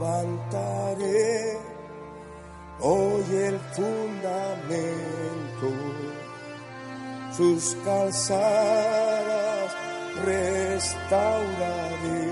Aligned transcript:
levantaré 0.00 1.60
hoy 2.80 3.24
el 3.48 3.58
fundamento, 3.76 5.68
sus 7.36 7.76
calzadas 7.84 9.68
restauraré. 10.24 12.24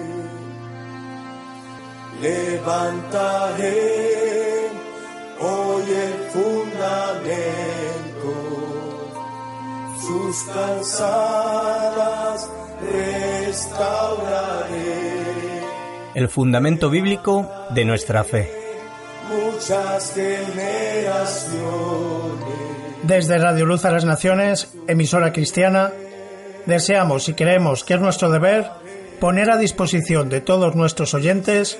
Levantaré 2.22 3.82
hoy 5.40 5.86
el 6.06 6.16
fundamento, 6.32 8.32
sus 10.00 10.36
calzadas 10.54 12.40
restauraré. 12.90 14.97
El 16.18 16.28
fundamento 16.28 16.90
bíblico 16.90 17.48
de 17.70 17.84
nuestra 17.84 18.24
fe. 18.24 18.50
Muchas 19.30 20.14
generaciones. 20.14 21.44
Desde 23.04 23.38
Radio 23.38 23.64
Luz 23.64 23.84
a 23.84 23.92
las 23.92 24.04
Naciones, 24.04 24.68
emisora 24.88 25.32
cristiana, 25.32 25.92
deseamos 26.66 27.28
y 27.28 27.34
creemos 27.34 27.84
que 27.84 27.94
es 27.94 28.00
nuestro 28.00 28.30
deber 28.30 28.68
poner 29.20 29.48
a 29.48 29.58
disposición 29.58 30.28
de 30.28 30.40
todos 30.40 30.74
nuestros 30.74 31.14
oyentes 31.14 31.78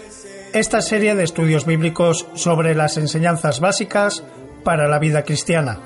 esta 0.53 0.83
serie 0.83 1.17
de 1.17 1.25
estudios 1.25 1.67
bíblicos 1.67 2.29
sobre 2.35 2.77
las 2.77 2.97
enseñanzas 2.97 3.59
básicas 3.59 4.23
para 4.63 4.87
la 4.87 5.01
vida 5.01 5.25
cristiana. 5.25 5.81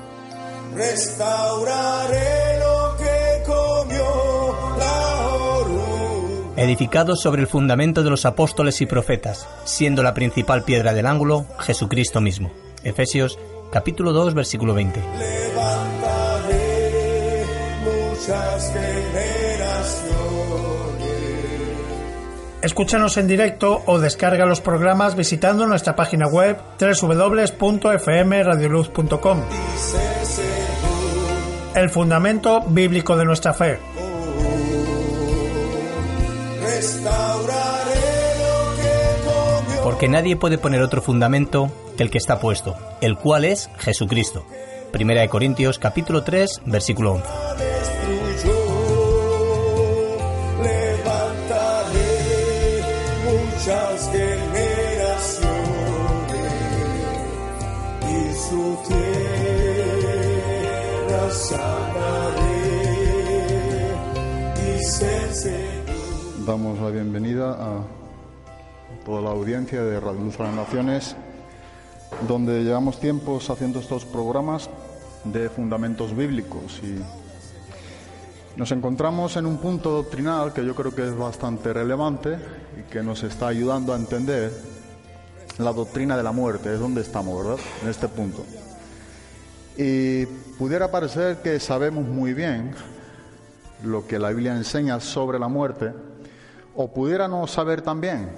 Restauraré 0.77 2.52
Edificado 6.63 7.17
sobre 7.17 7.43
el 7.43 7.49
fundamento 7.49 8.05
de 8.05 8.11
los 8.11 8.25
apóstoles 8.25 8.81
y 8.81 8.87
profetas, 8.87 9.49
siendo 9.65 10.05
la 10.05 10.15
principal 10.15 10.63
piedra 10.63 10.95
del 10.95 11.07
ángulo 11.07 11.45
Jesucristo 11.59 12.21
mismo. 12.21 12.53
Efesios 12.85 13.37
capítulo 13.73 14.13
2 14.13 14.33
versículo 14.33 14.73
20. 14.73 15.03
Levantaré 15.19 16.67
muchas 17.83 18.73
generaciones. 18.73 20.07
Escúchanos 22.63 23.17
en 23.17 23.27
directo 23.27 23.83
o 23.87 23.99
descarga 23.99 24.47
los 24.47 24.61
programas 24.61 25.17
visitando 25.17 25.67
nuestra 25.67 25.97
página 25.97 26.29
web 26.29 26.59
www.fmradioluz.com. 26.79 29.41
El 31.75 31.91
fundamento 31.91 32.61
bíblico 32.69 33.17
de 33.17 33.25
nuestra 33.25 33.53
fe. 33.53 33.81
Porque 39.85 40.09
nadie 40.09 40.37
puede 40.37 40.59
poner 40.59 40.83
otro 40.83 41.03
fundamento 41.03 41.71
que 41.97 42.03
el 42.03 42.11
que 42.11 42.19
está 42.19 42.41
puesto, 42.41 42.77
el 43.01 43.17
cual 43.17 43.45
es 43.45 43.71
Jesucristo. 43.79 44.45
Primera 44.93 45.23
de 45.23 45.29
Corintios 45.29 45.79
capítulo 45.79 46.23
3 46.23 46.63
versículo 46.67 47.13
11. 47.13 47.29
destruyó. 47.59 48.55
Levantaré 50.63 52.13
muchas 53.25 54.11
generaciones 54.11 55.49
y 58.11 58.35
su 58.35 58.79
tierra 58.89 59.83
Damos 66.47 66.81
la 66.81 66.91
bienvenida 66.91 67.53
a 67.53 67.85
toda 69.05 69.21
la 69.21 69.31
audiencia 69.31 69.81
de 69.85 70.01
Radio 70.01 70.23
Luz 70.23 70.41
las 70.41 70.53
Naciones, 70.53 71.15
donde 72.27 72.65
llevamos 72.65 72.99
tiempos 72.99 73.49
haciendo 73.49 73.79
estos 73.79 74.05
programas 74.05 74.69
de 75.23 75.49
fundamentos 75.49 76.17
bíblicos 76.17 76.81
y 76.83 76.99
nos 78.59 78.73
encontramos 78.73 79.37
en 79.37 79.47
un 79.47 79.59
punto 79.59 79.91
doctrinal 79.91 80.53
que 80.53 80.67
yo 80.67 80.75
creo 80.75 80.93
que 80.93 81.07
es 81.07 81.17
bastante 81.17 81.73
relevante 81.73 82.39
y 82.77 82.91
que 82.91 83.05
nos 83.05 83.23
está 83.23 83.47
ayudando 83.47 83.93
a 83.93 83.97
entender 83.97 84.53
la 85.59 85.73
doctrina 85.73 86.17
de 86.17 86.25
la 86.25 86.33
muerte, 86.33 86.75
es 86.75 86.81
donde 86.81 87.03
estamos, 87.03 87.39
¿verdad? 87.39 87.65
En 87.85 87.89
este 87.89 88.09
punto. 88.09 88.45
Y 89.77 90.27
pudiera 90.59 90.91
parecer 90.91 91.37
que 91.41 91.61
sabemos 91.61 92.05
muy 92.05 92.35
bien 92.35 92.75
lo 93.85 94.09
que 94.09 94.19
la 94.19 94.31
Biblia 94.31 94.57
enseña 94.57 94.99
sobre 94.99 95.39
la 95.39 95.47
muerte, 95.47 95.93
o 96.75 96.93
pudiéramos 96.93 97.51
saber 97.51 97.83
también 97.83 98.31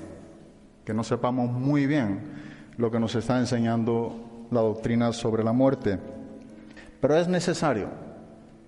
que 0.84 0.94
no 0.94 1.04
sepamos 1.04 1.50
muy 1.50 1.86
bien 1.86 2.20
lo 2.76 2.90
que 2.90 3.00
nos 3.00 3.14
está 3.14 3.38
enseñando 3.38 4.46
la 4.50 4.60
doctrina 4.60 5.12
sobre 5.12 5.42
la 5.42 5.52
muerte. 5.52 5.98
Pero 7.00 7.16
es 7.16 7.28
necesario, 7.28 7.88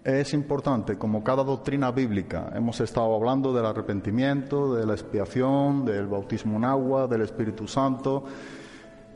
es 0.05 0.33
importante, 0.33 0.97
como 0.97 1.25
cada 1.25 1.43
doctrina 1.43 1.91
bíblica, 1.91 2.53
hemos 2.55 2.81
estado 2.81 3.15
hablando 3.15 3.53
del 3.53 3.67
arrepentimiento, 3.67 4.75
de 4.75 4.87
la 4.87 4.93
expiación, 4.93 5.85
del 5.85 6.07
bautismo 6.07 6.57
en 6.57 6.65
agua, 6.65 7.07
del 7.07 7.23
Espíritu 7.23 7.67
Santo. 7.67 8.25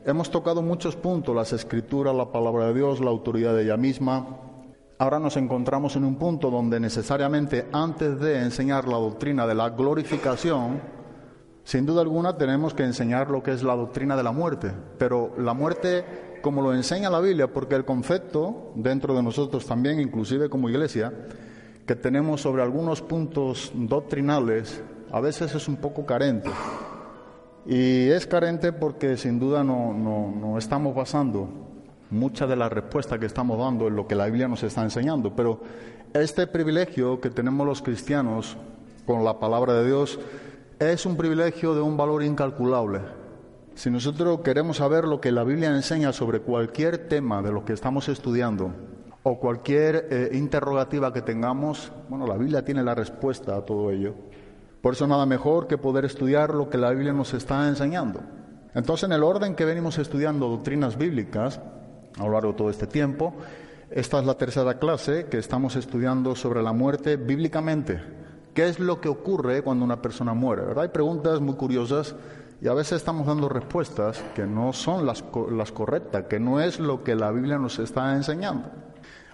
Hemos 0.05 0.29
tocado 0.29 0.61
muchos 0.61 0.95
puntos, 0.95 1.35
las 1.35 1.53
escrituras, 1.53 2.15
la 2.15 2.31
palabra 2.31 2.67
de 2.67 2.73
Dios, 2.73 2.99
la 2.99 3.11
autoridad 3.11 3.55
de 3.55 3.63
ella 3.63 3.77
misma. 3.77 4.25
Ahora 5.01 5.17
nos 5.17 5.35
encontramos 5.35 5.95
en 5.95 6.03
un 6.03 6.13
punto 6.13 6.51
donde 6.51 6.79
necesariamente 6.79 7.65
antes 7.73 8.19
de 8.19 8.37
enseñar 8.37 8.87
la 8.87 8.97
doctrina 8.97 9.47
de 9.47 9.55
la 9.55 9.71
glorificación, 9.71 10.79
sin 11.63 11.87
duda 11.87 12.01
alguna 12.01 12.37
tenemos 12.37 12.75
que 12.75 12.83
enseñar 12.83 13.31
lo 13.31 13.41
que 13.41 13.51
es 13.51 13.63
la 13.63 13.75
doctrina 13.75 14.15
de 14.15 14.21
la 14.21 14.31
muerte, 14.31 14.71
pero 14.99 15.33
la 15.39 15.55
muerte 15.55 16.37
como 16.43 16.61
lo 16.61 16.71
enseña 16.75 17.09
la 17.09 17.19
Biblia, 17.19 17.51
porque 17.51 17.73
el 17.73 17.83
concepto 17.83 18.73
dentro 18.75 19.15
de 19.15 19.23
nosotros 19.23 19.65
también, 19.65 19.99
inclusive 19.99 20.51
como 20.51 20.69
iglesia, 20.69 21.11
que 21.87 21.95
tenemos 21.95 22.41
sobre 22.41 22.61
algunos 22.61 23.01
puntos 23.01 23.71
doctrinales, 23.73 24.83
a 25.11 25.19
veces 25.19 25.55
es 25.55 25.67
un 25.67 25.77
poco 25.77 26.05
carente. 26.05 26.51
Y 27.65 28.07
es 28.07 28.27
carente 28.27 28.71
porque 28.71 29.17
sin 29.17 29.39
duda 29.39 29.63
no, 29.63 29.95
no, 29.95 30.31
no 30.31 30.59
estamos 30.59 30.93
basando 30.93 31.70
mucha 32.11 32.45
de 32.45 32.55
la 32.55 32.69
respuesta 32.69 33.17
que 33.17 33.25
estamos 33.25 33.57
dando 33.57 33.87
en 33.87 33.95
lo 33.95 34.07
que 34.07 34.15
la 34.15 34.25
Biblia 34.25 34.47
nos 34.47 34.63
está 34.63 34.83
enseñando. 34.83 35.35
Pero 35.35 35.61
este 36.13 36.45
privilegio 36.45 37.19
que 37.19 37.29
tenemos 37.29 37.65
los 37.65 37.81
cristianos 37.81 38.57
con 39.05 39.23
la 39.23 39.39
palabra 39.39 39.73
de 39.73 39.85
Dios 39.87 40.19
es 40.79 41.05
un 41.05 41.15
privilegio 41.15 41.73
de 41.73 41.81
un 41.81 41.97
valor 41.97 42.23
incalculable. 42.23 42.99
Si 43.75 43.89
nosotros 43.89 44.41
queremos 44.41 44.77
saber 44.77 45.05
lo 45.05 45.21
que 45.21 45.31
la 45.31 45.43
Biblia 45.43 45.69
enseña 45.69 46.11
sobre 46.11 46.41
cualquier 46.41 47.07
tema 47.07 47.41
de 47.41 47.51
lo 47.51 47.63
que 47.63 47.73
estamos 47.73 48.09
estudiando 48.09 48.71
o 49.23 49.39
cualquier 49.39 50.07
eh, 50.09 50.29
interrogativa 50.33 51.13
que 51.13 51.21
tengamos, 51.21 51.91
bueno, 52.09 52.27
la 52.27 52.37
Biblia 52.37 52.65
tiene 52.65 52.83
la 52.83 52.95
respuesta 52.95 53.55
a 53.55 53.61
todo 53.61 53.91
ello. 53.91 54.13
Por 54.81 54.93
eso 54.93 55.07
nada 55.07 55.25
mejor 55.25 55.67
que 55.67 55.77
poder 55.77 56.05
estudiar 56.05 56.53
lo 56.53 56.69
que 56.69 56.77
la 56.77 56.89
Biblia 56.89 57.13
nos 57.13 57.33
está 57.33 57.67
enseñando. 57.67 58.19
Entonces, 58.73 59.03
en 59.05 59.13
el 59.13 59.23
orden 59.23 59.55
que 59.55 59.65
venimos 59.65 59.97
estudiando 59.99 60.49
doctrinas 60.49 60.97
bíblicas 60.97 61.61
a 62.17 62.23
lo 62.23 62.31
largo 62.31 62.51
de 62.51 62.57
todo 62.57 62.69
este 62.69 62.87
tiempo, 62.87 63.33
esta 63.89 64.19
es 64.19 64.25
la 64.25 64.35
tercera 64.35 64.79
clase 64.79 65.25
que 65.25 65.37
estamos 65.37 65.75
estudiando 65.75 66.35
sobre 66.35 66.63
la 66.63 66.71
muerte 66.71 67.17
bíblicamente. 67.17 68.01
¿Qué 68.53 68.67
es 68.67 68.79
lo 68.79 69.01
que 69.01 69.09
ocurre 69.09 69.61
cuando 69.61 69.83
una 69.83 70.01
persona 70.01 70.33
muere? 70.33 70.63
¿verdad? 70.63 70.83
Hay 70.83 70.89
preguntas 70.89 71.41
muy 71.41 71.55
curiosas 71.55 72.15
y 72.61 72.67
a 72.67 72.73
veces 72.73 72.97
estamos 72.97 73.27
dando 73.27 73.49
respuestas 73.49 74.23
que 74.35 74.45
no 74.45 74.71
son 74.71 75.05
las, 75.05 75.23
las 75.51 75.71
correctas, 75.71 76.25
que 76.25 76.39
no 76.39 76.61
es 76.61 76.79
lo 76.79 77.03
que 77.03 77.15
la 77.15 77.31
Biblia 77.31 77.57
nos 77.57 77.79
está 77.79 78.15
enseñando. 78.15 78.69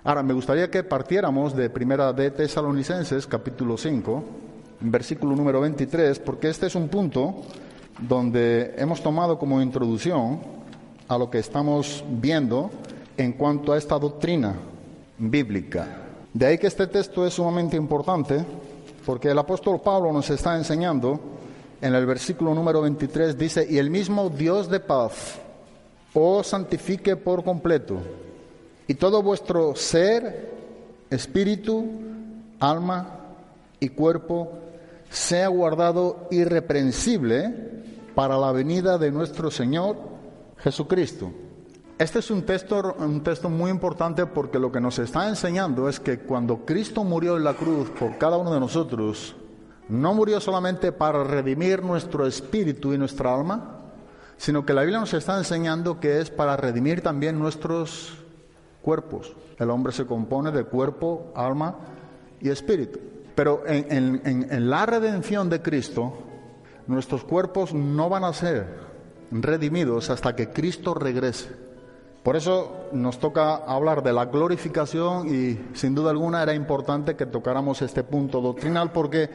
Ahora, 0.03 0.23
me 0.23 0.33
gustaría 0.33 0.71
que 0.71 0.83
partiéramos 0.83 1.55
de 1.55 1.69
Primera 1.69 2.13
de 2.13 2.31
Tesalonicenses, 2.31 3.27
capítulo 3.27 3.77
5, 3.77 4.23
versículo 4.79 5.35
número 5.35 5.61
23, 5.61 6.19
porque 6.19 6.49
este 6.49 6.67
es 6.67 6.75
un 6.75 6.87
punto 6.87 7.41
donde 7.99 8.73
hemos 8.77 9.03
tomado 9.03 9.37
como 9.37 9.61
introducción 9.61 10.56
a 11.07 11.17
lo 11.17 11.29
que 11.29 11.39
estamos 11.39 12.03
viendo 12.07 12.69
en 13.15 13.33
cuanto 13.33 13.73
a 13.73 13.77
esta 13.77 13.97
doctrina 13.97 14.55
bíblica. 15.17 16.03
De 16.33 16.45
ahí 16.45 16.57
que 16.57 16.67
este 16.67 16.87
texto 16.87 17.25
es 17.25 17.33
sumamente 17.33 17.77
importante, 17.77 18.43
porque 19.05 19.29
el 19.29 19.39
apóstol 19.39 19.81
Pablo 19.81 20.11
nos 20.11 20.29
está 20.29 20.55
enseñando 20.55 21.19
en 21.81 21.95
el 21.95 22.05
versículo 22.05 22.53
número 22.53 22.81
23, 22.81 23.37
dice, 23.37 23.65
y 23.69 23.77
el 23.77 23.89
mismo 23.89 24.29
Dios 24.29 24.69
de 24.69 24.79
paz 24.79 25.35
os 26.13 26.47
santifique 26.47 27.15
por 27.15 27.43
completo, 27.43 27.97
y 28.87 28.95
todo 28.95 29.21
vuestro 29.21 29.75
ser, 29.75 30.51
espíritu, 31.09 31.85
alma 32.59 33.19
y 33.79 33.89
cuerpo 33.89 34.51
sea 35.09 35.47
guardado 35.47 36.27
irreprensible 36.31 37.53
para 38.15 38.37
la 38.37 38.51
venida 38.51 38.97
de 38.97 39.11
nuestro 39.11 39.51
Señor 39.51 40.16
Jesucristo. 40.59 41.31
Este 41.97 42.19
es 42.19 42.29
un 42.29 42.43
texto, 42.43 42.95
un 42.99 43.23
texto 43.23 43.49
muy 43.49 43.71
importante 43.71 44.27
porque 44.27 44.59
lo 44.59 44.71
que 44.71 44.79
nos 44.79 44.99
está 44.99 45.27
enseñando 45.27 45.89
es 45.89 45.99
que 45.99 46.19
cuando 46.19 46.63
Cristo 46.65 47.03
murió 47.03 47.37
en 47.37 47.43
la 47.43 47.55
cruz 47.55 47.89
por 47.89 48.17
cada 48.19 48.37
uno 48.37 48.53
de 48.53 48.59
nosotros, 48.59 49.35
no 49.89 50.13
murió 50.13 50.39
solamente 50.39 50.91
para 50.91 51.23
redimir 51.23 51.81
nuestro 51.83 52.27
espíritu 52.27 52.93
y 52.93 52.99
nuestra 52.99 53.33
alma, 53.33 53.79
sino 54.37 54.63
que 54.63 54.73
la 54.73 54.81
Biblia 54.81 54.99
nos 54.99 55.13
está 55.15 55.37
enseñando 55.37 55.99
que 55.99 56.19
es 56.19 56.29
para 56.29 56.55
redimir 56.55 57.01
también 57.01 57.39
nuestros 57.39 58.15
cuerpos. 58.83 59.35
El 59.57 59.71
hombre 59.71 59.91
se 59.91 60.05
compone 60.05 60.51
de 60.51 60.65
cuerpo, 60.65 61.31
alma 61.35 61.77
y 62.39 62.49
espíritu. 62.49 62.99
Pero 63.33 63.63
en, 63.65 64.21
en 64.23 64.69
la 64.69 64.85
redención 64.85 65.49
de 65.49 65.63
Cristo, 65.63 66.13
nuestros 66.85 67.23
cuerpos 67.23 67.73
no 67.73 68.07
van 68.07 68.23
a 68.23 68.33
ser 68.33 68.86
redimidos 69.31 70.09
hasta 70.09 70.35
que 70.35 70.49
Cristo 70.49 70.93
regrese. 70.93 71.67
Por 72.23 72.35
eso 72.35 72.89
nos 72.91 73.19
toca 73.19 73.55
hablar 73.55 74.03
de 74.03 74.11
la 74.11 74.25
glorificación 74.25 75.33
y 75.33 75.75
sin 75.77 75.95
duda 75.95 76.11
alguna 76.11 76.43
era 76.43 76.53
importante 76.53 77.15
que 77.15 77.25
tocáramos 77.25 77.81
este 77.81 78.03
punto 78.03 78.41
doctrinal 78.41 78.91
porque 78.91 79.29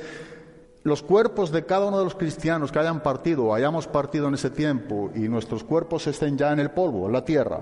los 0.82 1.02
cuerpos 1.02 1.52
de 1.52 1.64
cada 1.64 1.86
uno 1.86 1.98
de 1.98 2.04
los 2.04 2.14
cristianos 2.14 2.70
que 2.70 2.80
hayan 2.80 3.02
partido 3.02 3.54
hayamos 3.54 3.86
partido 3.86 4.28
en 4.28 4.34
ese 4.34 4.50
tiempo 4.50 5.10
y 5.14 5.20
nuestros 5.20 5.64
cuerpos 5.64 6.06
estén 6.06 6.36
ya 6.36 6.52
en 6.52 6.60
el 6.60 6.70
polvo, 6.70 7.06
en 7.06 7.12
la 7.12 7.24
tierra, 7.24 7.60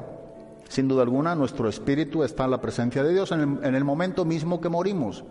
sin 0.68 0.88
duda 0.88 1.02
alguna 1.02 1.36
nuestro 1.36 1.68
espíritu 1.68 2.24
está 2.24 2.46
en 2.46 2.50
la 2.50 2.60
presencia 2.60 3.04
de 3.04 3.12
Dios 3.12 3.30
en 3.30 3.40
el, 3.40 3.64
en 3.64 3.74
el 3.76 3.84
momento 3.84 4.24
mismo 4.24 4.60
que 4.60 4.68
morimos. 4.68 5.22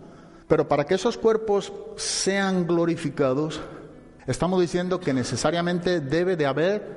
Pero 0.48 0.66
para 0.66 0.84
que 0.84 0.94
esos 0.94 1.16
cuerpos 1.16 1.72
sean 1.96 2.66
glorificados, 2.66 3.60
estamos 4.26 4.60
diciendo 4.60 5.00
que 5.00 5.12
necesariamente 5.12 6.00
debe 6.00 6.36
de 6.36 6.46
haber 6.46 6.96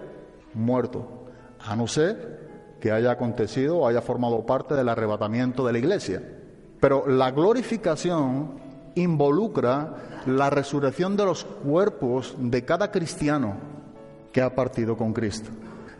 muerto, 0.53 1.25
a 1.59 1.75
no 1.75 1.87
ser 1.87 2.77
que 2.79 2.91
haya 2.91 3.11
acontecido 3.11 3.77
o 3.77 3.87
haya 3.87 4.01
formado 4.01 4.45
parte 4.45 4.75
del 4.75 4.89
arrebatamiento 4.89 5.65
de 5.65 5.73
la 5.73 5.79
iglesia. 5.79 6.21
Pero 6.79 7.07
la 7.07 7.31
glorificación 7.31 8.59
involucra 8.95 10.21
la 10.25 10.49
resurrección 10.49 11.15
de 11.15 11.25
los 11.25 11.45
cuerpos 11.45 12.35
de 12.37 12.65
cada 12.65 12.91
cristiano 12.91 13.55
que 14.31 14.41
ha 14.41 14.53
partido 14.53 14.97
con 14.97 15.13
Cristo. 15.13 15.49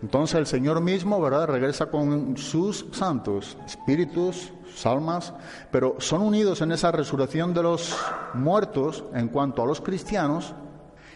Entonces 0.01 0.35
el 0.35 0.47
Señor 0.47 0.81
mismo, 0.81 1.21
¿verdad?, 1.21 1.47
regresa 1.47 1.85
con 1.85 2.35
sus 2.35 2.85
santos, 2.91 3.57
espíritus, 3.65 4.51
almas, 4.83 5.33
pero 5.71 5.95
son 5.99 6.21
unidos 6.21 6.61
en 6.61 6.71
esa 6.71 6.91
resurrección 6.91 7.53
de 7.53 7.63
los 7.63 7.95
muertos 8.33 9.05
en 9.13 9.29
cuanto 9.29 9.63
a 9.63 9.65
los 9.65 9.79
cristianos, 9.79 10.53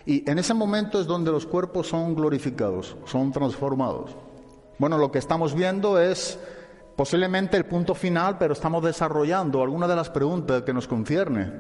y 0.08 0.24
en 0.30 0.40
ese 0.40 0.54
momento 0.54 1.02
es 1.02 1.06
donde 1.06 1.32
los 1.32 1.46
cuerpos 1.46 1.90
son 1.90 2.16
glorificados, 2.16 2.96
son 3.06 3.34
transformados. 3.34 4.16
Bueno, 4.80 4.98
lo 4.98 5.12
que 5.12 5.20
estamos 5.20 5.54
viendo 5.54 6.00
es 6.00 6.40
posiblemente 6.96 7.58
el 7.58 7.66
punto 7.66 7.94
final, 7.94 8.38
pero 8.38 8.54
estamos 8.54 8.82
desarrollando 8.82 9.62
algunas 9.62 9.90
de 9.90 9.98
las 9.98 10.10
preguntas 10.10 10.64
que 10.64 10.72
nos 10.74 10.88
concierne 10.88 11.52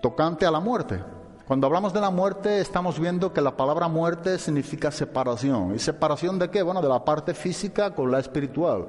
tocante 0.00 0.46
a 0.46 0.50
la 0.50 0.60
muerte. 0.60 0.98
Cuando 1.46 1.66
hablamos 1.66 1.92
de 1.92 2.00
la 2.00 2.08
muerte, 2.08 2.58
estamos 2.58 2.98
viendo 2.98 3.34
que 3.34 3.42
la 3.42 3.54
palabra 3.54 3.86
muerte 3.86 4.38
significa 4.38 4.90
separación. 4.90 5.74
¿Y 5.74 5.78
separación 5.78 6.38
de 6.38 6.48
qué? 6.48 6.62
Bueno, 6.62 6.80
de 6.80 6.88
la 6.88 7.04
parte 7.04 7.34
física 7.34 7.94
con 7.94 8.10
la 8.10 8.18
espiritual. 8.18 8.86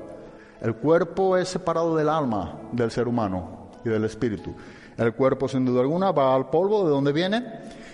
El 0.62 0.74
cuerpo 0.75 1.36
es 1.36 1.50
separado 1.50 1.98
del 1.98 2.07
alma 2.07 2.59
del 2.71 2.91
ser 2.91 3.09
humano 3.09 3.71
y 3.83 3.89
del 3.89 4.06
espíritu. 4.06 4.56
El 4.95 5.13
cuerpo, 5.13 5.50
sin 5.50 5.65
duda 5.65 5.81
alguna, 5.81 6.13
va 6.13 6.33
al 6.33 6.50
polvo 6.50 6.86
de 6.86 6.91
donde 6.91 7.12
viene. 7.12 7.44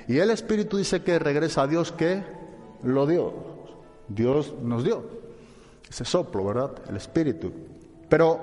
Y 0.08 0.18
el 0.18 0.32
espíritu 0.32 0.78
dice 0.78 1.04
que 1.04 1.20
regresa 1.20 1.64
a 1.64 1.68
Dios 1.68 1.92
que 1.92 2.24
lo 2.84 3.06
dio. 3.06 3.34
Dios 4.08 4.54
nos 4.62 4.84
dio 4.84 5.22
ese 5.90 6.06
soplo, 6.06 6.46
¿verdad? 6.46 6.72
El 6.90 6.96
espíritu. 6.96 7.52
Pero 8.08 8.40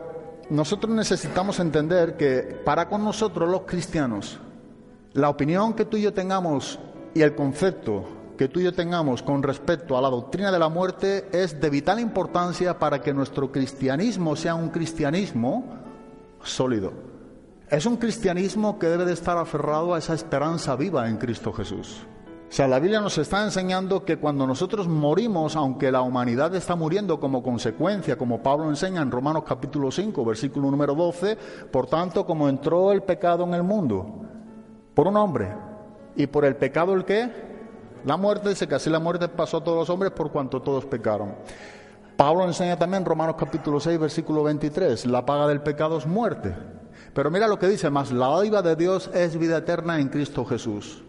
nosotros 0.51 0.95
necesitamos 0.95 1.59
entender 1.61 2.17
que 2.17 2.61
para 2.65 2.89
con 2.89 3.05
nosotros 3.05 3.49
los 3.49 3.63
cristianos, 3.63 4.39
la 5.15 5.31
opinión 5.31 5.75
que 5.75 5.87
tú 5.87 5.97
y 5.97 6.03
yo 6.03 6.13
tengamos 6.13 6.79
y 7.15 7.23
el 7.23 7.35
concepto 7.35 8.05
que 8.37 8.49
tú 8.49 8.61
y 8.61 8.65
yo 8.65 8.73
tengamos 8.73 9.23
con 9.23 9.43
respecto 9.43 9.99
a 9.99 10.01
la 10.01 10.11
doctrina 10.11 10.53
de 10.53 10.59
la 10.59 10.69
muerte 10.69 11.29
es 11.33 11.61
de 11.61 11.71
vital 11.71 11.99
importancia 11.99 12.79
para 12.79 13.03
que 13.03 13.13
nuestro 13.13 13.51
cristianismo 13.51 14.37
sea 14.37 14.55
un 14.55 14.69
cristianismo 14.69 15.65
sólido. 16.43 17.08
Es 17.71 17.85
un 17.85 17.99
cristianismo 17.99 18.79
que 18.79 18.87
debe 18.87 19.05
de 19.05 19.13
estar 19.13 19.37
aferrado 19.37 19.93
a 19.93 19.99
esa 19.99 20.15
esperanza 20.15 20.75
viva 20.75 21.07
en 21.07 21.19
Cristo 21.19 21.53
Jesús. 21.53 22.07
O 22.49 22.51
sea, 22.51 22.67
la 22.67 22.79
Biblia 22.79 23.03
nos 23.03 23.19
está 23.19 23.45
enseñando 23.45 24.07
que 24.07 24.17
cuando 24.17 24.47
nosotros 24.47 24.89
morimos, 24.89 25.55
aunque 25.55 25.93
la 25.93 26.01
humanidad 26.01 26.55
está 26.55 26.77
muriendo 26.77 27.21
como 27.21 27.43
consecuencia, 27.43 28.17
como 28.17 28.43
Pablo 28.43 28.71
enseña 28.71 29.03
en 29.03 29.11
Romanos 29.11 29.45
capítulo 29.47 29.91
5, 29.91 30.25
versículo 30.25 30.71
número 30.71 30.95
12, 30.95 31.37
por 31.71 31.87
tanto, 31.89 32.25
como 32.25 32.49
entró 32.49 32.91
el 32.91 33.03
pecado 33.03 33.45
en 33.45 33.53
el 33.53 33.63
mundo, 33.63 34.23
por 34.95 35.07
un 35.07 35.19
hombre, 35.19 35.53
y 36.17 36.27
por 36.27 36.47
el 36.47 36.57
pecado 36.57 36.95
el 36.95 37.05
qué? 37.05 37.31
La 38.07 38.17
muerte, 38.17 38.49
dice 38.49 38.67
que 38.67 38.77
así 38.77 38.89
la 38.89 38.99
muerte 38.99 39.29
pasó 39.29 39.59
a 39.59 39.65
todos 39.65 39.77
los 39.77 39.91
hombres 39.91 40.13
por 40.13 40.33
cuanto 40.33 40.63
todos 40.63 40.87
pecaron. 40.87 41.35
Pablo 42.17 42.47
enseña 42.47 42.79
también 42.79 43.03
en 43.03 43.09
Romanos 43.09 43.37
capítulo 43.39 43.79
6, 43.79 43.99
versículo 43.99 44.43
23, 44.43 45.05
la 45.05 45.27
paga 45.27 45.47
del 45.47 45.61
pecado 45.61 45.99
es 45.99 46.07
muerte. 46.07 46.78
Pero 47.15 47.31
mira 47.31 47.49
lo 47.49 47.59
que 47.59 47.69
dice, 47.69 47.91
más 47.91 48.13
la 48.13 48.29
dádiva 48.29 48.63
de 48.63 48.77
Dios 48.77 49.11
es 49.15 49.39
vida 49.39 49.59
eterna 49.59 49.99
en 50.01 50.09
Cristo 50.09 50.45
Jesús. 50.45 51.03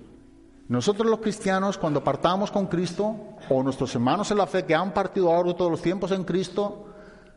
Nosotros 0.69 1.09
los 1.09 1.19
cristianos, 1.19 1.77
cuando 1.77 2.03
partamos 2.03 2.51
con 2.51 2.67
Cristo, 2.67 3.15
o 3.49 3.63
nuestros 3.63 3.93
hermanos 3.95 4.29
en 4.29 4.37
la 4.37 4.45
fe 4.45 4.65
que 4.65 4.75
han 4.75 4.93
partido 4.93 5.27
a 5.27 5.31
lo 5.31 5.37
largo 5.37 5.53
de 5.53 5.57
todos 5.57 5.71
los 5.71 5.81
tiempos 5.81 6.11
en 6.11 6.23
Cristo, 6.23 6.85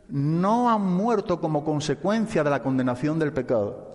no 0.09 0.69
han 0.69 0.85
muerto 0.85 1.41
como 1.41 1.63
consecuencia 1.63 2.43
de 2.43 2.49
la 2.51 2.61
condenación 2.61 3.17
del 3.17 3.33
pecado. 3.33 3.93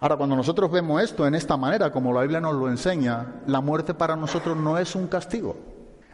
Ahora, 0.00 0.16
cuando 0.16 0.36
nosotros 0.36 0.70
vemos 0.70 1.02
esto 1.02 1.26
en 1.26 1.34
esta 1.34 1.56
manera, 1.56 1.90
como 1.90 2.12
la 2.12 2.20
Biblia 2.20 2.40
nos 2.40 2.54
lo 2.54 2.68
enseña, 2.68 3.40
la 3.46 3.60
muerte 3.62 3.94
para 3.94 4.16
nosotros 4.16 4.56
no 4.56 4.78
es 4.78 4.94
un 4.94 5.06
castigo. 5.06 5.56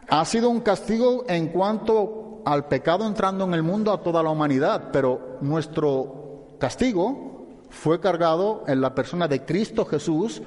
Ha 0.07 0.23
sido 0.23 0.49
un 0.49 0.61
castigo 0.61 1.25
en 1.27 1.49
cuanto 1.49 2.41
al 2.45 2.67
pecado 2.67 3.05
entrando 3.05 3.43
en 3.43 3.53
el 3.53 3.63
mundo 3.63 3.91
a 3.91 4.01
toda 4.01 4.23
la 4.23 4.29
humanidad, 4.29 4.91
pero 4.93 5.37
nuestro 5.41 6.55
castigo 6.57 7.34
fue 7.75 7.99
cargado 7.99 8.63
en 8.67 8.81
la 8.81 8.95
persona 8.95 9.27
de 9.27 9.43
Cristo 9.43 9.85
Jesús, 9.85 10.41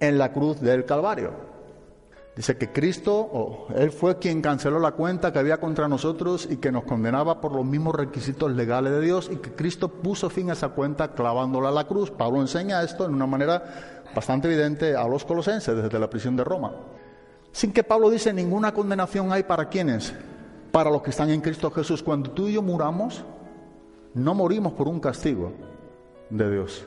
en 0.00 0.18
la 0.18 0.32
cruz 0.32 0.60
del 0.60 0.84
Calvario. 0.84 1.32
Dice 2.36 2.56
que 2.56 2.72
Cristo, 2.72 3.66
Él 3.76 3.90
fue 3.90 4.18
quien 4.18 4.40
canceló 4.40 4.78
la 4.78 4.92
cuenta 4.92 5.32
que 5.32 5.38
había 5.40 5.58
contra 5.60 5.88
nosotros 5.88 6.48
y 6.50 6.56
que 6.56 6.72
nos 6.72 6.84
condenaba 6.84 7.40
por 7.40 7.52
los 7.52 7.64
mismos 7.64 7.94
requisitos 7.94 8.52
legales 8.52 8.92
de 8.92 9.00
Dios 9.00 9.28
y 9.30 9.36
que 9.36 9.52
Cristo 9.52 9.88
puso 9.88 10.30
fin 10.30 10.50
a 10.50 10.54
esa 10.54 10.70
cuenta 10.70 11.12
clavándola 11.12 11.68
a 11.68 11.72
la 11.72 11.86
cruz. 11.86 12.10
Pablo 12.10 12.40
enseña 12.40 12.82
esto 12.82 13.04
en 13.04 13.14
una 13.14 13.26
manera 13.26 14.02
bastante 14.14 14.48
evidente 14.48 14.96
a 14.96 15.06
los 15.06 15.24
colosenses 15.24 15.76
desde 15.76 15.98
la 15.98 16.08
prisión 16.08 16.36
de 16.36 16.44
Roma. 16.44 16.72
Sin 17.52 17.72
que 17.72 17.84
Pablo 17.84 18.10
dice 18.10 18.32
ninguna 18.32 18.72
condenación 18.72 19.32
hay 19.32 19.42
para 19.42 19.68
quienes, 19.68 20.14
para 20.72 20.90
los 20.90 21.02
que 21.02 21.10
están 21.10 21.30
en 21.30 21.40
Cristo 21.40 21.70
Jesús. 21.70 22.02
Cuando 22.02 22.30
tú 22.30 22.48
y 22.48 22.54
yo 22.54 22.62
muramos, 22.62 23.24
no 24.14 24.34
morimos 24.34 24.72
por 24.72 24.88
un 24.88 24.98
castigo 24.98 25.52
de 26.36 26.50
Dios. 26.50 26.84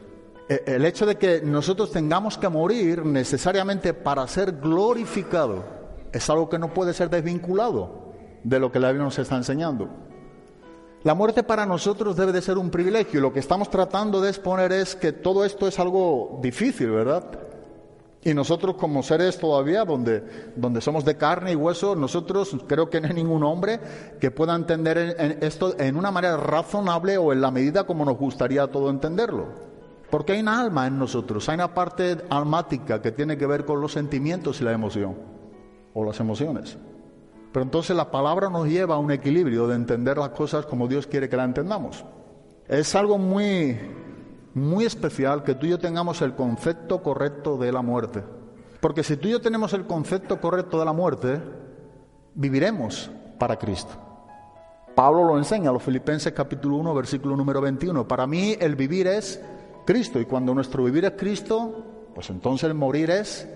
Eh, 0.49 0.63
el 0.67 0.85
hecho 0.85 1.05
de 1.05 1.15
que 1.15 1.41
nosotros 1.41 1.91
tengamos 1.91 2.37
que 2.37 2.49
morir 2.49 3.05
necesariamente 3.05 3.93
para 3.93 4.27
ser 4.27 4.53
glorificado 4.53 5.63
es 6.11 6.29
algo 6.29 6.49
que 6.49 6.59
no 6.59 6.73
puede 6.73 6.93
ser 6.93 7.09
desvinculado 7.09 8.13
de 8.43 8.59
lo 8.59 8.71
que 8.71 8.79
la 8.79 8.89
Biblia 8.89 9.05
nos 9.05 9.19
está 9.19 9.35
enseñando. 9.35 9.89
La 11.03 11.13
muerte 11.13 11.43
para 11.43 11.65
nosotros 11.65 12.17
debe 12.17 12.31
de 12.31 12.41
ser 12.41 12.57
un 12.57 12.69
privilegio 12.69 13.19
y 13.19 13.21
lo 13.21 13.31
que 13.31 13.39
estamos 13.39 13.69
tratando 13.69 14.19
de 14.19 14.29
exponer 14.29 14.71
es 14.71 14.95
que 14.95 15.13
todo 15.13 15.45
esto 15.45 15.67
es 15.67 15.79
algo 15.79 16.39
difícil, 16.41 16.89
¿verdad? 16.89 17.23
Y 18.27 18.33
nosotros 18.33 18.75
como 18.75 19.03
seres 19.03 19.39
todavía, 19.39 19.85
donde, 19.85 20.51
donde 20.53 20.81
somos 20.81 21.05
de 21.05 21.15
carne 21.15 21.53
y 21.53 21.55
hueso, 21.55 21.95
nosotros 21.95 22.57
creo 22.67 22.89
que 22.89 22.99
no 22.99 23.07
hay 23.07 23.13
ningún 23.13 23.41
hombre 23.45 23.79
que 24.19 24.31
pueda 24.31 24.53
entender 24.53 25.37
esto 25.39 25.79
en 25.79 25.95
una 25.95 26.11
manera 26.11 26.35
razonable 26.35 27.17
o 27.17 27.31
en 27.31 27.39
la 27.39 27.51
medida 27.51 27.85
como 27.85 28.03
nos 28.03 28.17
gustaría 28.17 28.67
todo 28.67 28.89
entenderlo. 28.89 29.45
Porque 30.11 30.33
hay 30.33 30.41
una 30.41 30.59
alma 30.59 30.87
en 30.87 30.99
nosotros, 30.99 31.47
hay 31.47 31.55
una 31.55 31.73
parte 31.73 32.17
almática 32.29 33.01
que 33.01 33.13
tiene 33.13 33.37
que 33.37 33.47
ver 33.47 33.63
con 33.63 33.79
los 33.79 33.93
sentimientos 33.93 34.59
y 34.59 34.65
la 34.65 34.73
emoción, 34.73 35.15
o 35.93 36.03
las 36.03 36.19
emociones. 36.19 36.77
Pero 37.53 37.63
entonces 37.63 37.95
la 37.95 38.11
palabra 38.11 38.49
nos 38.49 38.67
lleva 38.67 38.95
a 38.95 38.99
un 38.99 39.11
equilibrio 39.11 39.69
de 39.69 39.75
entender 39.75 40.17
las 40.17 40.31
cosas 40.31 40.65
como 40.65 40.89
Dios 40.89 41.07
quiere 41.07 41.29
que 41.29 41.37
las 41.37 41.45
entendamos. 41.45 42.03
Es 42.67 42.93
algo 42.93 43.17
muy, 43.17 43.79
muy 44.57 44.85
especial 44.85 45.43
que 45.43 45.55
tú 45.55 45.65
y 45.65 45.69
yo 45.69 45.79
tengamos 45.79 46.21
el 46.21 46.35
concepto 46.35 47.01
correcto 47.01 47.57
de 47.57 47.71
la 47.71 47.81
muerte. 47.81 48.23
Porque 48.79 49.03
si 49.03 49.17
tú 49.17 49.27
y 49.27 49.31
yo 49.31 49.41
tenemos 49.41 49.73
el 49.73 49.85
concepto 49.85 50.39
correcto 50.39 50.79
de 50.79 50.85
la 50.85 50.93
muerte, 50.93 51.41
viviremos 52.35 53.09
para 53.37 53.57
Cristo. 53.57 53.91
Pablo 54.95 55.23
lo 55.23 55.37
enseña 55.37 55.69
a 55.69 55.73
los 55.73 55.83
Filipenses 55.83 56.33
capítulo 56.33 56.77
1, 56.77 56.93
versículo 56.95 57.35
número 57.35 57.61
21. 57.61 58.07
Para 58.07 58.25
mí 58.25 58.55
el 58.59 58.75
vivir 58.75 59.07
es 59.07 59.41
Cristo. 59.85 60.19
Y 60.19 60.25
cuando 60.25 60.53
nuestro 60.53 60.83
vivir 60.83 61.05
es 61.05 61.11
Cristo, 61.11 62.09
pues 62.15 62.29
entonces 62.31 62.67
el 62.67 62.73
morir 62.73 63.11
es, 63.11 63.47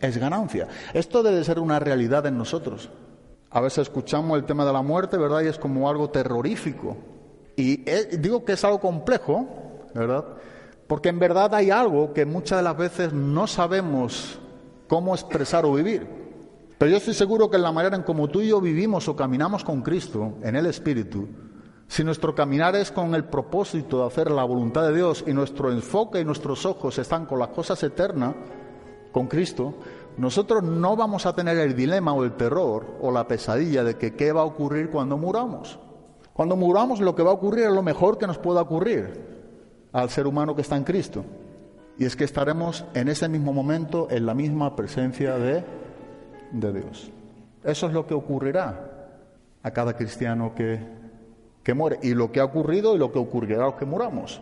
es 0.00 0.18
ganancia. 0.18 0.66
Esto 0.92 1.22
debe 1.22 1.44
ser 1.44 1.60
una 1.60 1.78
realidad 1.78 2.26
en 2.26 2.36
nosotros. 2.36 2.90
A 3.50 3.60
veces 3.60 3.82
escuchamos 3.82 4.38
el 4.38 4.44
tema 4.44 4.64
de 4.64 4.72
la 4.72 4.82
muerte, 4.82 5.16
¿verdad? 5.16 5.42
Y 5.42 5.46
es 5.46 5.58
como 5.58 5.88
algo 5.88 6.10
terrorífico. 6.10 6.96
Y 7.56 7.84
digo 8.18 8.44
que 8.44 8.52
es 8.52 8.64
algo 8.64 8.80
complejo, 8.80 9.46
¿verdad? 9.94 10.24
Porque 10.86 11.08
en 11.08 11.20
verdad 11.20 11.54
hay 11.54 11.70
algo 11.70 12.12
que 12.12 12.26
muchas 12.26 12.58
de 12.58 12.64
las 12.64 12.76
veces 12.76 13.12
no 13.12 13.46
sabemos 13.46 14.40
cómo 14.88 15.14
expresar 15.14 15.64
o 15.64 15.74
vivir. 15.74 16.04
Pero 16.78 16.90
yo 16.90 16.96
estoy 16.96 17.14
seguro 17.14 17.48
que 17.48 17.58
en 17.58 17.62
la 17.62 17.70
manera 17.70 17.94
en 17.94 18.02
como 18.02 18.26
tú 18.26 18.40
y 18.40 18.48
yo 18.48 18.60
vivimos 18.60 19.06
o 19.06 19.14
caminamos 19.14 19.62
con 19.62 19.82
Cristo, 19.82 20.34
en 20.42 20.56
el 20.56 20.66
Espíritu, 20.66 21.28
si 21.86 22.02
nuestro 22.02 22.34
caminar 22.34 22.74
es 22.74 22.90
con 22.90 23.14
el 23.14 23.24
propósito 23.24 24.00
de 24.00 24.06
hacer 24.06 24.32
la 24.32 24.42
voluntad 24.42 24.82
de 24.88 24.96
Dios 24.96 25.22
y 25.26 25.32
nuestro 25.32 25.70
enfoque 25.70 26.18
y 26.18 26.24
nuestros 26.24 26.66
ojos 26.66 26.98
están 26.98 27.26
con 27.26 27.38
las 27.38 27.50
cosas 27.50 27.80
eternas, 27.84 28.34
con 29.12 29.28
Cristo, 29.28 29.74
nosotros 30.16 30.64
no 30.64 30.96
vamos 30.96 31.24
a 31.24 31.36
tener 31.36 31.56
el 31.58 31.76
dilema 31.76 32.12
o 32.12 32.24
el 32.24 32.32
terror 32.32 32.96
o 33.00 33.12
la 33.12 33.28
pesadilla 33.28 33.84
de 33.84 33.96
que 33.96 34.16
qué 34.16 34.32
va 34.32 34.40
a 34.40 34.44
ocurrir 34.44 34.90
cuando 34.90 35.16
muramos. 35.16 35.78
Cuando 36.32 36.56
muramos 36.56 37.00
lo 37.00 37.14
que 37.14 37.22
va 37.22 37.30
a 37.30 37.34
ocurrir 37.34 37.66
es 37.66 37.72
lo 37.72 37.82
mejor 37.84 38.18
que 38.18 38.26
nos 38.26 38.38
pueda 38.38 38.62
ocurrir 38.62 39.29
al 39.92 40.10
ser 40.10 40.26
humano 40.26 40.54
que 40.54 40.62
está 40.62 40.76
en 40.76 40.84
Cristo. 40.84 41.24
Y 41.98 42.04
es 42.04 42.16
que 42.16 42.24
estaremos 42.24 42.84
en 42.94 43.08
ese 43.08 43.28
mismo 43.28 43.52
momento 43.52 44.08
en 44.10 44.26
la 44.26 44.34
misma 44.34 44.74
presencia 44.74 45.36
de, 45.36 45.64
de 46.52 46.72
Dios. 46.72 47.10
Eso 47.62 47.86
es 47.86 47.92
lo 47.92 48.06
que 48.06 48.14
ocurrirá 48.14 48.90
a 49.62 49.70
cada 49.70 49.94
cristiano 49.94 50.54
que, 50.54 50.80
que 51.62 51.74
muere. 51.74 51.98
Y 52.02 52.14
lo 52.14 52.32
que 52.32 52.40
ha 52.40 52.44
ocurrido 52.44 52.94
y 52.94 52.98
lo 52.98 53.12
que 53.12 53.18
ocurrirá 53.18 53.64
a 53.64 53.66
los 53.66 53.74
que 53.74 53.84
muramos. 53.84 54.40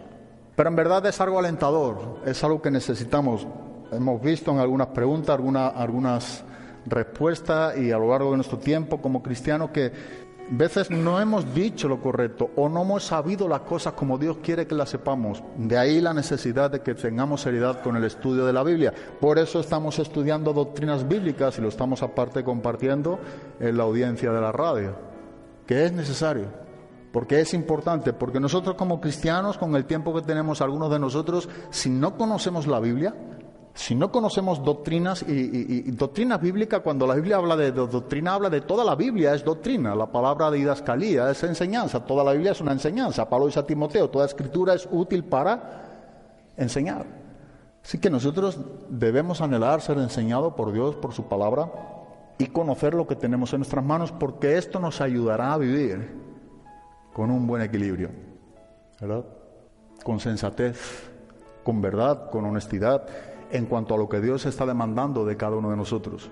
Pero 0.55 0.69
en 0.69 0.77
verdad 0.77 1.05
es 1.07 1.21
algo 1.21 1.39
alentador, 1.39 2.21
es 2.27 2.43
algo 2.45 2.63
que 2.63 2.71
necesitamos. 2.71 3.47
Hemos 3.91 4.21
visto 4.21 4.51
en 4.51 4.59
algunas 4.59 4.89
preguntas, 4.89 5.35
algunas, 5.35 5.75
algunas 5.75 6.45
respuestas 6.87 7.77
y 7.77 7.91
a 7.91 7.99
lo 7.99 8.11
largo 8.11 8.31
de 8.31 8.37
nuestro 8.37 8.59
tiempo 8.59 9.01
como 9.01 9.23
cristianos 9.23 9.71
que 9.71 9.93
veces 10.51 10.91
no 10.91 11.21
hemos 11.21 11.55
dicho 11.55 11.89
lo 11.89 12.01
correcto 12.01 12.51
o 12.57 12.69
no 12.69 12.83
hemos 12.83 13.05
sabido 13.05 13.49
las 13.49 13.61
cosas 13.61 13.93
como 13.93 14.19
Dios 14.19 14.39
quiere 14.43 14.67
que 14.67 14.75
las 14.75 14.91
sepamos. 14.91 15.43
De 15.57 15.77
ahí 15.77 16.01
la 16.01 16.15
necesidad 16.15 16.71
de 16.71 16.81
que 16.81 16.95
tengamos 16.95 17.43
seriedad 17.43 17.83
con 17.83 17.97
el 17.97 18.05
estudio 18.05 18.47
de 18.47 18.53
la 18.53 18.63
Biblia. 18.63 18.93
Por 19.21 19.39
eso 19.39 19.61
estamos 19.61 19.99
estudiando 19.99 20.53
doctrinas 20.53 21.07
bíblicas 21.07 21.59
y 21.59 21.63
lo 21.63 21.69
estamos 21.69 22.03
aparte 22.03 22.45
compartiendo 22.45 23.19
en 23.61 23.77
la 23.77 23.85
audiencia 23.85 24.33
de 24.33 24.41
la 24.41 24.53
radio, 24.53 24.95
que 25.67 25.85
es 25.85 25.93
necesario, 25.93 26.47
porque 27.13 27.41
es 27.41 27.55
importante, 27.55 28.13
porque 28.13 28.41
nosotros 28.41 28.77
como 28.77 29.01
cristianos, 29.01 29.59
con 29.59 29.75
el 29.77 29.85
tiempo 29.85 30.15
que 30.15 30.23
tenemos 30.23 30.61
algunos 30.61 30.91
de 30.91 30.99
nosotros, 30.99 31.49
si 31.71 31.91
no 31.91 32.17
conocemos 32.17 32.67
la 32.67 32.81
Biblia, 32.81 33.15
si 33.75 33.95
no 33.95 34.11
conocemos 34.11 34.63
doctrinas 34.65 35.23
y, 35.23 35.91
doctrina 35.93 36.37
bíblica, 36.37 36.81
cuando 36.81 37.07
la 37.07 37.15
Biblia 37.15 37.37
habla 37.37 37.57
de, 37.57 37.71
doctrina, 37.71 38.35
habla 38.35 38.51
de 38.51 38.63
toda 38.63 38.85
la 38.85 38.97
Biblia, 38.97 39.35
es 39.35 39.45
doctrina. 39.45 39.95
La 39.95 40.11
palabra 40.11 40.51
de 40.51 40.59
didascalía 40.59 41.31
es 41.31 41.43
enseñanza. 41.45 42.05
Toda 42.05 42.25
la 42.25 42.33
Biblia 42.33 42.53
es 42.53 42.61
una 42.61 42.73
enseñanza. 42.73 43.29
Pablo 43.29 43.47
dice 43.47 43.61
a 43.61 43.67
Timoteo, 43.67 44.11
toda 44.11 44.27
escritura 44.27 44.75
es 44.75 44.89
útil 44.91 45.23
para 45.25 45.85
enseñar. 46.57 47.07
Así 47.85 47.99
que 47.99 48.11
nosotros 48.11 48.59
debemos 48.89 49.41
anhelar 49.41 49.81
ser 49.81 49.99
enseñados 49.99 50.55
por 50.55 50.73
Dios, 50.73 50.97
por 50.97 51.13
su 51.13 51.29
palabra, 51.29 51.71
y 52.37 52.47
conocer 52.47 52.95
lo 52.95 53.07
que 53.07 53.17
tenemos 53.17 53.53
en 53.53 53.61
nuestras 53.61 53.85
manos, 53.85 54.13
porque 54.13 54.59
esto 54.59 54.81
nos 54.81 55.01
ayudará 55.01 55.53
a 55.55 55.59
vivir 55.59 56.17
con 57.13 57.31
un 57.31 57.47
buen 57.47 57.63
equilibrio, 57.63 58.11
¿verdad? 59.01 59.25
Con 60.05 60.21
sensatez, 60.21 61.11
con 61.65 61.81
verdad, 61.81 62.29
con 62.31 62.45
honestidad 62.45 63.07
en 63.51 63.67
cuanto 63.67 63.95
a 63.95 63.99
lo 63.99 64.09
que 64.09 64.21
Dios 64.21 64.47
está 64.47 64.67
demandando 64.67 65.25
de 65.25 65.37
cada 65.37 65.57
uno 65.57 65.71
de 65.71 65.77
nosotros. 65.77 66.31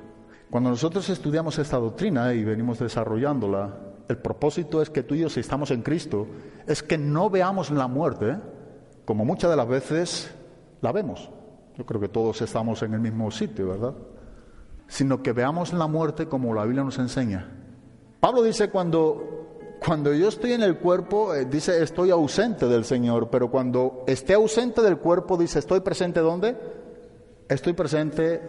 Cuando 0.50 0.70
nosotros 0.70 1.08
estudiamos 1.08 1.58
esta 1.58 1.76
doctrina 1.76 2.32
y 2.32 2.44
venimos 2.44 2.78
desarrollándola, 2.78 3.76
el 4.08 4.18
propósito 4.18 4.80
es 4.80 4.90
que 4.90 5.02
tú 5.02 5.14
y 5.14 5.20
yo, 5.20 5.28
si 5.28 5.40
estamos 5.40 5.70
en 5.70 5.82
Cristo, 5.82 6.26
es 6.66 6.82
que 6.82 6.96
no 6.96 7.28
veamos 7.28 7.70
la 7.70 7.88
muerte 7.88 8.36
como 9.04 9.24
muchas 9.24 9.50
de 9.50 9.56
las 9.56 9.68
veces 9.68 10.34
la 10.80 10.92
vemos. 10.92 11.30
Yo 11.76 11.84
creo 11.84 12.00
que 12.00 12.08
todos 12.08 12.40
estamos 12.42 12.82
en 12.82 12.94
el 12.94 13.00
mismo 13.00 13.30
sitio, 13.30 13.68
¿verdad? 13.68 13.94
Sino 14.86 15.22
que 15.22 15.32
veamos 15.32 15.72
la 15.72 15.86
muerte 15.86 16.26
como 16.26 16.54
la 16.54 16.64
Biblia 16.64 16.84
nos 16.84 16.98
enseña. 16.98 17.50
Pablo 18.20 18.42
dice 18.42 18.70
cuando, 18.70 19.78
cuando 19.84 20.14
yo 20.14 20.28
estoy 20.28 20.52
en 20.52 20.62
el 20.62 20.78
cuerpo, 20.78 21.34
eh, 21.34 21.44
dice 21.44 21.82
estoy 21.82 22.10
ausente 22.10 22.66
del 22.66 22.84
Señor, 22.84 23.28
pero 23.30 23.50
cuando 23.50 24.04
esté 24.06 24.34
ausente 24.34 24.80
del 24.80 24.98
cuerpo, 24.98 25.36
dice 25.36 25.58
estoy 25.58 25.80
presente 25.80 26.20
¿dónde? 26.20 26.56
Estoy 27.48 27.72
presente 27.72 28.40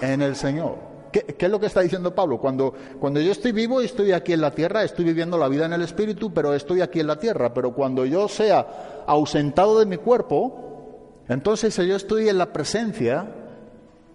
en 0.00 0.22
el 0.22 0.36
Señor. 0.36 0.96
¿Qué, 1.12 1.36
es 1.38 1.50
lo 1.50 1.58
que 1.58 1.66
está 1.66 1.80
diciendo 1.80 2.14
Pablo? 2.14 2.38
Cuando, 2.38 2.74
cuando 3.00 3.20
yo 3.20 3.32
estoy 3.32 3.52
vivo 3.52 3.80
y 3.80 3.86
estoy 3.86 4.12
aquí 4.12 4.32
en 4.32 4.40
la 4.40 4.50
tierra, 4.50 4.82
estoy 4.82 5.04
viviendo 5.04 5.38
la 5.38 5.48
vida 5.48 5.66
en 5.66 5.72
el 5.72 5.82
Espíritu, 5.82 6.32
pero 6.32 6.52
estoy 6.52 6.80
aquí 6.82 7.00
en 7.00 7.06
la 7.06 7.18
tierra. 7.18 7.54
Pero 7.54 7.72
cuando 7.72 8.04
yo 8.04 8.28
sea 8.28 9.04
ausentado 9.06 9.78
de 9.78 9.86
mi 9.86 9.96
cuerpo, 9.96 11.22
entonces 11.28 11.74
yo 11.76 11.96
estoy 11.96 12.28
en 12.28 12.38
la 12.38 12.52
presencia 12.52 13.26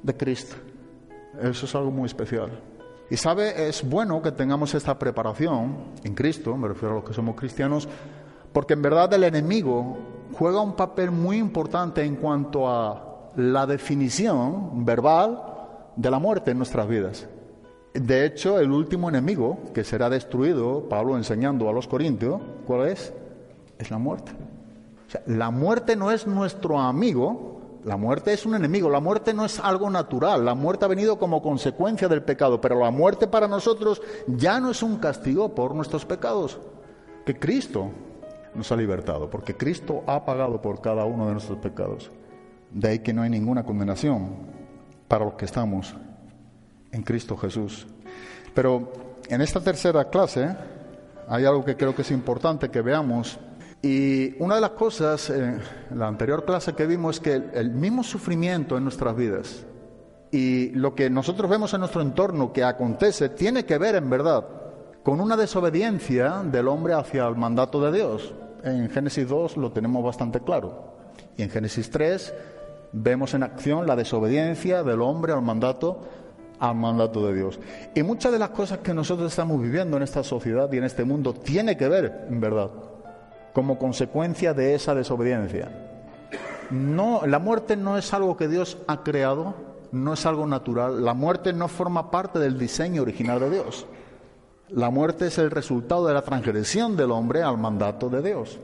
de 0.04 0.16
Cristo. 0.16 0.56
Eso 1.42 1.66
es 1.66 1.76
algo 1.76 1.92
muy 1.92 2.06
especial. 2.06 2.52
Y 3.10 3.18
sabe, 3.18 3.68
es 3.68 3.88
bueno 3.88 4.22
que 4.22 4.32
tengamos 4.32 4.74
esta 4.74 4.98
preparación 4.98 5.94
en 6.04 6.14
Cristo, 6.14 6.56
me 6.56 6.68
refiero 6.68 6.94
a 6.94 6.96
los 7.00 7.04
que 7.04 7.14
somos 7.14 7.36
cristianos, 7.36 7.90
porque 8.54 8.74
en 8.74 8.82
verdad 8.82 9.14
el 9.14 9.24
enemigo 9.24 9.98
juega 10.38 10.62
un 10.62 10.76
papel 10.76 11.12
muy 11.12 11.38
importante 11.38 12.04
en 12.04 12.16
cuanto 12.16 12.70
a 12.70 13.11
la 13.36 13.66
definición 13.66 14.86
verbal 14.86 15.42
de 15.96 16.12
la 16.12 16.20
muerte 16.20 16.52
en 16.52 16.58
nuestras 16.58 16.88
vidas. 16.88 17.28
De 17.94 18.26
hecho, 18.26 18.60
el 18.60 18.72
último 18.72 19.10
enemigo 19.10 19.60
que 19.74 19.84
será 19.84 20.10
destruido, 20.10 20.88
Pablo 20.88 21.18
enseñando 21.18 21.68
a 21.70 21.74
los 21.74 21.88
corintios, 21.88 22.42
¿cuál 22.66 22.88
es? 22.88 23.14
Es 23.78 23.92
la 23.92 23.98
muerte. 23.98 24.32
La 25.26 25.52
muerte 25.52 25.98
no 25.98 26.12
es 26.12 26.26
nuestro 26.26 26.80
amigo, 26.80 27.80
la 27.84 27.98
muerte 27.98 28.32
es 28.32 28.46
un 28.46 28.56
enemigo, 28.56 28.90
la 28.90 29.02
muerte 29.02 29.34
no 29.34 29.44
es 29.44 29.60
algo 29.60 29.90
natural, 29.90 30.46
la 30.46 30.56
muerte 30.56 30.86
ha 30.86 30.88
venido 30.88 31.20
como 31.20 31.42
consecuencia 31.42 32.08
del 32.08 32.24
pecado, 32.24 32.62
pero 32.62 32.80
la 32.80 32.92
muerte 32.92 33.28
para 33.28 33.48
nosotros 33.48 34.02
ya 34.28 34.60
no 34.62 34.72
es 34.72 34.82
un 34.84 34.98
castigo 34.98 35.54
por 35.54 35.76
nuestros 35.76 36.06
pecados, 36.06 36.60
que 37.26 37.38
Cristo 37.38 37.90
nos 38.56 38.72
ha 38.72 38.78
libertado, 38.78 39.30
porque 39.30 39.58
Cristo 39.58 40.04
ha 40.08 40.24
pagado 40.24 40.62
por 40.62 40.80
cada 40.80 41.04
uno 41.04 41.26
de 41.26 41.34
nuestros 41.34 41.58
pecados. 41.58 42.10
De 42.74 42.90
ahí 42.90 43.00
que 43.00 43.13
no 43.13 43.22
hay 43.22 43.30
ninguna 43.30 43.63
condenación 43.63 44.30
para 45.08 45.25
los 45.25 45.34
que 45.34 45.46
estamos 45.46 45.94
en 46.92 47.04
Cristo 47.04 47.36
Jesús. 47.38 47.88
Pero 48.54 48.92
en 49.28 49.42
esta 49.42 49.60
tercera 49.60 50.10
clase 50.10 50.56
hay 51.28 51.46
algo 51.46 51.63
que 51.63 51.78
creo 51.78 51.96
que 51.96 52.01
es 52.01 52.12
importante 52.12 52.70
que 52.70 52.82
veamos. 52.82 53.40
Y 53.82 54.36
una 54.42 54.56
de 54.56 54.62
las 54.62 54.72
cosas, 54.72 55.30
en 55.30 55.60
la 55.96 56.08
anterior 56.08 56.46
clase 56.46 56.74
que 56.74 56.86
vimos, 56.86 57.16
es 57.16 57.22
que 57.22 57.34
el, 57.54 57.72
mismo 57.72 58.04
sufrimiento 58.04 58.78
en 58.78 58.84
nuestras 58.84 59.16
vidas 59.16 59.66
y 60.32 60.70
lo 60.70 60.96
que 60.96 61.10
nosotros 61.10 61.50
vemos 61.50 61.74
en 61.74 61.82
nuestro 61.82 62.01
entorno 62.01 62.54
que 62.54 62.63
acontece 62.63 63.30
tiene 63.30 63.66
que 63.66 63.78
ver 63.78 63.96
en 63.96 64.10
verdad 64.10 64.46
con 65.04 65.20
una 65.20 65.36
desobediencia 65.36 66.44
del 66.44 66.68
hombre 66.68 66.94
hacia 66.94 67.28
el 67.28 67.36
mandato 67.36 67.82
de 67.82 67.98
Dios. 67.98 68.34
En 68.63 68.90
Génesis 68.90 69.28
2 69.28 69.58
lo 69.58 69.72
tenemos 69.72 70.04
bastante 70.04 70.40
claro. 70.40 70.96
Y 71.36 71.42
en 71.42 71.50
Génesis 71.50 71.90
3 71.90 72.34
vemos 72.93 73.33
en 73.33 73.43
acción 73.43 73.88
la 73.88 73.95
desobediencia 73.95 74.83
del 74.83 75.01
hombre 75.01 75.33
al 75.33 75.41
mandato 75.41 76.01
al 76.62 76.75
mandato 76.75 77.25
de 77.25 77.33
Dios. 77.33 77.60
Y 77.95 78.03
muchas 78.03 78.31
de 78.31 78.38
las 78.38 78.51
cosas 78.51 78.79
que 78.79 78.93
nosotros 78.93 79.31
estamos 79.31 79.60
viviendo 79.60 79.98
en 79.98 80.03
esta 80.03 80.24
sociedad 80.24 80.71
y 80.71 80.77
en 80.77 80.83
este 80.83 81.03
mundo 81.03 81.33
tiene 81.33 81.75
que 81.75 81.89
ver, 81.89 82.27
en 82.29 82.39
verdad, 82.39 82.69
como 83.51 83.79
consecuencia 83.79 84.53
de 84.53 84.75
esa 84.75 84.93
desobediencia. 84.93 85.71
No, 86.69 87.25
la 87.25 87.39
muerte 87.39 87.75
no 87.75 87.98
es 87.98 88.13
algo 88.13 88.38
que 88.38 88.48
Dios 88.48 88.77
ha 88.86 89.01
creado, 89.03 89.55
no 89.91 90.13
es 90.13 90.25
algo 90.27 90.45
natural. 90.45 91.03
La 91.03 91.15
muerte 91.15 91.51
no 91.51 91.67
forma 91.67 92.12
parte 92.12 92.38
del 92.38 92.60
diseño 92.60 93.01
original 93.01 93.39
de 93.39 93.50
Dios. 93.50 93.88
La 94.69 94.91
muerte 94.91 95.27
es 95.27 95.39
el 95.39 95.50
resultado 95.50 96.07
de 96.07 96.13
la 96.13 96.21
transgresión 96.21 96.95
del 96.95 97.12
hombre 97.12 97.41
al 97.41 97.57
mandato 97.57 98.07
de 98.07 98.21
Dios. 98.21 98.60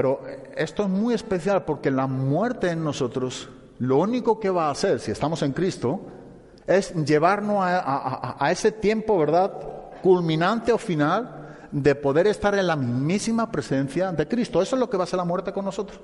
Pero 0.00 0.22
esto 0.56 0.84
es 0.84 0.88
muy 0.88 1.12
especial 1.12 1.66
porque 1.66 1.90
la 1.90 2.06
muerte 2.06 2.70
en 2.70 2.82
nosotros, 2.82 3.50
lo 3.80 3.98
único 3.98 4.40
que 4.40 4.48
va 4.48 4.68
a 4.68 4.70
hacer, 4.70 4.98
si 4.98 5.10
estamos 5.10 5.42
en 5.42 5.52
Cristo, 5.52 6.00
es 6.66 6.94
llevarnos 7.04 7.58
a, 7.60 8.48
ese 8.50 8.72
tiempo, 8.72 9.18
¿verdad?, 9.18 9.52
culminante 10.02 10.72
o 10.72 10.78
final 10.78 11.58
de 11.70 11.94
poder 11.94 12.28
estar 12.28 12.54
en 12.54 12.66
la 12.66 12.76
mismísima 12.76 13.52
presencia 13.52 14.10
de 14.10 14.26
Cristo. 14.26 14.62
Eso 14.62 14.74
es 14.74 14.80
lo 14.80 14.88
que 14.88 14.96
va 14.96 15.02
a 15.02 15.04
hacer 15.04 15.18
la 15.18 15.26
muerte 15.26 15.52
con 15.52 15.66
nosotros. 15.66 16.00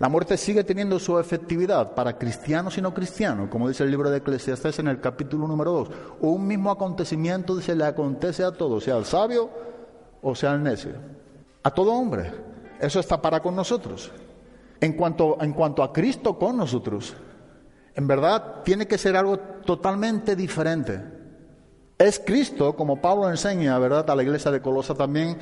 La 0.00 0.08
muerte 0.08 0.36
sigue 0.36 0.64
teniendo 0.64 0.98
su 0.98 1.16
efectividad 1.16 1.94
para 1.94 2.18
cristianos 2.18 2.76
y 2.78 2.82
no 2.82 2.92
cristianos, 2.92 3.48
como 3.48 3.68
dice 3.68 3.84
el 3.84 3.92
libro 3.92 4.10
de 4.10 4.16
Eclesiastes 4.16 4.80
en 4.80 4.88
el 4.88 5.00
capítulo 5.00 5.46
número 5.46 5.70
2. 5.70 5.88
Un 6.22 6.48
mismo 6.48 6.72
acontecimiento 6.72 7.60
se 7.60 7.76
le 7.76 7.84
acontece 7.84 8.42
a 8.42 8.50
todos, 8.50 8.82
sea 8.82 8.96
al 8.96 9.04
sabio 9.04 9.50
o 10.20 10.34
sea 10.34 10.50
al 10.50 10.64
necio, 10.64 10.94
a 11.62 11.70
todo 11.70 11.92
hombre. 11.92 12.55
Eso 12.80 13.00
está 13.00 13.20
para 13.20 13.40
con 13.40 13.54
nosotros. 13.54 14.10
En 14.80 14.92
cuanto, 14.92 15.38
en 15.40 15.52
cuanto 15.52 15.82
a 15.82 15.92
Cristo 15.92 16.38
con 16.38 16.56
nosotros, 16.56 17.14
en 17.94 18.06
verdad 18.06 18.62
tiene 18.62 18.86
que 18.86 18.98
ser 18.98 19.16
algo 19.16 19.38
totalmente 19.38 20.36
diferente. 20.36 21.00
Es 21.98 22.20
Cristo, 22.24 22.76
como 22.76 23.00
Pablo 23.00 23.30
enseña, 23.30 23.78
¿verdad? 23.78 24.08
A 24.10 24.14
la 24.14 24.22
iglesia 24.22 24.50
de 24.50 24.60
Colosa 24.60 24.94
también, 24.94 25.38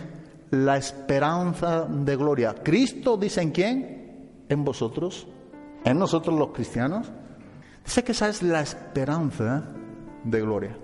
la 0.51 0.77
esperanza 0.77 1.85
de 1.85 2.17
gloria. 2.17 2.55
Cristo, 2.63 3.17
dice 3.17 3.43
en 3.43 3.51
quién? 3.51 4.45
En 4.49 4.65
vosotros, 4.65 5.27
en 5.85 5.99
nosotros 5.99 6.39
los 6.39 6.51
cristianos. 6.51 7.11
Dice 7.85 8.05
que 8.05 8.13
esa 8.13 8.29
es 8.29 8.43
la 8.43 8.61
esperanza 8.61 9.65
de 10.23 10.41
gloria. 10.41 10.77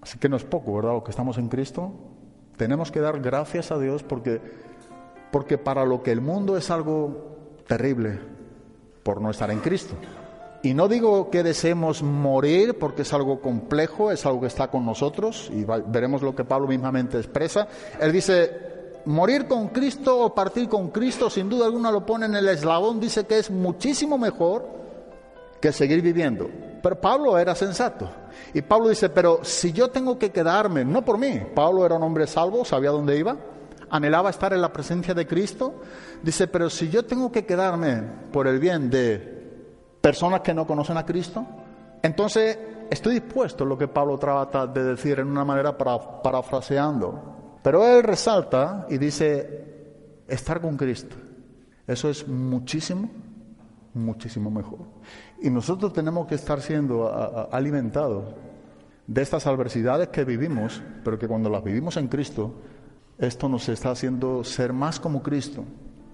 Así 0.00 0.18
que 0.18 0.28
no 0.28 0.36
es 0.36 0.44
poco, 0.44 0.76
¿verdad? 0.76 0.92
Lo 0.92 1.02
que 1.02 1.10
estamos 1.10 1.38
en 1.38 1.48
Cristo. 1.48 1.92
Tenemos 2.56 2.92
que 2.92 3.00
dar 3.00 3.20
gracias 3.20 3.72
a 3.72 3.78
Dios 3.78 4.02
porque, 4.02 4.40
porque 5.34 5.58
para 5.58 5.84
lo 5.84 6.00
que 6.00 6.12
el 6.12 6.20
mundo 6.20 6.56
es 6.56 6.70
algo 6.70 7.64
terrible 7.66 8.20
por 9.02 9.20
no 9.20 9.32
estar 9.32 9.50
en 9.50 9.58
Cristo. 9.58 9.96
Y 10.62 10.74
no 10.74 10.86
digo 10.86 11.28
que 11.28 11.42
deseemos 11.42 12.04
morir 12.04 12.78
porque 12.78 13.02
es 13.02 13.12
algo 13.12 13.40
complejo, 13.40 14.12
es 14.12 14.24
algo 14.26 14.42
que 14.42 14.46
está 14.46 14.68
con 14.68 14.86
nosotros 14.86 15.50
y 15.52 15.64
veremos 15.64 16.22
lo 16.22 16.36
que 16.36 16.44
Pablo 16.44 16.68
mismamente 16.68 17.18
expresa. 17.18 17.66
Él 18.00 18.12
dice, 18.12 19.00
morir 19.06 19.48
con 19.48 19.70
Cristo 19.70 20.20
o 20.20 20.32
partir 20.32 20.68
con 20.68 20.90
Cristo, 20.90 21.28
sin 21.28 21.48
duda 21.48 21.66
alguna 21.66 21.90
lo 21.90 22.06
pone 22.06 22.26
en 22.26 22.36
el 22.36 22.48
eslabón, 22.48 23.00
dice 23.00 23.24
que 23.24 23.40
es 23.40 23.50
muchísimo 23.50 24.16
mejor 24.16 24.64
que 25.60 25.72
seguir 25.72 26.00
viviendo. 26.00 26.48
Pero 26.80 27.00
Pablo 27.00 27.36
era 27.38 27.56
sensato. 27.56 28.08
Y 28.52 28.62
Pablo 28.62 28.88
dice, 28.88 29.08
pero 29.08 29.40
si 29.42 29.72
yo 29.72 29.90
tengo 29.90 30.16
que 30.16 30.30
quedarme, 30.30 30.84
no 30.84 31.04
por 31.04 31.18
mí, 31.18 31.40
Pablo 31.56 31.84
era 31.84 31.96
un 31.96 32.04
hombre 32.04 32.28
salvo, 32.28 32.64
sabía 32.64 32.90
dónde 32.90 33.18
iba, 33.18 33.36
anhelaba 33.90 34.30
estar 34.30 34.52
en 34.52 34.60
la 34.60 34.72
presencia 34.72 35.14
de 35.14 35.26
Cristo, 35.26 35.80
dice, 36.22 36.46
pero 36.48 36.70
si 36.70 36.88
yo 36.88 37.04
tengo 37.04 37.30
que 37.30 37.44
quedarme 37.44 38.02
por 38.32 38.46
el 38.46 38.58
bien 38.58 38.90
de 38.90 39.34
personas 40.04 40.42
que 40.42 40.52
no 40.52 40.66
conocen 40.66 40.98
a 40.98 41.06
Cristo. 41.06 41.46
Entonces, 42.02 42.58
estoy 42.90 43.14
dispuesto 43.14 43.64
lo 43.64 43.78
que 43.78 43.88
Pablo 43.88 44.18
trata 44.18 44.66
de 44.66 44.84
decir 44.84 45.18
en 45.18 45.28
una 45.28 45.46
manera 45.46 45.78
para, 45.78 46.20
parafraseando. 46.20 47.58
Pero 47.62 47.82
él 47.86 48.02
resalta 48.02 48.86
y 48.90 48.98
dice, 48.98 49.64
estar 50.28 50.60
con 50.60 50.76
Cristo. 50.76 51.16
Eso 51.86 52.10
es 52.10 52.28
muchísimo, 52.28 53.08
muchísimo 53.94 54.50
mejor. 54.50 54.80
Y 55.40 55.48
nosotros 55.48 55.94
tenemos 55.94 56.26
que 56.26 56.34
estar 56.34 56.60
siendo 56.60 57.10
alimentados 57.50 58.34
de 59.06 59.22
estas 59.22 59.46
adversidades 59.46 60.08
que 60.08 60.24
vivimos, 60.26 60.82
pero 61.02 61.18
que 61.18 61.26
cuando 61.26 61.48
las 61.48 61.64
vivimos 61.64 61.96
en 61.96 62.08
Cristo, 62.08 62.52
esto 63.18 63.48
nos 63.48 63.68
está 63.68 63.90
haciendo 63.90 64.42
ser 64.44 64.72
más 64.72 64.98
como 64.98 65.22
Cristo. 65.22 65.64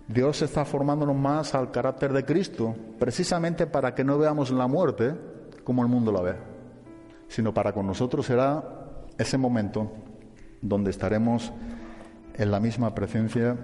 Dios 0.06 0.42
está 0.42 0.64
formándonos 0.64 1.16
más 1.16 1.54
al 1.54 1.70
carácter 1.70 2.12
de 2.12 2.24
Cristo, 2.24 2.74
precisamente 2.98 3.66
para 3.66 3.94
que 3.94 4.04
no 4.04 4.18
veamos 4.18 4.50
la 4.50 4.66
muerte 4.66 5.14
como 5.62 5.82
el 5.82 5.88
mundo 5.88 6.10
la 6.10 6.20
ve, 6.20 6.34
sino 7.28 7.54
para 7.54 7.72
con 7.72 7.86
nosotros 7.86 8.26
será 8.26 8.62
ese 9.16 9.38
momento 9.38 9.90
donde 10.60 10.90
estaremos 10.90 11.52
en 12.34 12.50
la 12.50 12.58
misma 12.58 12.94
presencia 12.94 13.56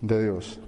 de 0.00 0.22
Dios. 0.24 0.58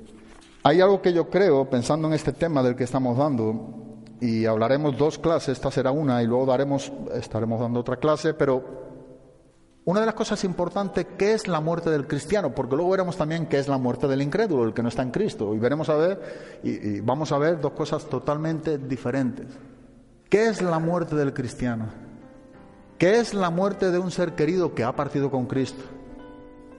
Hay 0.63 0.81
algo 0.81 1.03
que 1.03 1.13
yo 1.13 1.29
creo, 1.29 1.69
pensando 1.69 2.09
en 2.09 2.15
este 2.15 2.33
tema 2.33 2.63
del 2.63 2.77
que 2.77 2.85
estamos 2.85 3.17
dando, 3.17 3.75
y 4.21 4.47
hablaremos 4.47 4.97
dos 4.97 5.19
clases, 5.19 5.51
esta 5.51 5.71
será 5.71 5.91
una 5.91 6.23
y 6.23 6.27
luego 6.27 6.47
daremos, 6.47 6.93
estaremos 7.15 7.61
dando 7.61 7.81
otra 7.81 7.97
clase, 7.97 8.35
pero 8.35 8.88
una 9.89 10.01
de 10.01 10.07
las 10.07 10.15
cosas 10.15 10.45
importantes, 10.45 11.07
¿qué 11.17 11.33
es 11.33 11.49
la 11.49 11.63
muerte 11.63 11.89
del 11.89 12.07
cristiano? 12.07 12.55
Porque 12.55 12.77
luego 12.77 12.91
veremos 12.91 13.17
también 13.17 13.47
qué 13.47 13.59
es 13.59 13.69
la 13.69 13.79
muerte 13.79 14.07
del 14.07 14.21
incrédulo, 14.21 14.65
el 14.65 14.75
que 14.75 14.83
no 14.83 14.91
está 14.91 15.01
en 15.01 15.11
Cristo. 15.11 15.55
Y 15.55 15.59
veremos 15.59 15.89
a 15.89 15.95
ver, 15.95 16.61
y, 16.63 17.01
vamos 17.01 17.33
a 17.33 17.39
ver 17.39 17.59
dos 17.59 17.73
cosas 17.73 18.05
totalmente 18.05 18.77
diferentes. 18.77 19.47
¿Qué 20.29 20.49
es 20.49 20.61
la 20.61 20.79
muerte 20.79 21.17
del 21.17 21.33
cristiano? 21.33 21.87
¿Qué 22.99 23.19
es 23.19 23.33
la 23.33 23.49
muerte 23.49 23.91
de 23.91 23.99
un 23.99 24.11
ser 24.11 24.35
querido 24.35 24.75
que 24.75 24.85
ha 24.85 24.95
partido 24.95 25.31
con 25.31 25.47
Cristo? 25.47 25.83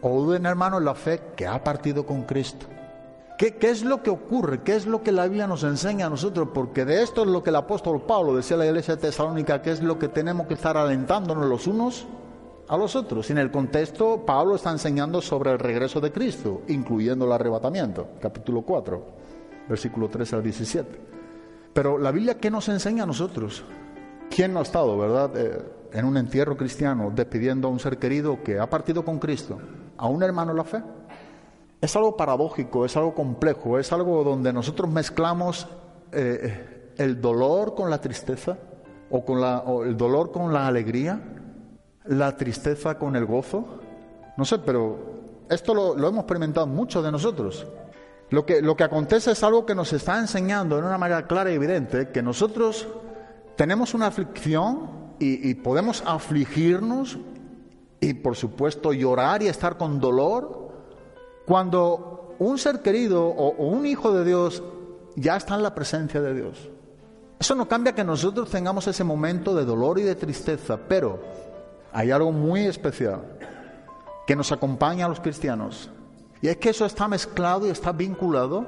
O 0.03 0.09
un 0.09 0.45
hermano 0.45 0.77
en 0.77 0.85
la 0.85 0.93
fe 0.93 1.19
que 1.35 1.47
ha 1.47 1.63
partido 1.63 2.05
con 2.05 2.25
Cristo. 2.25 2.67
¿Qué, 3.39 3.55
¿Qué, 3.55 3.71
es 3.71 3.83
lo 3.83 4.03
que 4.03 4.11
ocurre? 4.11 4.61
¿Qué 4.61 4.75
es 4.75 4.85
lo 4.85 5.01
que 5.01 5.11
la 5.11 5.23
Biblia 5.23 5.47
nos 5.47 5.63
enseña 5.63 6.05
a 6.05 6.09
nosotros? 6.11 6.49
Porque 6.53 6.85
de 6.85 7.01
esto 7.01 7.23
es 7.23 7.27
lo 7.27 7.41
que 7.41 7.49
el 7.49 7.55
apóstol 7.55 8.03
Pablo 8.03 8.35
decía 8.35 8.55
a 8.55 8.59
la 8.59 8.67
iglesia 8.67 8.97
de 8.97 9.01
Tesalónica, 9.01 9.63
que 9.63 9.71
es 9.71 9.81
lo 9.81 9.97
que 9.97 10.09
tenemos 10.09 10.45
que 10.45 10.53
estar 10.53 10.77
alentándonos 10.77 11.47
los 11.47 11.65
unos 11.65 12.05
a 12.69 12.77
los 12.77 12.95
otros. 12.95 13.29
En 13.31 13.39
el 13.39 13.51
contexto, 13.51 14.23
Pablo 14.25 14.55
está 14.55 14.71
enseñando 14.71 15.21
sobre 15.21 15.51
el 15.51 15.59
regreso 15.59 15.99
de 15.99 16.11
Cristo, 16.11 16.61
incluyendo 16.67 17.25
el 17.25 17.31
arrebatamiento, 17.31 18.07
capítulo 18.21 18.61
4, 18.61 19.03
versículo 19.67 20.07
3 20.07 20.33
al 20.33 20.43
17. 20.43 20.99
Pero 21.73 21.97
la 21.97 22.11
Biblia, 22.11 22.37
¿qué 22.37 22.51
nos 22.51 22.69
enseña 22.69 23.03
a 23.03 23.07
nosotros? 23.07 23.63
¿Quién 24.29 24.53
no 24.53 24.59
ha 24.59 24.63
estado, 24.63 24.97
verdad, 24.97 25.31
eh, 25.35 25.63
en 25.93 26.05
un 26.05 26.17
entierro 26.17 26.55
cristiano 26.55 27.11
despidiendo 27.13 27.67
a 27.67 27.71
un 27.71 27.79
ser 27.79 27.97
querido 27.97 28.43
que 28.43 28.59
ha 28.59 28.69
partido 28.69 29.03
con 29.03 29.17
Cristo, 29.17 29.57
a 29.97 30.07
un 30.07 30.21
hermano 30.21 30.53
la 30.53 30.63
fe? 30.63 30.83
Es 31.81 31.95
algo 31.95 32.15
paradójico, 32.15 32.85
es 32.85 32.95
algo 32.95 33.15
complejo, 33.15 33.79
es 33.79 33.91
algo 33.91 34.23
donde 34.23 34.53
nosotros 34.53 34.91
mezclamos 34.91 35.67
eh, 36.11 36.91
el 36.97 37.19
dolor 37.19 37.73
con 37.73 37.89
la 37.89 37.99
tristeza 37.99 38.59
o, 39.09 39.25
con 39.25 39.41
la, 39.41 39.59
o 39.59 39.85
el 39.85 39.97
dolor 39.97 40.31
con 40.31 40.53
la 40.53 40.67
alegría 40.67 41.19
la 42.05 42.35
tristeza 42.35 42.97
con 42.97 43.15
el 43.15 43.25
gozo? 43.25 43.65
No 44.37 44.45
sé, 44.45 44.59
pero 44.59 44.97
esto 45.49 45.73
lo, 45.73 45.95
hemos 45.95 46.21
experimentado 46.21 46.67
muchos 46.67 47.03
de 47.03 47.11
nosotros. 47.11 47.65
Lo 48.29 48.45
que, 48.45 48.61
lo 48.61 48.75
que 48.75 48.83
acontece 48.83 49.31
es 49.31 49.43
algo 49.43 49.65
que 49.65 49.73
nos 49.73 49.91
está 49.91 50.19
enseñando 50.19 50.75
de 50.75 50.83
una 50.83 50.97
manera 50.97 51.25
clara 51.25 51.51
y 51.51 51.55
evidente 51.55 52.09
que 52.09 52.21
nosotros 52.21 52.87
tenemos 53.55 53.93
una 53.93 54.07
aflicción 54.07 54.99
y, 55.19 55.53
podemos 55.55 56.01
afligirnos 56.05 57.17
y 57.99 58.13
por 58.13 58.37
supuesto 58.37 58.93
llorar 58.93 59.43
y 59.43 59.47
estar 59.47 59.77
con 59.77 59.99
dolor 59.99 60.69
cuando 61.45 62.35
un 62.39 62.57
ser 62.57 62.81
querido 62.81 63.25
o, 63.27 63.49
o 63.49 63.67
un 63.67 63.85
hijo 63.85 64.13
de 64.13 64.23
Dios 64.23 64.63
ya 65.17 65.35
está 65.35 65.55
en 65.55 65.63
la 65.63 65.75
presencia 65.75 66.21
de 66.21 66.33
Dios. 66.33 66.69
Eso 67.37 67.55
no 67.55 67.67
cambia 67.67 67.93
que 67.93 68.03
nosotros 68.03 68.49
tengamos 68.49 68.87
ese 68.87 69.03
momento 69.03 69.53
de 69.53 69.65
dolor 69.65 69.99
y 69.99 70.03
de 70.03 70.15
tristeza, 70.15 70.77
pero 70.87 71.19
hay 71.93 72.11
algo 72.11 72.31
muy 72.31 72.65
especial 72.65 73.21
que 74.27 74.35
nos 74.35 74.51
acompaña 74.51 75.05
a 75.05 75.09
los 75.09 75.19
cristianos. 75.19 75.89
Y 76.41 76.47
es 76.47 76.57
que 76.57 76.69
eso 76.69 76.85
está 76.85 77.07
mezclado 77.07 77.67
y 77.67 77.69
está 77.69 77.91
vinculado 77.91 78.65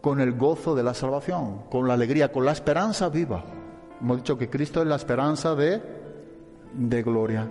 con 0.00 0.20
el 0.20 0.32
gozo 0.32 0.74
de 0.74 0.82
la 0.82 0.94
salvación, 0.94 1.62
con 1.70 1.88
la 1.88 1.94
alegría, 1.94 2.30
con 2.30 2.44
la 2.44 2.52
esperanza 2.52 3.08
viva. 3.08 3.44
Hemos 4.00 4.18
dicho 4.18 4.38
que 4.38 4.48
Cristo 4.48 4.80
es 4.82 4.86
la 4.86 4.96
esperanza 4.96 5.54
de, 5.54 5.82
de 6.72 7.02
gloria. 7.02 7.48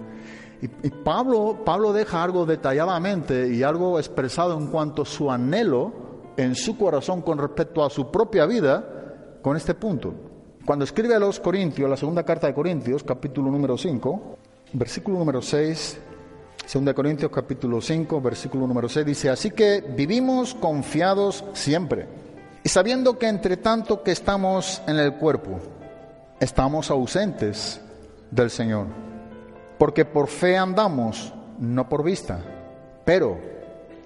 Y, 0.61 0.89
Pablo, 0.89 1.59
Pablo 1.65 1.91
deja 1.91 2.23
algo 2.23 2.45
detalladamente 2.45 3.49
y 3.49 3.63
algo 3.63 3.99
expresado 3.99 4.57
en 4.57 4.67
cuanto 4.67 5.01
a 5.01 5.05
su 5.05 5.29
anhelo 5.29 5.91
en 6.37 6.55
su 6.55 6.77
corazón 6.77 7.21
con 7.21 7.37
respecto 7.37 7.83
a 7.83 7.89
su 7.89 8.09
propia 8.09 8.45
vida 8.45 9.39
con 9.41 9.57
este 9.57 9.73
punto. 9.73 10.13
Cuando 10.65 10.85
escribe 10.85 11.15
a 11.15 11.19
los 11.19 11.39
Corintios, 11.39 11.89
la 11.89 11.97
segunda 11.97 12.23
carta 12.23 12.47
de 12.47 12.53
Corintios, 12.53 13.03
capítulo 13.03 13.51
número 13.51 13.77
5, 13.77 14.37
versículo 14.73 15.19
número 15.19 15.41
6, 15.41 15.97
2 16.73 16.93
Corintios 16.93 17.31
capítulo 17.31 17.79
5, 17.79 18.21
versículo 18.21 18.67
número 18.67 18.89
6 18.89 19.05
dice, 19.05 19.29
así 19.29 19.51
que 19.51 19.81
vivimos 19.95 20.55
confiados 20.55 21.43
siempre 21.53 22.07
y 22.63 22.69
sabiendo 22.69 23.17
que 23.19 23.27
entre 23.27 23.57
tanto 23.57 24.01
que 24.03 24.11
estamos 24.11 24.81
en 24.87 24.97
el 24.97 25.15
cuerpo, 25.15 25.59
estamos 26.39 26.89
ausentes 26.89 27.79
del 28.31 28.49
Señor, 28.49 28.87
porque 29.77 30.05
por 30.05 30.27
fe 30.27 30.57
andamos, 30.57 31.33
no 31.59 31.87
por 31.87 32.03
vista, 32.03 32.39
pero 33.05 33.39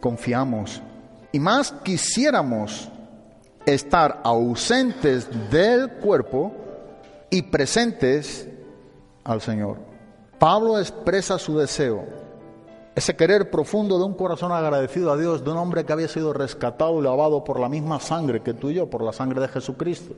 confiamos 0.01 0.81
y 1.31 1.39
más 1.39 1.71
quisiéramos 1.83 2.89
estar 3.65 4.21
ausentes 4.23 5.27
del 5.49 5.91
cuerpo 5.93 6.53
y 7.29 7.43
presentes 7.43 8.47
al 9.23 9.41
Señor. 9.41 9.96
Pablo 10.39 10.79
expresa 10.79 11.39
su 11.39 11.57
deseo, 11.57 12.05
ese 12.95 13.15
querer 13.15 13.49
profundo 13.49 13.97
de 13.97 14.05
un 14.05 14.13
corazón 14.13 14.51
agradecido 14.51 15.11
a 15.11 15.17
Dios, 15.17 15.43
de 15.43 15.51
un 15.51 15.57
hombre 15.57 15.85
que 15.85 15.93
había 15.93 16.07
sido 16.07 16.33
rescatado 16.33 16.99
y 16.99 17.03
lavado 17.03 17.43
por 17.43 17.59
la 17.59 17.69
misma 17.69 17.99
sangre 17.99 18.41
que 18.41 18.53
tú 18.53 18.69
y 18.69 18.75
yo, 18.75 18.89
por 18.89 19.03
la 19.03 19.13
sangre 19.13 19.41
de 19.41 19.47
Jesucristo. 19.47 20.15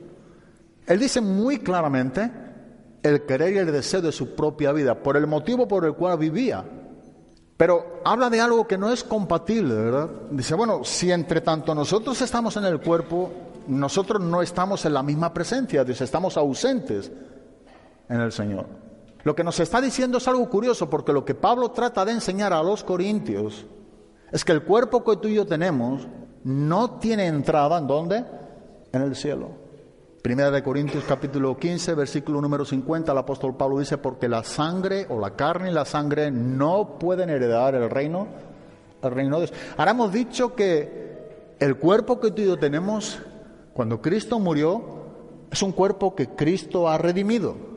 Él 0.86 0.98
dice 0.98 1.20
muy 1.20 1.58
claramente 1.58 2.30
el 3.02 3.24
querer 3.24 3.54
y 3.54 3.58
el 3.58 3.72
deseo 3.72 4.02
de 4.02 4.12
su 4.12 4.34
propia 4.34 4.72
vida, 4.72 4.94
por 5.02 5.16
el 5.16 5.26
motivo 5.26 5.66
por 5.66 5.84
el 5.84 5.94
cual 5.94 6.18
vivía. 6.18 6.64
Pero 7.56 8.00
habla 8.04 8.30
de 8.30 8.40
algo 8.40 8.66
que 8.66 8.78
no 8.78 8.90
es 8.90 9.04
compatible, 9.04 9.74
¿verdad? 9.74 10.10
Dice, 10.30 10.54
bueno, 10.54 10.82
si 10.84 11.12
entre 11.12 11.42
tanto 11.42 11.74
nosotros 11.74 12.20
estamos 12.22 12.56
en 12.56 12.64
el 12.64 12.80
cuerpo, 12.80 13.30
nosotros 13.68 14.20
no 14.20 14.42
estamos 14.42 14.84
en 14.84 14.94
la 14.94 15.02
misma 15.02 15.32
presencia, 15.32 15.84
dice, 15.84 16.04
estamos 16.04 16.36
ausentes 16.36 17.10
en 18.08 18.20
el 18.20 18.32
Señor. 18.32 18.89
Lo 19.24 19.34
que 19.34 19.44
nos 19.44 19.60
está 19.60 19.80
diciendo 19.80 20.18
es 20.18 20.28
algo 20.28 20.48
curioso, 20.48 20.88
porque 20.88 21.12
lo 21.12 21.24
que 21.24 21.34
Pablo 21.34 21.70
trata 21.70 22.04
de 22.04 22.12
enseñar 22.12 22.52
a 22.52 22.62
los 22.62 22.84
corintios 22.84 23.66
es 24.32 24.44
que 24.44 24.52
el 24.52 24.62
cuerpo 24.62 25.04
que 25.04 25.16
tú 25.16 25.28
y 25.28 25.34
yo 25.34 25.46
tenemos 25.46 26.06
no 26.44 26.98
tiene 26.98 27.26
entrada 27.26 27.78
en 27.78 27.86
dónde? 27.86 28.24
En 28.92 29.02
el 29.02 29.14
cielo. 29.14 29.48
Primera 30.22 30.50
de 30.50 30.62
Corintios 30.62 31.04
capítulo 31.04 31.56
15, 31.56 31.94
versículo 31.94 32.40
número 32.40 32.64
50, 32.64 33.10
el 33.10 33.18
apóstol 33.18 33.56
Pablo 33.56 33.78
dice, 33.78 33.96
porque 33.98 34.28
la 34.28 34.44
sangre 34.44 35.06
o 35.08 35.18
la 35.18 35.30
carne 35.30 35.70
y 35.70 35.74
la 35.74 35.86
sangre 35.86 36.30
no 36.30 36.98
pueden 36.98 37.30
heredar 37.30 37.74
el 37.74 37.88
reino, 37.88 38.28
el 39.02 39.10
reino 39.10 39.40
de 39.40 39.46
Dios. 39.46 39.58
Ahora 39.78 39.92
hemos 39.92 40.12
dicho 40.12 40.54
que 40.54 41.56
el 41.58 41.76
cuerpo 41.76 42.20
que 42.20 42.30
tú 42.30 42.42
y 42.42 42.46
yo 42.46 42.58
tenemos, 42.58 43.18
cuando 43.72 44.02
Cristo 44.02 44.38
murió, 44.38 44.82
es 45.50 45.62
un 45.62 45.72
cuerpo 45.72 46.14
que 46.14 46.28
Cristo 46.28 46.88
ha 46.88 46.98
redimido. 46.98 47.69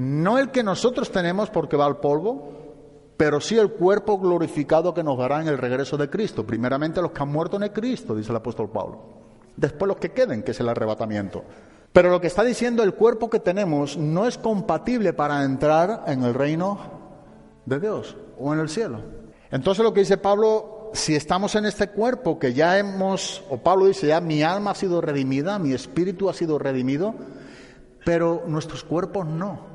No 0.00 0.38
el 0.38 0.50
que 0.50 0.62
nosotros 0.62 1.12
tenemos 1.12 1.50
porque 1.50 1.76
va 1.76 1.84
al 1.84 1.98
polvo, 1.98 3.12
pero 3.18 3.38
sí 3.38 3.58
el 3.58 3.72
cuerpo 3.72 4.18
glorificado 4.18 4.94
que 4.94 5.02
nos 5.02 5.18
dará 5.18 5.42
en 5.42 5.48
el 5.48 5.58
regreso 5.58 5.98
de 5.98 6.08
Cristo. 6.08 6.46
Primeramente 6.46 7.02
los 7.02 7.10
que 7.10 7.22
han 7.22 7.28
muerto 7.28 7.62
en 7.62 7.70
Cristo, 7.70 8.16
dice 8.16 8.30
el 8.30 8.36
apóstol 8.36 8.70
Pablo. 8.70 9.02
Después 9.58 9.86
los 9.86 9.98
que 9.98 10.12
queden, 10.12 10.42
que 10.42 10.52
es 10.52 10.60
el 10.60 10.70
arrebatamiento. 10.70 11.44
Pero 11.92 12.08
lo 12.08 12.18
que 12.18 12.28
está 12.28 12.42
diciendo 12.42 12.82
el 12.82 12.94
cuerpo 12.94 13.28
que 13.28 13.40
tenemos 13.40 13.98
no 13.98 14.26
es 14.26 14.38
compatible 14.38 15.12
para 15.12 15.44
entrar 15.44 16.04
en 16.06 16.22
el 16.22 16.32
reino 16.32 16.78
de 17.66 17.78
Dios 17.78 18.16
o 18.38 18.54
en 18.54 18.60
el 18.60 18.70
cielo. 18.70 19.02
Entonces 19.50 19.84
lo 19.84 19.92
que 19.92 20.00
dice 20.00 20.16
Pablo, 20.16 20.92
si 20.94 21.14
estamos 21.14 21.56
en 21.56 21.66
este 21.66 21.90
cuerpo 21.90 22.38
que 22.38 22.54
ya 22.54 22.78
hemos, 22.78 23.44
o 23.50 23.58
Pablo 23.58 23.84
dice 23.84 24.06
ya, 24.06 24.22
mi 24.22 24.42
alma 24.42 24.70
ha 24.70 24.74
sido 24.74 25.02
redimida, 25.02 25.58
mi 25.58 25.74
espíritu 25.74 26.30
ha 26.30 26.32
sido 26.32 26.58
redimido, 26.58 27.14
pero 28.06 28.44
nuestros 28.46 28.82
cuerpos 28.82 29.26
no. 29.26 29.68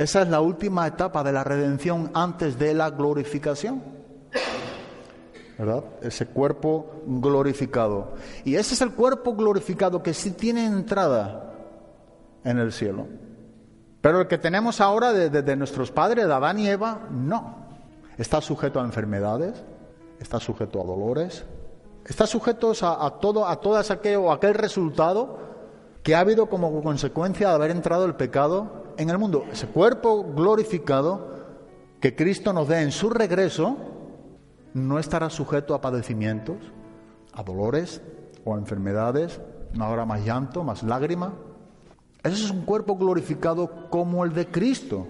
Esa 0.00 0.22
es 0.22 0.28
la 0.28 0.40
última 0.40 0.86
etapa 0.86 1.22
de 1.22 1.30
la 1.30 1.44
redención 1.44 2.10
antes 2.14 2.58
de 2.58 2.72
la 2.72 2.88
glorificación. 2.88 3.82
¿Verdad? 5.58 5.84
Ese 6.00 6.24
cuerpo 6.24 7.02
glorificado. 7.04 8.14
Y 8.46 8.54
ese 8.54 8.72
es 8.72 8.80
el 8.80 8.92
cuerpo 8.92 9.36
glorificado 9.36 10.02
que 10.02 10.14
sí 10.14 10.30
tiene 10.30 10.64
entrada 10.64 11.52
en 12.44 12.58
el 12.58 12.72
cielo. 12.72 13.08
Pero 14.00 14.22
el 14.22 14.26
que 14.26 14.38
tenemos 14.38 14.80
ahora 14.80 15.12
de, 15.12 15.56
nuestros 15.56 15.90
padres, 15.90 16.26
de 16.26 16.32
Adán 16.32 16.58
y 16.58 16.66
Eva, 16.66 17.06
no. 17.10 17.56
Está 18.16 18.40
sujeto 18.40 18.80
a 18.80 18.84
enfermedades, 18.84 19.62
está 20.18 20.40
sujeto 20.40 20.80
a 20.80 20.84
dolores, 20.84 21.44
está 22.06 22.26
sujeto 22.26 22.72
a, 22.80 23.18
todo, 23.20 23.46
a 23.46 23.60
todas 23.60 23.90
aquello, 23.90 24.32
aquel 24.32 24.54
resultado 24.54 25.40
que 26.02 26.14
ha 26.14 26.20
habido 26.20 26.48
como 26.48 26.82
consecuencia 26.82 27.50
de 27.50 27.54
haber 27.54 27.70
entrado 27.70 28.06
el 28.06 28.14
pecado 28.14 28.79
en 29.02 29.10
el 29.10 29.18
mundo. 29.18 29.44
Ese 29.50 29.66
cuerpo 29.66 30.22
glorificado 30.34 31.30
que 32.00 32.14
Cristo 32.14 32.52
nos 32.52 32.68
dé 32.68 32.82
en 32.82 32.92
su 32.92 33.10
regreso 33.10 33.76
no 34.74 34.98
estará 34.98 35.30
sujeto 35.30 35.74
a 35.74 35.80
padecimientos, 35.80 36.56
a 37.32 37.42
dolores 37.42 38.02
o 38.44 38.54
a 38.54 38.58
enfermedades, 38.58 39.40
no 39.72 39.84
habrá 39.84 40.04
más 40.04 40.24
llanto, 40.24 40.64
más 40.64 40.82
lágrima, 40.82 41.32
ese 42.22 42.44
es 42.44 42.50
un 42.50 42.62
cuerpo 42.62 42.96
glorificado 42.96 43.88
como 43.88 44.24
el 44.24 44.34
de 44.34 44.46
Cristo, 44.48 45.06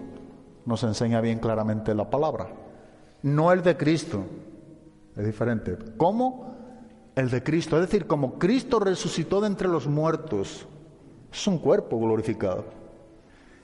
nos 0.65 0.83
enseña 0.83 1.19
bien 1.19 1.39
claramente 1.39 1.93
la 1.93 2.09
palabra. 2.09 2.47
No 3.21 3.51
el 3.51 3.61
de 3.61 3.75
Cristo, 3.75 4.23
es 5.17 5.25
diferente. 5.25 5.77
¿Cómo? 5.97 6.55
El 7.15 7.29
de 7.29 7.43
Cristo, 7.43 7.75
es 7.75 7.81
decir, 7.81 8.07
como 8.07 8.39
Cristo 8.39 8.79
resucitó 8.79 9.41
de 9.41 9.47
entre 9.47 9.67
los 9.67 9.87
muertos, 9.87 10.65
es 11.31 11.47
un 11.47 11.57
cuerpo 11.57 11.99
glorificado. 11.99 12.80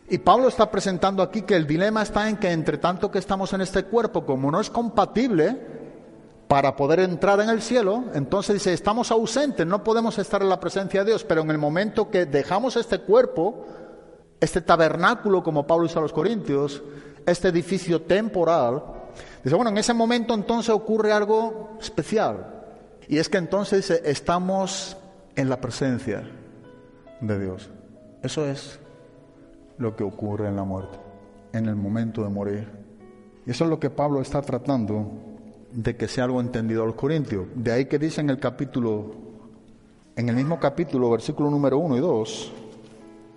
Y 0.10 0.20
Pablo 0.20 0.48
está 0.48 0.72
presentando 0.72 1.22
aquí 1.22 1.42
que 1.42 1.56
el 1.56 1.68
dilema 1.68 2.02
está 2.02 2.30
en 2.30 2.38
que 2.38 2.52
entre 2.52 2.78
tanto 2.78 3.12
que 3.12 3.20
estamos 3.20 3.52
en 3.52 3.62
este 3.62 3.84
cuerpo, 3.84 4.26
como 4.26 4.50
no 4.50 4.62
es 4.62 4.70
compatible, 4.70 5.58
para 6.48 6.78
poder 6.78 7.02
entrar 7.02 7.42
en 7.42 7.50
el 7.50 7.62
cielo, 7.62 8.06
entonces 8.14 8.54
dice, 8.54 8.72
estamos 8.72 9.12
ausentes, 9.12 9.68
no 9.68 9.84
podemos 9.84 10.18
estar 10.18 10.42
en 10.42 10.48
la 10.48 10.62
presencia 10.62 11.02
de 11.04 11.12
Dios, 11.12 11.26
pero 11.26 11.42
en 11.42 11.52
el 11.52 11.58
momento 11.58 12.10
que 12.10 12.26
dejamos 12.26 12.78
este 12.78 13.00
cuerpo, 13.00 13.66
este 14.40 14.62
tabernáculo, 14.62 15.44
como 15.44 15.68
Pablo 15.68 15.88
dice 15.88 16.00
a 16.00 16.04
los 16.04 16.14
Corintios, 16.14 16.82
este 17.26 17.50
edificio 17.50 18.04
temporal, 18.04 18.82
dice, 19.44 19.56
bueno, 19.58 19.72
en 19.72 19.78
ese 19.78 19.94
momento 19.94 20.34
entonces 20.34 20.70
ocurre 20.70 21.12
algo 21.12 21.72
especial, 21.82 22.64
y 23.10 23.18
es 23.18 23.28
que 23.28 23.40
entonces 23.40 23.90
estamos 23.90 24.96
en 25.36 25.50
la 25.50 25.60
presencia 25.60 26.30
de 27.20 27.40
Dios. 27.40 27.70
Eso 28.24 28.46
es 28.46 28.80
lo 29.78 29.96
que 29.96 30.04
ocurre 30.04 30.48
en 30.48 30.56
la 30.56 30.64
muerte, 30.64 30.98
en 31.54 31.68
el 31.68 31.76
momento 31.76 32.24
de 32.24 32.30
morir. 32.30 32.68
Y 33.46 33.52
eso 33.52 33.64
es 33.64 33.70
lo 33.70 33.80
que 33.80 33.90
Pablo 33.90 34.22
está 34.22 34.42
tratando 34.42 35.10
de 35.72 35.96
que 35.96 36.08
sea 36.08 36.26
algo 36.26 36.42
entendido 36.42 36.84
a 36.84 36.86
los 36.86 36.96
corintios. 36.96 37.48
De 37.56 37.72
ahí 37.72 37.86
que 37.86 38.00
dice 38.00 38.22
en 38.22 38.30
el 38.30 38.40
capítulo, 38.40 39.12
en 40.16 40.30
el 40.30 40.36
mismo 40.36 40.60
capítulo, 40.60 41.10
versículo 41.10 41.50
número 41.50 41.78
1 41.78 41.98
y 41.98 42.00
2, 42.00 42.54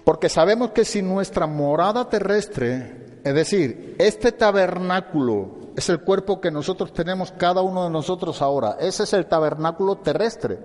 porque 0.04 0.28
sabemos 0.28 0.70
que 0.70 0.84
si 0.84 1.02
nuestra 1.02 1.46
morada 1.46 2.08
terrestre, 2.08 3.20
es 3.22 3.34
decir, 3.34 3.96
este 3.98 4.32
tabernáculo 4.32 5.60
es 5.76 5.88
el 5.88 6.00
cuerpo 6.00 6.40
que 6.40 6.50
nosotros 6.50 6.92
tenemos 6.92 7.32
cada 7.32 7.62
uno 7.62 7.84
de 7.84 7.90
nosotros 7.90 8.42
ahora, 8.42 8.76
ese 8.80 9.04
es 9.04 9.12
el 9.12 9.26
tabernáculo 9.26 9.96
terrestre. 9.96 10.58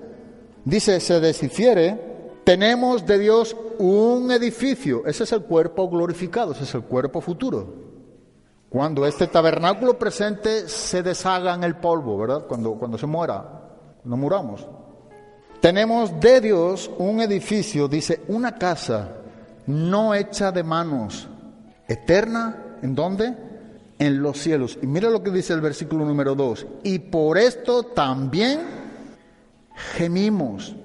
Dice, 0.63 0.99
se 0.99 1.19
deshiciere, 1.19 2.14
tenemos 2.45 3.05
de 3.05 3.17
Dios 3.17 3.57
un 3.79 4.31
edificio, 4.31 5.05
ese 5.05 5.25
es 5.25 5.31
el 5.33 5.41
cuerpo 5.41 5.89
glorificado, 5.89 6.53
ese 6.53 6.63
es 6.63 6.75
el 6.75 6.83
cuerpo 6.83 7.19
futuro. 7.19 7.73
Cuando 8.69 9.05
este 9.05 9.27
tabernáculo 9.27 9.97
presente 9.97 10.69
se 10.69 11.01
deshaga 11.01 11.55
en 11.55 11.63
el 11.63 11.75
polvo, 11.75 12.17
¿verdad? 12.17 12.45
Cuando, 12.47 12.75
cuando 12.75 12.97
se 12.97 13.07
muera, 13.07 13.63
no 14.03 14.15
muramos. 14.15 14.67
Tenemos 15.59 16.19
de 16.19 16.39
Dios 16.39 16.91
un 16.99 17.19
edificio, 17.19 17.87
dice, 17.87 18.21
una 18.27 18.55
casa 18.55 19.09
no 19.65 20.13
hecha 20.13 20.51
de 20.51 20.63
manos, 20.63 21.27
eterna, 21.87 22.77
¿en 22.83 22.93
dónde? 22.93 23.35
En 23.97 24.21
los 24.21 24.37
cielos. 24.37 24.77
Y 24.81 24.85
mira 24.85 25.09
lo 25.09 25.23
que 25.23 25.31
dice 25.31 25.53
el 25.53 25.61
versículo 25.61 26.05
número 26.05 26.35
2. 26.35 26.67
Y 26.83 26.99
por 26.99 27.39
esto 27.39 27.83
también 27.83 28.59
gemimos 29.95 30.75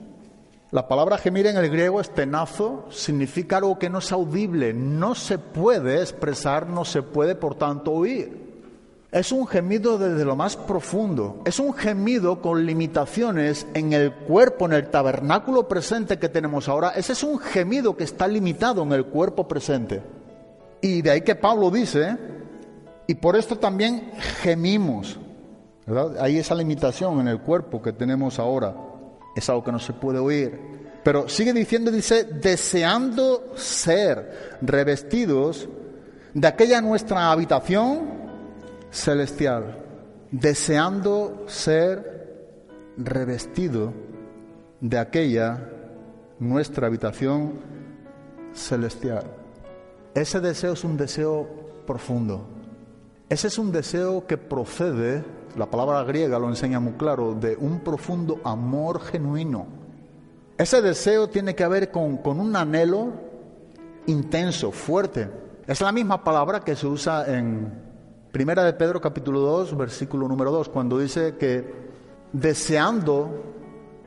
la 0.72 0.86
palabra 0.86 1.18
gemir 1.18 1.48
en 1.48 1.56
el 1.56 1.68
griego 1.68 2.00
es 2.00 2.10
tenazo, 2.10 2.86
significa 2.90 3.56
algo 3.56 3.76
que 3.76 3.90
no 3.90 3.98
es 3.98 4.12
audible, 4.12 4.72
no 4.72 5.16
se 5.16 5.36
puede 5.36 6.00
expresar, 6.00 6.68
no 6.68 6.84
se 6.84 7.02
puede 7.02 7.34
por 7.34 7.56
tanto 7.56 7.90
oír. 7.90 8.38
Es 9.10 9.32
un 9.32 9.48
gemido 9.48 9.98
desde 9.98 10.24
lo 10.24 10.36
más 10.36 10.56
profundo, 10.56 11.42
es 11.44 11.58
un 11.58 11.74
gemido 11.74 12.40
con 12.40 12.64
limitaciones 12.64 13.66
en 13.74 13.92
el 13.92 14.12
cuerpo, 14.12 14.66
en 14.66 14.74
el 14.74 14.88
tabernáculo 14.90 15.66
presente 15.66 16.20
que 16.20 16.28
tenemos 16.28 16.68
ahora. 16.68 16.90
Ese 16.90 17.14
es 17.14 17.24
un 17.24 17.40
gemido 17.40 17.96
que 17.96 18.04
está 18.04 18.28
limitado 18.28 18.84
en 18.84 18.92
el 18.92 19.06
cuerpo 19.06 19.48
presente. 19.48 20.00
Y 20.80 21.02
de 21.02 21.10
ahí 21.10 21.22
que 21.22 21.34
Pablo 21.34 21.72
dice, 21.72 22.16
y 23.08 23.16
por 23.16 23.34
esto 23.34 23.56
también 23.58 24.12
gemimos. 24.40 25.18
¿verdad? 25.84 26.18
Hay 26.20 26.38
esa 26.38 26.54
limitación 26.54 27.18
en 27.18 27.26
el 27.26 27.40
cuerpo 27.40 27.82
que 27.82 27.92
tenemos 27.92 28.38
ahora 28.38 28.89
es 29.40 29.48
algo 29.48 29.64
que 29.64 29.72
no 29.72 29.78
se 29.78 29.92
puede 29.92 30.18
oír. 30.18 30.58
Pero 31.02 31.28
sigue 31.28 31.52
diciendo, 31.52 31.90
dice, 31.90 32.24
deseando 32.24 33.52
ser 33.56 34.58
revestidos 34.60 35.68
de 36.34 36.46
aquella 36.46 36.80
nuestra 36.80 37.32
habitación 37.32 38.20
celestial, 38.90 39.78
deseando 40.30 41.44
ser 41.46 42.20
revestido 42.96 43.92
de 44.80 44.98
aquella 44.98 45.68
nuestra 46.38 46.86
habitación 46.86 47.60
celestial. 48.52 49.24
Ese 50.14 50.40
deseo 50.40 50.72
es 50.72 50.84
un 50.84 50.96
deseo 50.96 51.48
profundo. 51.86 52.46
Ese 53.28 53.48
es 53.48 53.58
un 53.58 53.72
deseo 53.72 54.26
que 54.26 54.36
procede 54.36 55.24
la 55.56 55.66
palabra 55.66 56.02
griega 56.04 56.38
lo 56.38 56.48
enseña 56.48 56.80
muy 56.80 56.92
claro, 56.94 57.34
de 57.34 57.56
un 57.56 57.80
profundo 57.80 58.40
amor 58.44 59.00
genuino. 59.00 59.66
Ese 60.56 60.82
deseo 60.82 61.28
tiene 61.28 61.54
que 61.54 61.66
ver 61.66 61.90
con, 61.90 62.18
con 62.18 62.38
un 62.38 62.54
anhelo 62.54 63.12
intenso, 64.06 64.70
fuerte. 64.72 65.30
Es 65.66 65.80
la 65.80 65.92
misma 65.92 66.22
palabra 66.22 66.60
que 66.60 66.76
se 66.76 66.86
usa 66.86 67.24
en 67.26 67.72
Primera 68.32 68.62
de 68.62 68.72
Pedro 68.72 69.00
capítulo 69.00 69.40
2, 69.40 69.76
versículo 69.76 70.28
número 70.28 70.52
2, 70.52 70.68
cuando 70.68 70.98
dice 70.98 71.36
que 71.36 71.90
deseando 72.32 73.42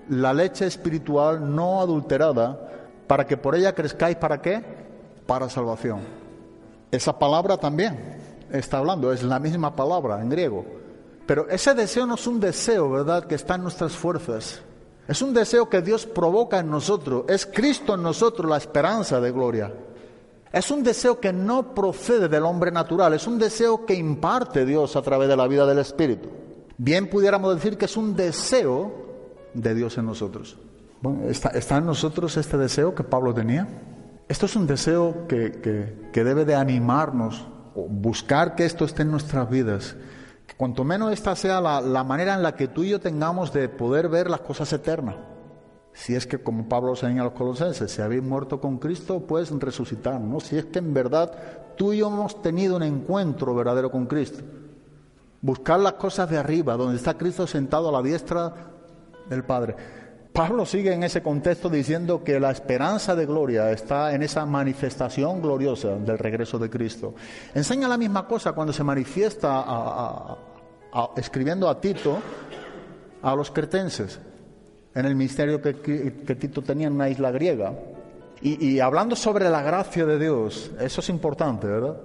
la 0.10 0.34
leche 0.34 0.66
espiritual 0.66 1.54
no 1.54 1.82
adulterada, 1.82 2.70
para 3.08 3.26
que 3.26 3.36
por 3.36 3.56
ella 3.56 3.76
crezcáis, 3.76 4.16
¿para 4.16 4.42
qué? 4.42 4.64
Para 5.26 5.50
salvación. 5.50 6.02
Esa 6.92 7.18
palabra 7.18 7.58
también 7.58 7.98
está 8.52 8.78
hablando, 8.78 9.12
es 9.12 9.24
la 9.24 9.40
misma 9.40 9.76
palabra 9.76 10.22
en 10.22 10.30
griego. 10.30 10.83
Pero 11.26 11.48
ese 11.50 11.74
deseo 11.74 12.06
no 12.06 12.16
es 12.16 12.28
un 12.28 12.40
deseo, 12.40 12.90
¿verdad?, 12.90 13.26
que 13.26 13.36
está 13.36 13.56
en 13.56 13.64
nuestras 13.64 13.94
fuerzas. 13.94 14.62
Es 15.08 15.22
un 15.22 15.34
deseo 15.34 15.70
que 15.70 15.82
Dios 15.82 16.06
provoca 16.06 16.60
en 16.60 16.70
nosotros. 16.70 17.26
Es 17.28 17.46
Cristo 17.46 17.96
en 17.96 18.04
nosotros 18.04 18.50
la 18.50 18.58
esperanza 18.58 19.20
de 19.20 19.32
gloria. 19.32 19.74
Es 20.52 20.70
un 20.70 20.84
deseo 20.84 21.20
que 21.20 21.34
no 21.34 21.74
procede 21.74 22.30
del 22.30 22.44
hombre 22.44 22.72
natural, 22.72 23.14
es 23.16 23.26
un 23.26 23.40
deseo 23.40 23.88
que 23.88 23.96
imparte 23.96 24.66
Dios 24.66 24.96
a 24.96 25.02
través 25.02 25.28
de 25.28 25.36
la 25.36 25.48
vida 25.48 25.66
del 25.66 25.80
Espíritu. 25.80 26.30
Bien 26.78 27.10
pudiéramos 27.10 27.56
decir 27.56 27.76
que 27.76 27.86
es 27.86 27.98
un 27.98 28.16
deseo 28.16 28.94
de 29.56 29.74
Dios 29.74 29.98
en 29.98 30.06
nosotros. 30.06 30.58
Bueno, 31.02 31.24
¿está, 31.28 31.78
en 31.78 31.86
nosotros 31.86 32.38
este 32.38 32.58
deseo 32.58 32.94
que 32.94 33.04
Pablo 33.04 33.34
tenía? 33.34 33.68
Esto 34.28 34.46
es 34.46 34.56
un 34.56 34.68
deseo 34.68 35.26
que, 35.28 36.00
que 36.14 36.24
debe 36.24 36.46
de 36.46 36.54
animarnos, 36.54 37.48
buscar 37.74 38.54
que 38.54 38.66
esto 38.66 38.86
esté 38.86 39.02
en 39.02 39.12
nuestras 39.12 39.50
vidas 39.50 39.96
Cuanto 40.58 40.84
menos 40.84 41.12
esta 41.12 41.36
sea 41.36 41.60
la, 41.62 42.04
manera 42.04 42.36
en 42.36 42.44
la 42.44 42.56
que 42.56 42.68
tú 42.68 42.84
y 42.84 42.90
yo 42.90 43.00
tengamos 43.00 43.52
de 43.54 43.70
poder 43.70 44.10
ver 44.10 44.30
las 44.30 44.42
cosas 44.42 44.72
eternas. 44.74 45.16
Si 45.94 46.16
es 46.16 46.26
que, 46.26 46.42
como 46.42 46.68
Pablo 46.68 46.92
enseña 46.92 47.22
a 47.22 47.26
los 47.26 47.34
colosenses, 47.34 47.92
si 47.92 48.02
habéis 48.02 48.24
muerto 48.24 48.60
con 48.60 48.78
Cristo, 48.78 49.22
pues 49.28 49.52
resucitar, 49.52 50.20
¿no? 50.20 50.40
Si 50.40 50.58
es 50.58 50.66
que 50.66 50.80
en 50.80 50.94
verdad 50.94 51.32
tú 51.76 51.94
y 51.94 51.98
yo 51.98 52.08
hemos 52.08 52.42
tenido 52.42 52.76
un 52.76 52.84
encuentro 52.84 53.54
verdadero 53.54 53.92
con 53.92 54.06
Cristo. 54.06 54.44
Buscar 55.42 55.80
las 55.80 55.94
cosas 55.94 56.30
de 56.30 56.38
arriba, 56.38 56.78
donde 56.78 56.98
está 56.98 57.18
Cristo 57.18 57.46
sentado 57.46 57.90
a 57.90 57.92
la 57.92 58.02
diestra 58.02 58.54
del 59.30 59.44
Padre. 59.44 59.76
Pablo 60.34 60.66
sigue 60.66 60.92
en 60.92 61.04
ese 61.04 61.22
contexto 61.22 61.70
diciendo 61.70 62.24
que 62.24 62.40
la 62.40 62.50
esperanza 62.50 63.16
de 63.16 63.28
gloria 63.28 63.72
está 63.72 64.16
en 64.16 64.24
esa 64.24 64.46
manifestación 64.48 65.42
gloriosa 65.42 65.90
del 65.90 66.18
regreso 66.18 66.58
de 66.58 66.72
Cristo. 66.72 67.14
Enseña 67.54 67.88
la 67.88 67.98
misma 67.98 68.28
cosa 68.28 68.54
cuando 68.54 68.74
se 68.74 68.84
manifiesta 68.84 70.36
escribiendo 71.16 71.70
a 71.70 71.80
Tito 71.80 72.18
a 73.22 73.36
los 73.36 73.52
cretenses 73.52 74.20
en 74.96 75.06
el 75.06 75.16
ministerio 75.16 75.62
que, 75.62 75.74
Tito 76.40 76.64
tenía 76.64 76.88
en 76.88 76.94
una 76.94 77.10
isla 77.10 77.30
griega. 77.30 77.74
Y, 78.42 78.80
hablando 78.80 79.16
sobre 79.16 79.50
la 79.50 79.62
gracia 79.62 80.06
de 80.06 80.20
Dios, 80.20 80.72
eso 80.80 81.00
es 81.00 81.10
importante, 81.10 81.68
¿verdad? 81.68 81.96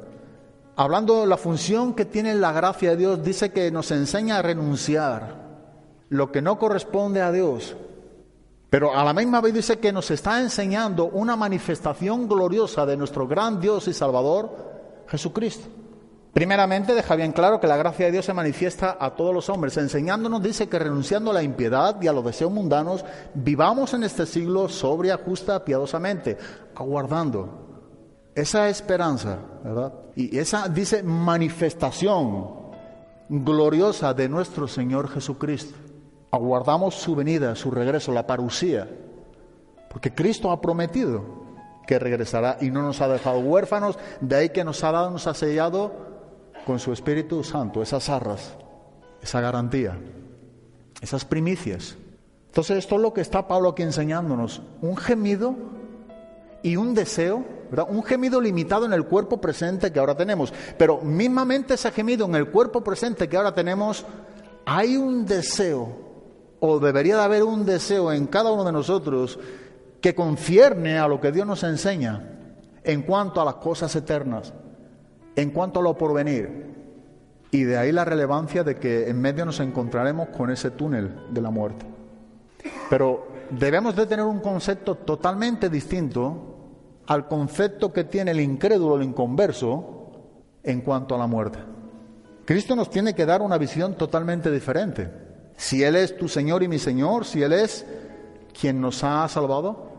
Hablando 0.76 1.22
de 1.22 1.26
la 1.26 1.36
función 1.36 1.94
que 1.94 2.04
tiene 2.04 2.34
la 2.34 2.52
gracia 2.52 2.90
de 2.90 2.96
Dios, 2.96 3.24
dice 3.24 3.50
que 3.50 3.70
nos 3.72 3.90
enseña 3.90 4.38
a 4.38 4.42
renunciar 4.42 5.48
lo 6.10 6.30
que 6.30 6.40
no 6.40 6.58
corresponde 6.58 7.22
a 7.22 7.32
Dios. 7.32 7.74
Pero 8.70 8.94
a 8.94 9.02
la 9.02 9.14
misma 9.14 9.40
vez 9.40 9.54
dice 9.54 9.78
que 9.78 9.92
nos 9.92 10.10
está 10.10 10.40
enseñando 10.40 11.06
una 11.06 11.36
manifestación 11.36 12.28
gloriosa 12.28 12.84
de 12.84 12.96
nuestro 12.96 13.26
gran 13.26 13.60
Dios 13.60 13.88
y 13.88 13.94
Salvador, 13.94 15.04
Jesucristo. 15.08 15.68
Primeramente 16.32 16.94
deja 16.94 17.16
bien 17.16 17.32
claro 17.32 17.58
que 17.58 17.66
la 17.66 17.78
gracia 17.78 18.06
de 18.06 18.12
Dios 18.12 18.26
se 18.26 18.34
manifiesta 18.34 18.98
a 19.00 19.16
todos 19.16 19.34
los 19.34 19.48
hombres, 19.48 19.76
enseñándonos, 19.78 20.42
dice 20.42 20.68
que 20.68 20.78
renunciando 20.78 21.30
a 21.30 21.34
la 21.34 21.42
impiedad 21.42 22.00
y 22.00 22.06
a 22.06 22.12
los 22.12 22.24
deseos 22.24 22.52
mundanos, 22.52 23.04
vivamos 23.34 23.94
en 23.94 24.04
este 24.04 24.26
siglo 24.26 24.68
sobria, 24.68 25.16
justa, 25.16 25.64
piadosamente, 25.64 26.36
aguardando 26.76 27.66
esa 28.34 28.68
esperanza, 28.68 29.38
¿verdad? 29.64 29.92
Y 30.14 30.38
esa, 30.38 30.68
dice, 30.68 31.02
manifestación 31.02 32.50
gloriosa 33.28 34.14
de 34.14 34.28
nuestro 34.28 34.68
Señor 34.68 35.08
Jesucristo. 35.08 35.87
Aguardamos 36.30 36.94
su 36.94 37.14
venida, 37.14 37.54
su 37.56 37.70
regreso, 37.70 38.12
la 38.12 38.26
parusía, 38.26 38.88
porque 39.90 40.14
Cristo 40.14 40.50
ha 40.50 40.60
prometido 40.60 41.24
que 41.86 41.98
regresará 41.98 42.58
y 42.60 42.70
no 42.70 42.82
nos 42.82 43.00
ha 43.00 43.08
dejado 43.08 43.38
huérfanos, 43.38 43.98
de 44.20 44.36
ahí 44.36 44.48
que 44.50 44.62
nos 44.62 44.84
ha 44.84 44.92
dado, 44.92 45.10
nos 45.10 45.26
ha 45.26 45.32
sellado 45.32 45.92
con 46.66 46.78
su 46.78 46.92
Espíritu 46.92 47.42
Santo 47.42 47.80
esas 47.80 48.10
arras, 48.10 48.56
esa 49.22 49.40
garantía, 49.40 49.98
esas 51.00 51.24
primicias. 51.24 51.96
Entonces 52.48 52.78
esto 52.78 52.96
es 52.96 53.00
lo 53.00 53.14
que 53.14 53.22
está 53.22 53.48
Pablo 53.48 53.70
aquí 53.70 53.82
enseñándonos, 53.82 54.60
un 54.82 54.96
gemido 54.98 55.54
y 56.62 56.76
un 56.76 56.94
deseo, 56.94 57.44
un 57.88 58.02
gemido 58.02 58.40
limitado 58.40 58.84
en 58.84 58.92
el 58.92 59.06
cuerpo 59.06 59.40
presente 59.40 59.92
que 59.92 59.98
ahora 59.98 60.16
tenemos, 60.16 60.52
pero 60.76 61.00
mismamente 61.00 61.74
ese 61.74 61.90
gemido 61.90 62.26
en 62.26 62.34
el 62.34 62.50
cuerpo 62.50 62.82
presente 62.82 63.28
que 63.28 63.36
ahora 63.36 63.54
tenemos, 63.54 64.04
hay 64.66 64.96
un 64.96 65.24
deseo, 65.24 66.07
o 66.60 66.78
debería 66.78 67.16
de 67.16 67.22
haber 67.22 67.44
un 67.44 67.64
deseo 67.64 68.12
en 68.12 68.26
cada 68.26 68.50
uno 68.52 68.64
de 68.64 68.72
nosotros 68.72 69.38
que 70.00 70.14
concierne 70.14 70.98
a 70.98 71.08
lo 71.08 71.20
que 71.20 71.32
Dios 71.32 71.46
nos 71.46 71.62
enseña 71.64 72.22
en 72.84 73.02
cuanto 73.02 73.40
a 73.40 73.44
las 73.44 73.54
cosas 73.54 73.94
eternas 73.96 74.52
en 75.38 75.50
cuanto 75.50 75.78
a 75.78 75.82
lo 75.82 75.96
porvenir. 75.96 76.66
Y 77.52 77.62
de 77.62 77.78
ahí 77.78 77.92
la 77.92 78.04
relevancia 78.04 78.64
de 78.64 78.76
que 78.76 79.08
en 79.08 79.20
medio 79.20 79.44
nos 79.44 79.60
encontraremos 79.60 80.28
con 80.30 80.50
ese 80.50 80.72
túnel 80.72 81.14
de 81.30 81.40
la 81.40 81.50
muerte. 81.50 81.86
Pero 82.90 83.28
debemos 83.50 83.94
de 83.94 84.06
tener 84.06 84.24
un 84.26 84.40
concepto 84.40 84.96
totalmente 84.96 85.70
distinto 85.70 86.56
al 87.06 87.28
concepto 87.28 87.92
que 87.92 88.04
tiene 88.04 88.32
el 88.32 88.40
incrédulo, 88.40 88.96
el 88.96 89.04
inconverso, 89.04 89.94
en 90.64 90.80
cuanto 90.82 91.14
a 91.14 91.18
la 91.18 91.26
muerte. 91.26 91.60
Cristo 92.44 92.74
nos 92.74 92.90
tiene 92.90 93.14
que 93.14 93.24
dar 93.24 93.40
una 93.40 93.56
visión 93.56 93.94
totalmente 93.94 94.50
diferente. 94.50 95.08
Si 95.58 95.82
Él 95.82 95.96
es 95.96 96.16
tu 96.16 96.28
Señor 96.28 96.62
y 96.62 96.68
mi 96.68 96.78
Señor, 96.78 97.24
si 97.24 97.42
Él 97.42 97.52
es 97.52 97.84
quien 98.58 98.80
nos 98.80 99.02
ha 99.02 99.26
salvado, 99.26 99.90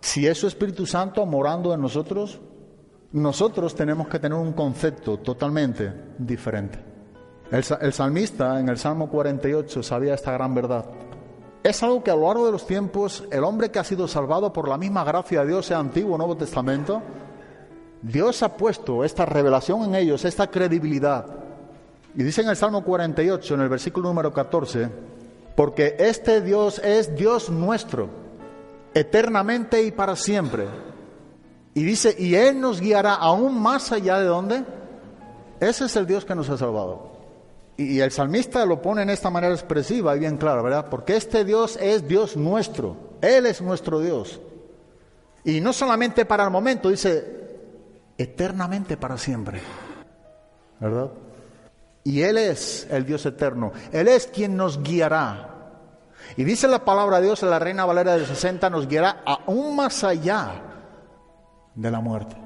si 0.00 0.24
es 0.28 0.38
su 0.38 0.46
Espíritu 0.46 0.86
Santo 0.86 1.26
morando 1.26 1.74
en 1.74 1.80
nosotros, 1.80 2.40
nosotros 3.10 3.74
tenemos 3.74 4.06
que 4.06 4.20
tener 4.20 4.38
un 4.38 4.52
concepto 4.52 5.18
totalmente 5.18 5.92
diferente. 6.16 6.78
El, 7.50 7.92
salmista 7.92 8.60
en 8.60 8.68
el 8.68 8.78
Salmo 8.78 9.10
48 9.10 9.82
sabía 9.82 10.14
esta 10.14 10.30
gran 10.30 10.54
verdad. 10.54 10.84
Es 11.64 11.82
algo 11.82 12.04
que 12.04 12.12
a 12.12 12.14
lo 12.14 12.28
largo 12.28 12.46
de 12.46 12.52
los 12.52 12.64
tiempos 12.64 13.24
el 13.32 13.42
hombre 13.42 13.72
que 13.72 13.80
ha 13.80 13.84
sido 13.84 14.06
salvado 14.06 14.52
por 14.52 14.68
la 14.68 14.78
misma 14.78 15.02
gracia 15.02 15.40
de 15.40 15.48
Dios, 15.48 15.66
sea 15.66 15.80
Antiguo 15.80 16.14
o 16.14 16.18
Nuevo 16.18 16.36
Testamento, 16.36 17.02
Dios 18.00 18.44
ha 18.44 18.56
puesto 18.56 19.02
esta 19.02 19.26
revelación 19.26 19.82
en 19.82 19.96
ellos, 19.96 20.24
esta 20.24 20.46
credibilidad. 20.46 21.49
Y 22.14 22.22
dice 22.22 22.42
en 22.42 22.48
el 22.48 22.56
Salmo 22.56 22.84
48, 22.84 23.54
en 23.54 23.60
el 23.60 23.68
versículo 23.68 24.08
número 24.08 24.32
14, 24.32 24.88
porque 25.54 25.96
este 25.98 26.40
Dios 26.40 26.80
es 26.84 27.14
Dios 27.14 27.50
nuestro, 27.50 28.08
eternamente 28.94 29.82
y 29.82 29.90
para 29.92 30.16
siempre. 30.16 30.66
Y 31.74 31.84
dice, 31.84 32.14
y 32.18 32.34
Él 32.34 32.60
nos 32.60 32.80
guiará 32.80 33.14
aún 33.14 33.60
más 33.60 33.92
allá 33.92 34.18
de 34.18 34.26
dónde. 34.26 34.64
Ese 35.60 35.84
es 35.84 35.96
el 35.96 36.06
Dios 36.06 36.24
que 36.24 36.34
nos 36.34 36.48
ha 36.50 36.56
salvado. 36.56 37.10
Y 37.76 38.00
el 38.00 38.10
salmista 38.10 38.66
lo 38.66 38.82
pone 38.82 39.02
en 39.02 39.10
esta 39.10 39.30
manera 39.30 39.54
expresiva 39.54 40.14
y 40.16 40.18
bien 40.18 40.36
clara, 40.36 40.60
¿verdad? 40.62 40.88
Porque 40.90 41.16
este 41.16 41.44
Dios 41.44 41.78
es 41.80 42.06
Dios 42.06 42.36
nuestro. 42.36 42.96
Él 43.22 43.46
es 43.46 43.62
nuestro 43.62 44.00
Dios. 44.00 44.40
Y 45.44 45.60
no 45.60 45.72
solamente 45.72 46.24
para 46.26 46.44
el 46.44 46.50
momento, 46.50 46.90
dice, 46.90 47.40
eternamente 48.18 48.96
para 48.96 49.16
siempre. 49.16 49.60
¿Verdad? 50.78 51.10
Y 52.04 52.22
Él 52.22 52.38
es 52.38 52.86
el 52.90 53.04
Dios 53.04 53.26
eterno. 53.26 53.72
Él 53.92 54.08
es 54.08 54.26
quien 54.26 54.56
nos 54.56 54.82
guiará. 54.82 55.50
Y 56.36 56.44
dice 56.44 56.68
la 56.68 56.84
palabra 56.84 57.18
de 57.18 57.26
Dios 57.26 57.42
en 57.42 57.50
la 57.50 57.58
Reina 57.58 57.84
Valera 57.84 58.14
del 58.14 58.26
60, 58.26 58.70
nos 58.70 58.86
guiará 58.86 59.22
aún 59.24 59.76
más 59.76 60.04
allá 60.04 60.62
de 61.74 61.90
la 61.90 62.00
muerte. 62.00 62.36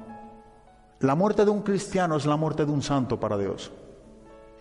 La 0.99 1.15
muerte 1.15 1.45
de 1.45 1.51
un 1.51 1.61
cristiano 1.61 2.15
es 2.15 2.25
la 2.25 2.35
muerte 2.35 2.65
de 2.65 2.71
un 2.71 2.81
santo 2.81 3.19
para 3.19 3.37
Dios. 3.37 3.71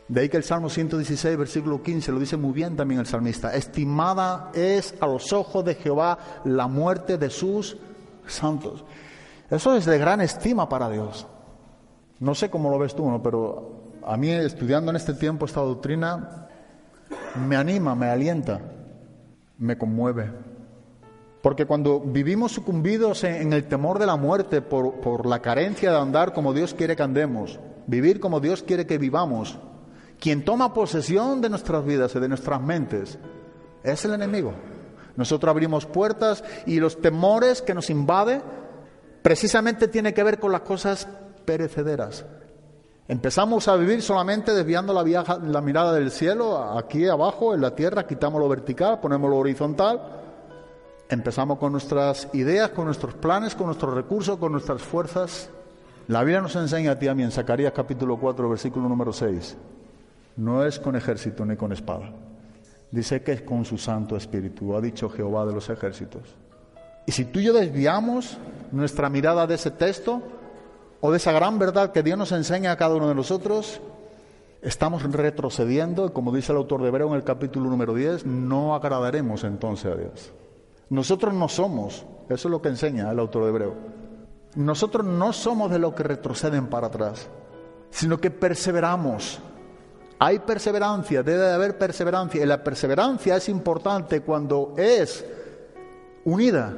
De 0.08 0.20
ahí 0.20 0.28
que 0.28 0.36
el 0.36 0.44
Salmo 0.44 0.68
116, 0.68 1.38
versículo 1.38 1.82
15, 1.82 2.12
lo 2.12 2.18
dice 2.18 2.36
muy 2.36 2.52
bien 2.52 2.76
también 2.76 3.00
el 3.00 3.06
salmista. 3.06 3.54
Estimada 3.54 4.50
es 4.52 4.94
a 5.00 5.06
los 5.06 5.32
ojos 5.32 5.64
de 5.64 5.74
Jehová 5.76 6.18
la 6.44 6.66
muerte 6.66 7.16
de 7.16 7.30
sus 7.30 7.78
santos. 8.26 8.84
Eso 9.48 9.74
es 9.74 9.86
de 9.86 9.98
gran 9.98 10.20
estima 10.20 10.68
para 10.68 10.90
Dios. 10.90 11.26
No 12.20 12.34
sé 12.34 12.50
cómo 12.50 12.70
lo 12.70 12.78
ves 12.78 12.94
tú, 12.94 13.08
¿no? 13.08 13.22
pero 13.22 13.83
a 14.06 14.16
mí 14.16 14.30
estudiando 14.30 14.90
en 14.90 14.96
este 14.96 15.14
tiempo 15.14 15.46
esta 15.46 15.60
doctrina 15.60 16.48
me 17.46 17.56
anima, 17.56 17.94
me 17.94 18.06
alienta, 18.06 18.60
me 19.58 19.76
conmueve. 19.78 20.30
Porque 21.42 21.66
cuando 21.66 22.00
vivimos 22.00 22.52
sucumbidos 22.52 23.24
en, 23.24 23.52
el 23.52 23.64
temor 23.64 23.98
de 23.98 24.06
la 24.06 24.16
muerte 24.16 24.62
por, 24.62 25.26
la 25.26 25.40
carencia 25.40 25.90
de 25.90 25.98
andar 25.98 26.32
como 26.32 26.54
Dios 26.54 26.74
quiere 26.74 26.96
que 26.96 27.02
andemos, 27.02 27.58
vivir 27.86 28.20
como 28.20 28.40
Dios 28.40 28.62
quiere 28.62 28.86
que 28.86 28.98
vivamos, 28.98 29.58
quien 30.18 30.44
toma 30.44 30.72
posesión 30.72 31.40
de 31.40 31.50
nuestras 31.50 31.84
vidas 31.84 32.14
y 32.14 32.20
de 32.20 32.28
nuestras 32.28 32.62
mentes 32.62 33.18
es 33.82 34.04
el 34.04 34.14
enemigo. 34.14 34.54
Nosotros 35.16 35.50
abrimos 35.50 35.86
puertas 35.86 36.42
y 36.66 36.80
los 36.80 37.00
temores 37.00 37.60
que 37.62 37.74
nos 37.74 37.90
invade 37.90 38.40
precisamente 39.22 39.88
tiene 39.88 40.14
que 40.14 40.22
ver 40.22 40.38
con 40.38 40.50
las 40.50 40.62
cosas 40.62 41.06
perecederas. 41.44 42.24
Empezamos 43.06 43.68
a 43.68 43.76
vivir 43.76 44.00
solamente 44.00 44.52
desviando 44.52 44.92
la, 44.94 45.60
mirada 45.60 45.92
del 45.92 46.10
cielo, 46.10 46.76
aquí 46.76 47.06
abajo, 47.06 47.54
en 47.54 47.60
la 47.60 47.74
tierra, 47.74 48.06
quitamos 48.06 48.40
lo 48.40 48.48
vertical, 48.48 49.00
ponemos 49.00 49.28
lo 49.30 49.36
horizontal 49.36 50.00
Empezamos 51.08 51.58
con 51.58 51.72
nuestras 51.72 52.28
ideas, 52.32 52.70
con 52.70 52.86
nuestros 52.86 53.14
planes, 53.14 53.54
con 53.54 53.66
nuestros 53.66 53.94
recursos, 53.94 54.38
con 54.38 54.52
nuestras 54.52 54.80
fuerzas. 54.80 55.50
La 56.08 56.20
Biblia 56.22 56.40
nos 56.40 56.56
enseña 56.56 56.92
a 56.92 56.98
ti 56.98 57.08
a 57.08 57.14
mí 57.14 57.22
en 57.22 57.30
Zacarías 57.30 57.72
capítulo 57.72 58.18
4, 58.18 58.48
versículo 58.48 58.88
número 58.88 59.12
6. 59.12 59.56
No 60.36 60.64
es 60.64 60.78
con 60.78 60.96
ejército 60.96 61.44
ni 61.44 61.56
con 61.56 61.72
espada. 61.72 62.10
Dice 62.90 63.22
que 63.22 63.32
es 63.32 63.42
con 63.42 63.66
su 63.66 63.76
Santo 63.76 64.16
Espíritu, 64.16 64.74
ha 64.74 64.80
dicho 64.80 65.10
Jehová 65.10 65.44
de 65.44 65.52
los 65.52 65.68
ejércitos. 65.68 66.22
Y 67.06 67.12
si 67.12 67.26
tú 67.26 67.38
y 67.38 67.44
yo 67.44 67.52
desviamos 67.52 68.38
nuestra 68.72 69.10
mirada 69.10 69.46
de 69.46 69.56
ese 69.56 69.70
texto 69.70 70.22
o 71.06 71.10
de 71.10 71.18
esa 71.18 71.32
gran 71.32 71.58
verdad 71.58 71.92
que 71.92 72.02
Dios 72.02 72.16
nos 72.16 72.32
enseña 72.32 72.72
a 72.72 72.78
cada 72.78 72.94
uno 72.94 73.10
de 73.10 73.14
nosotros, 73.14 73.78
estamos 74.62 75.02
retrocediendo, 75.02 76.14
como 76.14 76.32
dice 76.32 76.50
el 76.52 76.56
autor 76.56 76.80
de 76.80 76.88
Hebreo 76.88 77.08
en 77.08 77.16
el 77.16 77.24
capítulo 77.24 77.68
número 77.68 77.92
10, 77.92 78.24
no 78.24 78.74
agradaremos 78.74 79.44
entonces 79.44 79.92
a 79.92 79.96
Dios. 79.96 80.32
Nosotros 80.88 81.34
no 81.34 81.50
somos, 81.50 82.06
eso 82.30 82.48
es 82.48 82.50
lo 82.50 82.62
que 82.62 82.70
enseña 82.70 83.10
el 83.10 83.18
autor 83.18 83.42
de 83.42 83.50
Hebreo, 83.50 83.74
nosotros 84.54 85.04
no 85.04 85.34
somos 85.34 85.70
de 85.70 85.78
los 85.78 85.92
que 85.92 86.04
retroceden 86.04 86.68
para 86.68 86.86
atrás, 86.86 87.28
sino 87.90 88.18
que 88.18 88.30
perseveramos. 88.30 89.40
Hay 90.18 90.38
perseverancia, 90.38 91.22
debe 91.22 91.42
de 91.42 91.52
haber 91.52 91.76
perseverancia. 91.76 92.42
Y 92.42 92.46
la 92.46 92.64
perseverancia 92.64 93.36
es 93.36 93.50
importante 93.50 94.22
cuando 94.22 94.72
es 94.78 95.22
unida 96.24 96.74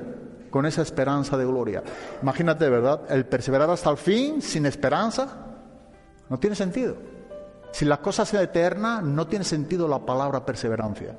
con 0.51 0.67
esa 0.67 0.83
esperanza 0.83 1.37
de 1.37 1.45
gloria. 1.45 1.83
Imagínate, 2.23 2.69
¿verdad? 2.69 3.03
El 3.09 3.27
perseverar 3.27 3.71
hasta 3.71 3.91
el 3.91 3.97
fin 3.97 4.43
sin 4.43 4.67
esperanza 4.67 5.29
no 6.29 6.39
tiene 6.39 6.57
sentido. 6.57 6.97
Si 7.73 7.85
las 7.85 7.99
cosas 7.99 8.29
son 8.29 8.41
eternas, 8.41 9.03
no 9.03 9.27
tiene 9.27 9.45
sentido 9.45 9.87
la 9.87 9.99
palabra 9.99 10.45
perseverancia. 10.45 11.15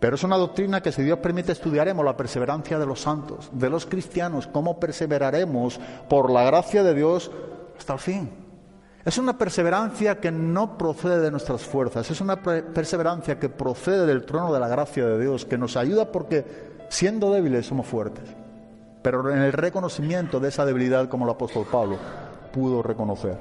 Pero 0.00 0.16
es 0.16 0.22
una 0.24 0.36
doctrina 0.36 0.82
que 0.82 0.92
si 0.92 1.02
Dios 1.02 1.18
permite 1.20 1.52
estudiaremos 1.52 2.04
la 2.04 2.16
perseverancia 2.16 2.78
de 2.78 2.84
los 2.84 3.00
santos, 3.00 3.48
de 3.52 3.70
los 3.70 3.86
cristianos, 3.86 4.46
cómo 4.46 4.78
perseveraremos 4.78 5.80
por 6.08 6.30
la 6.30 6.42
gracia 6.44 6.82
de 6.82 6.94
Dios 6.94 7.30
hasta 7.78 7.94
el 7.94 7.98
fin. 7.98 8.30
Es 9.04 9.18
una 9.18 9.38
perseverancia 9.38 10.18
que 10.18 10.30
no 10.30 10.76
procede 10.78 11.20
de 11.20 11.30
nuestras 11.30 11.62
fuerzas, 11.62 12.10
es 12.10 12.20
una 12.20 12.42
perseverancia 12.42 13.38
que 13.38 13.48
procede 13.48 14.06
del 14.06 14.24
trono 14.24 14.52
de 14.52 14.60
la 14.60 14.68
gracia 14.68 15.06
de 15.06 15.20
Dios, 15.20 15.44
que 15.44 15.58
nos 15.58 15.76
ayuda 15.76 16.10
porque 16.10 16.44
siendo 16.88 17.32
débiles 17.32 17.66
somos 17.66 17.86
fuertes. 17.86 18.24
Pero 19.04 19.30
en 19.30 19.42
el 19.42 19.52
reconocimiento 19.52 20.40
de 20.40 20.48
esa 20.48 20.64
debilidad, 20.64 21.10
como 21.10 21.26
el 21.26 21.30
apóstol 21.30 21.66
Pablo 21.70 21.98
pudo 22.50 22.82
reconocer. 22.82 23.36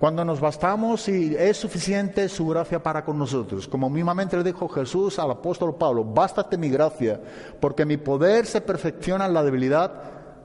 Cuando 0.00 0.24
nos 0.24 0.40
bastamos 0.40 1.08
y 1.08 1.36
es 1.36 1.56
suficiente 1.56 2.28
su 2.28 2.48
gracia 2.48 2.82
para 2.82 3.04
con 3.04 3.16
nosotros. 3.16 3.68
Como 3.68 3.88
mismamente 3.88 4.36
le 4.36 4.42
dijo 4.42 4.68
Jesús 4.68 5.20
al 5.20 5.30
apóstol 5.30 5.76
Pablo, 5.76 6.02
bástate 6.02 6.58
mi 6.58 6.68
gracia, 6.68 7.20
porque 7.60 7.86
mi 7.86 7.96
poder 7.96 8.44
se 8.44 8.60
perfecciona 8.60 9.26
en 9.26 9.34
la 9.34 9.44
debilidad 9.44 9.92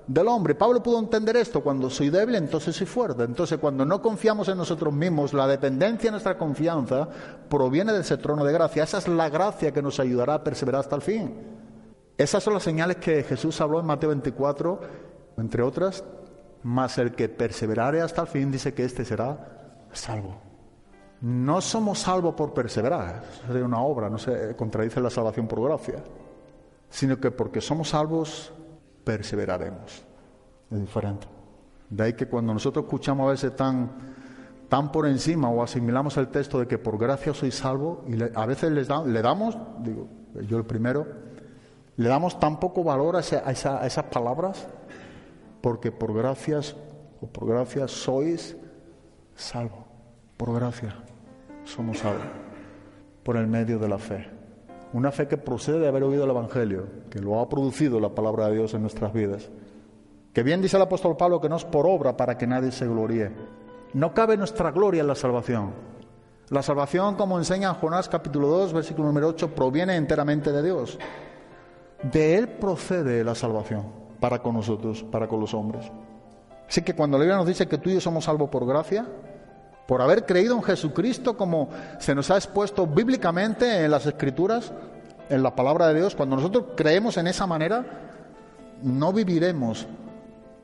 del 0.05 0.27
hombre. 0.27 0.53
Pablo 0.53 0.83
pudo 0.83 0.99
entender 0.99 1.35
esto, 1.35 1.61
cuando 1.61 1.89
soy 1.89 2.11
débil, 2.11 2.35
entonces 2.35 2.75
soy 2.75 2.85
fuerte. 2.85 3.23
Entonces, 3.23 3.57
cuando 3.57 3.85
no 3.85 4.03
confiamos 4.03 4.49
en 4.49 4.57
nosotros 4.59 4.93
mismos, 4.93 5.33
la 5.33 5.47
dependencia 5.47 6.09
de 6.09 6.11
nuestra 6.11 6.37
confianza 6.37 7.09
proviene 7.49 7.91
de 7.91 8.01
ese 8.01 8.17
trono 8.17 8.45
de 8.45 8.53
gracia. 8.53 8.83
Esa 8.83 8.99
es 8.99 9.07
la 9.07 9.29
gracia 9.29 9.73
que 9.73 9.81
nos 9.81 9.99
ayudará 9.99 10.35
a 10.35 10.43
perseverar 10.43 10.81
hasta 10.81 10.95
el 10.95 11.01
fin. 11.01 11.62
Esas 12.17 12.43
son 12.43 12.53
las 12.53 12.63
señales 12.63 12.97
que 12.97 13.23
Jesús 13.23 13.59
habló 13.59 13.79
en 13.79 13.87
Mateo 13.87 14.09
24, 14.09 14.79
entre 15.37 15.63
otras, 15.63 16.03
mas 16.61 16.97
el 16.97 17.13
que 17.13 17.27
perseverare 17.27 18.01
hasta 18.01 18.21
el 18.21 18.27
fin 18.27 18.51
dice 18.51 18.73
que 18.73 18.85
éste 18.85 19.03
será 19.03 19.85
salvo. 19.91 20.37
No 21.21 21.61
somos 21.61 21.99
salvos 21.99 22.35
por 22.35 22.53
perseverar, 22.53 23.23
sería 23.47 23.65
una 23.65 23.81
obra, 23.81 24.09
no 24.09 24.17
se 24.17 24.55
contradice 24.55 24.99
la 24.99 25.09
salvación 25.09 25.47
por 25.47 25.63
gracia, 25.63 26.03
sino 26.89 27.19
que 27.19 27.31
porque 27.31 27.61
somos 27.61 27.89
salvos, 27.89 28.53
perseveraremos. 29.03 30.05
Es 30.69 30.79
diferente. 30.79 31.27
De 31.89 32.03
ahí 32.03 32.13
que 32.13 32.27
cuando 32.27 32.53
nosotros 32.53 32.85
escuchamos 32.85 33.27
a 33.27 33.31
veces 33.31 33.55
tan, 33.55 33.91
tan 34.69 34.91
por 34.91 35.07
encima 35.07 35.49
o 35.49 35.63
asimilamos 35.63 36.17
el 36.17 36.27
texto 36.27 36.59
de 36.59 36.67
que 36.67 36.77
por 36.77 36.97
gracia 36.97 37.33
soy 37.33 37.51
salvo, 37.51 38.03
y 38.07 38.21
a 38.21 38.45
veces 38.45 38.71
les 38.71 38.89
le 38.89 39.21
damos, 39.21 39.57
digo, 39.79 40.07
yo 40.47 40.57
el 40.57 40.65
primero, 40.65 41.05
le 41.95 42.09
damos 42.09 42.39
tan 42.39 42.59
poco 42.59 42.83
valor 42.83 43.15
a, 43.15 43.19
esas 43.19 44.05
palabras 44.11 44.67
porque 45.61 45.91
por 45.91 46.13
gracias 46.13 46.75
o 47.21 47.27
por 47.27 47.47
gracias 47.47 47.91
sois 47.91 48.57
salvo. 49.35 49.85
Por 50.37 50.53
gracia 50.53 50.95
somos 51.63 51.99
salvos 51.99 52.43
por 53.23 53.37
el 53.37 53.47
medio 53.47 53.79
de 53.79 53.87
la 53.87 53.97
fe. 53.97 54.27
Una 54.91 55.11
fe 55.11 55.27
que 55.27 55.37
procede 55.37 55.79
de 55.79 55.87
haber 55.87 56.03
oído 56.03 56.25
el 56.25 56.29
Evangelio, 56.29 56.85
que 57.09 57.19
lo 57.19 57.39
ha 57.39 57.49
producido 57.49 57.99
la 57.99 58.09
palabra 58.09 58.47
de 58.47 58.55
Dios 58.55 58.73
en 58.73 58.81
nuestras 58.81 59.13
vidas. 59.13 59.49
Que 60.33 60.43
bien 60.43 60.61
dice 60.61 60.77
el 60.77 60.83
apóstol 60.83 61.15
Pablo 61.15 61.39
que 61.39 61.49
no 61.49 61.55
es 61.55 61.65
por 61.65 61.87
obra 61.87 62.17
para 62.17 62.37
que 62.37 62.45
nadie 62.45 62.71
se 62.71 62.87
gloríe. 62.87 63.31
No 63.93 64.13
cabe 64.13 64.37
nuestra 64.37 64.71
gloria 64.71 65.01
en 65.01 65.07
la 65.07 65.15
salvación. 65.15 65.71
La 66.49 66.61
salvación, 66.61 67.15
como 67.15 67.37
enseña 67.37 67.73
Jonás 67.73 68.09
capítulo 68.09 68.47
2, 68.47 68.73
versículo 68.73 69.07
número 69.07 69.29
8, 69.29 69.55
proviene 69.55 69.95
enteramente 69.95 70.51
de 70.51 70.61
Dios. 70.61 70.99
De 72.11 72.35
Él 72.35 72.47
procede 72.49 73.23
la 73.23 73.35
salvación 73.35 73.83
para 74.19 74.39
con 74.39 74.55
nosotros, 74.55 75.03
para 75.03 75.27
con 75.27 75.39
los 75.39 75.53
hombres. 75.53 75.91
Así 76.67 76.81
que 76.81 76.95
cuando 76.95 77.17
la 77.17 77.23
Biblia 77.23 77.37
nos 77.37 77.47
dice 77.47 77.67
que 77.67 77.77
tú 77.77 77.89
y 77.89 77.95
yo 77.95 78.01
somos 78.01 78.25
salvos 78.25 78.49
por 78.49 78.65
gracia, 78.65 79.05
por 79.87 80.01
haber 80.01 80.25
creído 80.25 80.55
en 80.55 80.63
Jesucristo 80.63 81.35
como 81.35 81.69
se 81.99 82.15
nos 82.15 82.31
ha 82.31 82.35
expuesto 82.35 82.87
bíblicamente 82.87 83.83
en 83.83 83.91
las 83.91 84.05
Escrituras, 84.05 84.71
en 85.29 85.43
la 85.43 85.55
palabra 85.55 85.87
de 85.87 85.95
Dios, 85.95 86.15
cuando 86.15 86.35
nosotros 86.35 86.65
creemos 86.75 87.17
en 87.17 87.27
esa 87.27 87.47
manera, 87.47 87.85
no 88.81 89.13
viviremos 89.13 89.87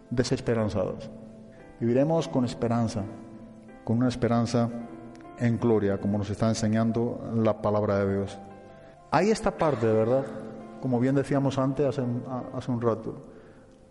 desesperanzados. 0.10 1.10
Viviremos 1.80 2.28
con 2.28 2.44
esperanza, 2.46 3.04
con 3.84 3.98
una 3.98 4.10
esperanza 4.10 4.70
en 5.38 5.58
gloria, 5.58 5.98
como 6.00 6.18
nos 6.18 6.30
está 6.30 6.50
enseñando 6.50 7.32
la 7.36 7.62
palabra 7.62 8.00
de 8.00 8.18
Dios. 8.18 8.38
Hay 9.12 9.32
esta 9.32 9.52
parte, 9.52 9.88
¿verdad? 9.88 10.26
Como 10.82 11.00
bien 11.00 11.16
decíamos 11.16 11.58
antes, 11.58 11.88
hace 11.88 12.72
un 12.72 12.82
rato 12.82 13.16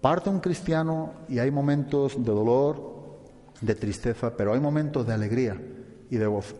Parte 0.01 0.31
un 0.31 0.39
cristiano 0.39 1.11
y 1.29 1.41
hay 1.41 1.51
momentos 1.51 2.23
de 2.23 2.31
dolor, 2.31 2.81
de 3.61 3.75
tristeza, 3.75 4.33
pero 4.37 4.55
hay 4.55 4.61
momentos 4.61 5.07
de 5.07 5.13
alegría 5.13 5.61
y 6.09 6.17
de 6.17 6.27
gozo. 6.27 6.55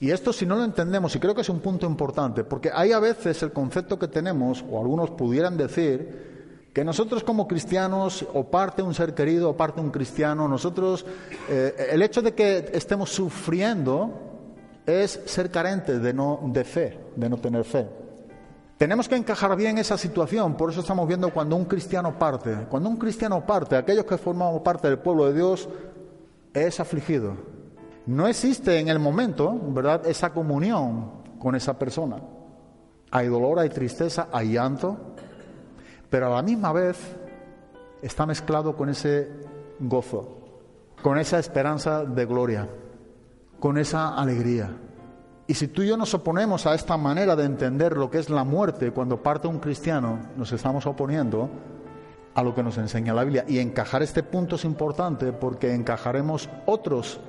Y 0.00 0.10
esto 0.10 0.32
si 0.32 0.46
no 0.46 0.56
lo 0.56 0.64
entendemos, 0.64 1.14
y 1.14 1.20
creo 1.20 1.32
que 1.32 1.42
es 1.42 1.48
un 1.48 1.60
punto 1.60 1.86
importante, 1.86 2.42
porque 2.42 2.72
hay 2.74 2.90
a 2.90 2.98
veces 2.98 3.40
el 3.44 3.52
concepto 3.52 4.00
que 4.00 4.08
tenemos, 4.08 4.64
o 4.68 4.80
algunos 4.80 5.10
pudieran 5.10 5.56
decir, 5.56 6.32
que 6.72 6.84
nosotros 6.84 7.22
como 7.22 7.46
cristianos, 7.46 8.26
o 8.34 8.50
parte 8.50 8.82
un 8.82 8.94
ser 8.94 9.14
querido, 9.14 9.50
o 9.50 9.56
parte 9.56 9.80
un 9.80 9.90
cristiano, 9.90 10.48
nosotros, 10.48 11.06
eh, 11.48 11.90
el 11.92 12.02
hecho 12.02 12.20
de 12.20 12.34
que 12.34 12.72
estemos 12.72 13.10
sufriendo 13.10 14.10
es 14.84 15.20
ser 15.26 15.52
carentes 15.52 16.02
de, 16.02 16.12
no, 16.12 16.40
de 16.46 16.64
fe, 16.64 16.98
de 17.14 17.28
no 17.28 17.36
tener 17.36 17.62
fe. 17.62 18.01
Tenemos 18.82 19.08
que 19.08 19.14
encajar 19.14 19.54
bien 19.54 19.78
esa 19.78 19.96
situación, 19.96 20.56
por 20.56 20.68
eso 20.72 20.80
estamos 20.80 21.06
viendo 21.06 21.32
cuando 21.32 21.54
un 21.54 21.66
cristiano 21.66 22.18
parte. 22.18 22.66
Cuando 22.68 22.88
un 22.88 22.96
cristiano 22.96 23.46
parte, 23.46 23.76
aquellos 23.76 24.04
que 24.04 24.18
formamos 24.18 24.60
parte 24.62 24.88
del 24.88 24.98
pueblo 24.98 25.26
de 25.26 25.34
Dios, 25.34 25.68
es 26.52 26.80
afligido. 26.80 27.36
No 28.06 28.26
existe 28.26 28.80
en 28.80 28.88
el 28.88 28.98
momento, 28.98 29.56
¿verdad?, 29.68 30.04
esa 30.08 30.30
comunión 30.30 31.12
con 31.38 31.54
esa 31.54 31.78
persona. 31.78 32.16
Hay 33.12 33.28
dolor, 33.28 33.60
hay 33.60 33.68
tristeza, 33.68 34.26
hay 34.32 34.54
llanto, 34.54 34.96
pero 36.10 36.26
a 36.26 36.30
la 36.30 36.42
misma 36.42 36.72
vez 36.72 36.98
está 38.02 38.26
mezclado 38.26 38.74
con 38.74 38.88
ese 38.88 39.30
gozo, 39.78 40.38
con 41.04 41.20
esa 41.20 41.38
esperanza 41.38 42.04
de 42.04 42.26
gloria, 42.26 42.68
con 43.60 43.78
esa 43.78 44.16
alegría. 44.16 44.76
Y 45.52 45.54
si 45.54 45.68
tú 45.68 45.82
y 45.82 45.88
yo 45.88 45.98
nos 45.98 46.14
oponemos 46.14 46.64
a 46.64 46.74
esta 46.74 46.96
manera 46.96 47.36
de 47.36 47.44
entender 47.44 47.94
lo 47.98 48.10
que 48.10 48.18
es 48.18 48.30
la 48.30 48.42
muerte 48.42 48.90
cuando 48.90 49.22
parte 49.22 49.48
un 49.48 49.58
cristiano, 49.58 50.18
nos 50.34 50.50
estamos 50.50 50.86
oponiendo 50.86 51.50
a 52.32 52.42
lo 52.42 52.54
que 52.54 52.62
nos 52.62 52.78
enseña 52.78 53.12
la 53.12 53.22
Biblia. 53.22 53.44
Y 53.46 53.58
encajar 53.58 54.02
este 54.02 54.22
punto 54.22 54.56
es 54.56 54.64
importante 54.64 55.30
porque 55.30 55.74
encajaremos 55.74 56.48
otros 56.64 57.20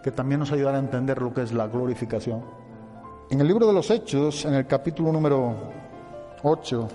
que 0.00 0.12
también 0.12 0.38
nos 0.38 0.52
ayudarán 0.52 0.76
a 0.76 0.84
entender 0.84 1.20
lo 1.20 1.34
que 1.34 1.42
es 1.42 1.52
la 1.52 1.66
glorificación. 1.66 2.44
En 3.30 3.40
el 3.40 3.48
libro 3.48 3.66
de 3.66 3.72
los 3.72 3.90
Hechos, 3.90 4.44
en 4.44 4.54
el 4.54 4.68
capítulo 4.68 5.10
número 5.10 5.52
8, 6.44 6.88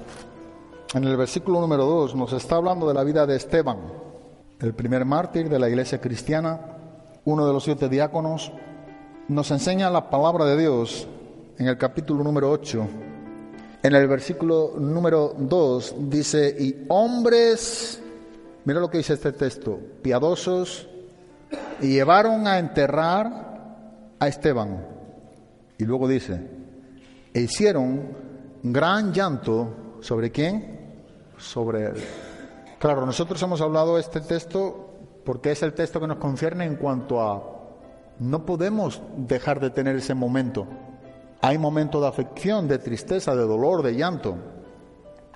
en 0.93 1.03
el 1.03 1.17
versículo 1.17 1.59
número 1.59 1.83
2, 1.83 2.15
nos 2.15 2.31
está 2.31 2.55
hablando 2.55 2.87
de 2.87 2.93
la 2.93 3.03
vida 3.03 3.25
de 3.25 3.35
Esteban, 3.35 3.79
el 4.61 4.73
primer 4.73 5.03
mártir 5.03 5.49
de 5.49 5.59
la 5.59 5.67
iglesia 5.67 5.99
cristiana, 5.99 6.61
uno 7.25 7.45
de 7.45 7.51
los 7.51 7.65
siete 7.65 7.89
diáconos, 7.89 8.53
nos 9.27 9.51
enseña 9.51 9.89
la 9.89 10.09
palabra 10.09 10.45
de 10.45 10.57
Dios 10.57 11.07
en 11.57 11.67
el 11.67 11.77
capítulo 11.77 12.23
número 12.23 12.49
8. 12.49 12.87
En 13.83 13.95
el 13.95 14.07
versículo 14.07 14.73
número 14.77 15.35
2 15.37 15.95
dice, 16.09 16.55
y 16.57 16.85
hombres, 16.87 18.01
mira 18.63 18.79
lo 18.79 18.89
que 18.89 18.99
dice 18.99 19.13
este 19.13 19.33
texto, 19.33 19.79
piadosos, 20.01 20.87
y 21.81 21.89
llevaron 21.89 22.47
a 22.47 22.57
enterrar 22.57 24.15
a 24.17 24.27
Esteban. 24.27 24.85
Y 25.77 25.83
luego 25.83 26.07
dice, 26.07 26.41
e 27.33 27.41
hicieron 27.41 28.15
gran 28.63 29.13
llanto 29.13 29.97
sobre 29.99 30.31
quién? 30.31 30.95
Sobre 31.37 31.85
él. 31.85 31.95
Claro, 32.79 33.05
nosotros 33.05 33.41
hemos 33.43 33.59
hablado 33.59 33.95
de 33.95 34.01
este 34.01 34.21
texto 34.21 34.85
porque 35.23 35.51
es 35.51 35.61
el 35.63 35.73
texto 35.73 35.99
que 35.99 36.07
nos 36.07 36.17
concierne 36.17 36.63
en 36.63 36.77
cuanto 36.77 37.21
a 37.21 37.56
no 38.19 38.45
podemos 38.45 39.01
dejar 39.15 39.59
de 39.59 39.69
tener 39.69 39.95
ese 39.95 40.13
momento. 40.13 40.67
Hay 41.41 41.57
momentos 41.57 42.01
de 42.01 42.07
afección, 42.07 42.67
de 42.67 42.79
tristeza, 42.79 43.35
de 43.35 43.43
dolor, 43.43 43.83
de 43.83 43.95
llanto. 43.95 44.37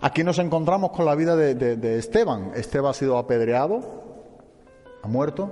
Aquí 0.01 0.23
nos 0.23 0.39
encontramos 0.39 0.91
con 0.91 1.05
la 1.05 1.13
vida 1.13 1.35
de, 1.35 1.97
Esteban. 1.97 2.51
Esteban 2.55 2.89
ha 2.89 2.93
sido 2.93 3.17
apedreado, 3.17 3.81
ha 5.03 5.07
muerto, 5.07 5.51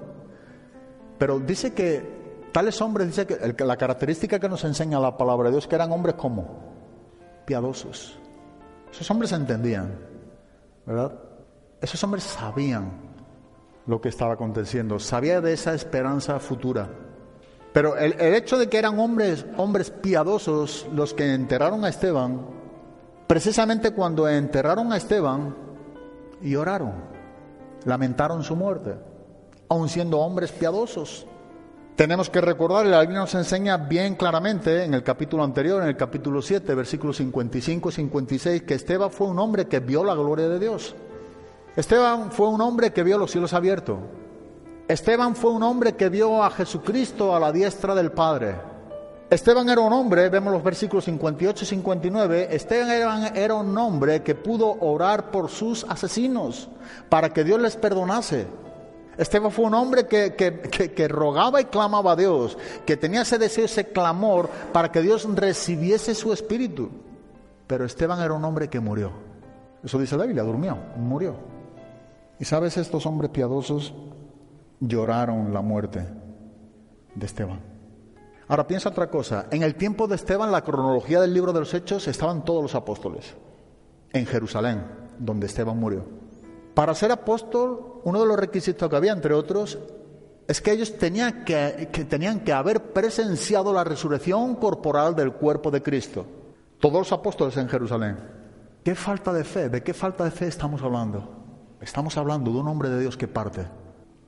pero 1.20 1.40
dice 1.40 1.74
que 1.74 2.04
tales 2.52 2.82
hombres, 2.82 3.08
dice 3.08 3.28
que 3.28 3.66
la 3.66 3.78
característica 3.78 4.40
que 4.40 4.50
nos 4.50 4.64
enseña 4.64 5.00
la 5.00 5.18
palabra 5.18 5.50
de 5.50 5.56
Dios, 5.56 5.68
que 5.68 5.76
eran 5.76 5.92
hombres 5.92 6.16
como 6.16 6.48
piadosos. 7.46 8.18
Esos 8.92 9.10
hombres 9.12 9.32
entendían, 9.32 10.00
¿verdad? 10.86 11.14
Esos 11.80 12.04
hombres 12.04 12.24
sabían 12.24 12.92
lo 13.86 14.02
que 14.02 14.10
estaba 14.10 14.34
aconteciendo, 14.34 14.98
sabían 15.00 15.44
de 15.44 15.54
esa 15.54 15.76
esperanza 15.76 16.40
futura. 16.40 16.90
Pero 17.74 17.98
el, 17.98 18.20
hecho 18.20 18.58
de 18.58 18.68
que 18.68 18.78
eran 18.78 19.00
hombres, 19.00 19.46
hombres 19.58 19.92
piadosos 19.92 20.88
los 20.94 21.14
que 21.14 21.34
enterraron 21.34 21.86
a 21.86 21.90
Esteban, 21.90 22.48
precisamente 23.28 23.92
cuando 23.92 24.28
enterraron 24.28 24.92
a 24.92 24.98
Esteban, 24.98 25.56
y 26.42 26.56
oraron, 26.56 26.94
lamentaron 27.86 28.44
su 28.44 28.56
muerte, 28.56 28.96
aun 29.68 29.90
siendo 29.90 30.20
hombres 30.20 30.52
piadosos. 30.52 31.28
Tenemos 31.96 32.30
que 32.30 32.40
recordar, 32.40 32.86
la 32.86 33.02
Biblia 33.02 33.20
nos 33.20 33.36
enseña 33.36 33.76
bien 33.76 34.16
claramente 34.16 34.86
en 34.86 34.94
el 34.94 35.04
capítulo 35.04 35.44
anterior, 35.44 35.84
en 35.84 35.90
el 35.90 35.98
capítulo 35.98 36.42
7, 36.42 36.74
versículos 36.74 37.18
55 37.18 37.90
y 37.90 37.92
56, 37.92 38.62
que 38.64 38.76
Esteban 38.76 39.12
fue 39.12 39.28
un 39.28 39.38
hombre 39.38 39.68
que 39.68 39.82
vio 39.82 40.04
la 40.04 40.16
gloria 40.16 40.48
de 40.48 40.60
Dios. 40.60 40.96
Esteban 41.76 42.32
fue 42.32 42.48
un 42.48 42.62
hombre 42.62 42.92
que 42.94 43.04
vio 43.04 43.18
los 43.18 43.32
cielos 43.32 43.54
abiertos. 43.54 44.00
Esteban 44.90 45.36
fue 45.36 45.52
un 45.52 45.62
hombre 45.62 45.94
que 45.94 46.10
vio 46.10 46.44
a 46.44 46.50
Jesucristo 46.50 47.36
a 47.36 47.40
la 47.40 47.52
diestra 47.52 47.94
del 47.94 48.12
Padre. 48.12 48.56
Esteban 49.30 49.70
era 49.70 49.82
un 49.82 49.94
hombre, 49.94 50.30
vemos 50.30 50.52
los 50.52 50.64
versículos 50.64 51.06
58 51.06 51.64
y 51.64 51.68
59, 51.68 52.48
Esteban 52.50 53.36
era, 53.36 53.54
un 53.54 53.78
hombre 53.78 54.24
que 54.24 54.34
pudo 54.34 54.78
orar 54.80 55.30
por 55.30 55.50
sus 55.50 55.84
asesinos 55.88 56.70
para 57.08 57.32
que 57.32 57.44
Dios 57.44 57.62
les 57.62 57.76
perdonase. 57.76 58.48
Esteban 59.16 59.52
fue 59.52 59.66
un 59.66 59.76
hombre 59.76 60.08
que, 60.08 60.34
que, 60.34 60.60
que, 60.60 60.92
que, 60.92 61.08
rogaba 61.08 61.62
y 61.62 61.66
clamaba 61.66 62.14
a 62.14 62.16
Dios, 62.16 62.58
que 62.84 62.98
tenía 62.98 63.22
ese 63.22 63.38
deseo, 63.38 63.66
ese 63.66 63.90
clamor 63.90 64.50
para 64.74 64.92
que 64.92 65.04
Dios 65.04 65.28
recibiese 65.36 66.16
su 66.16 66.34
espíritu. 66.34 66.90
Pero 67.68 67.86
Esteban 67.86 68.20
era 68.22 68.34
un 68.34 68.44
hombre 68.44 68.70
que 68.70 68.80
murió. 68.80 69.12
Eso 69.84 70.00
dice 70.00 70.18
la 70.18 70.26
Biblia, 70.26 70.42
durmió, 70.42 70.76
murió. 70.98 71.36
Y 72.40 72.46
sabes, 72.46 72.76
estos 72.78 73.06
hombres 73.06 73.30
piadosos 73.30 73.94
lloraron 74.80 75.54
la 75.54 75.62
muerte 75.62 76.06
de 77.16 77.26
Esteban. 77.26 77.60
Ahora 78.48 78.66
piensa 78.66 78.90
otra 78.90 79.10
cosa, 79.10 79.46
en 79.52 79.62
el 79.62 79.76
tiempo 79.76 80.08
de 80.08 80.16
Esteban, 80.16 80.52
la 80.52 80.64
cronología 80.64 81.22
del 81.22 81.34
libro 81.34 81.54
de 81.54 81.60
los 81.60 81.74
Hechos, 81.74 82.08
estaban 82.08 82.44
todos 82.44 82.64
los 82.64 82.74
apóstoles 82.76 83.36
en 84.12 84.26
Jerusalén, 84.26 84.84
donde 85.20 85.46
Esteban 85.46 85.78
murió. 85.78 86.04
Para 86.74 86.96
ser 86.96 87.12
apóstol, 87.12 88.02
uno 88.04 88.20
de 88.20 88.26
los 88.26 88.40
requisitos 88.40 88.90
que 88.90 88.96
había, 88.96 89.12
entre 89.12 89.34
otros, 89.34 89.78
es 90.48 90.62
que 90.62 90.72
ellos 90.72 90.98
tenían 90.98 91.46
que, 91.46 91.88
tenían 92.10 92.40
que 92.40 92.52
haber 92.52 92.92
presenciado 92.92 93.72
la 93.72 93.84
resurrección 93.84 94.56
corporal 94.56 95.16
del 95.16 95.34
cuerpo 95.34 95.70
de 95.70 95.84
Cristo. 95.84 96.26
Todos 96.80 96.96
los 96.96 97.12
apóstoles 97.12 97.56
en 97.58 97.70
Jerusalén. 97.70 98.18
¿Qué 98.84 98.96
falta 98.96 99.32
de 99.32 99.44
fe? 99.44 99.70
¿De 99.70 99.84
qué 99.84 99.94
falta 99.94 100.24
de 100.24 100.32
fe 100.32 100.48
estamos 100.48 100.82
hablando? 100.82 101.78
Estamos 101.82 102.18
hablando 102.18 102.52
de 102.52 102.58
un 102.58 102.68
hombre 102.68 102.90
de 102.90 103.00
Dios 103.02 103.16
que 103.16 103.28
parte. 103.28 103.68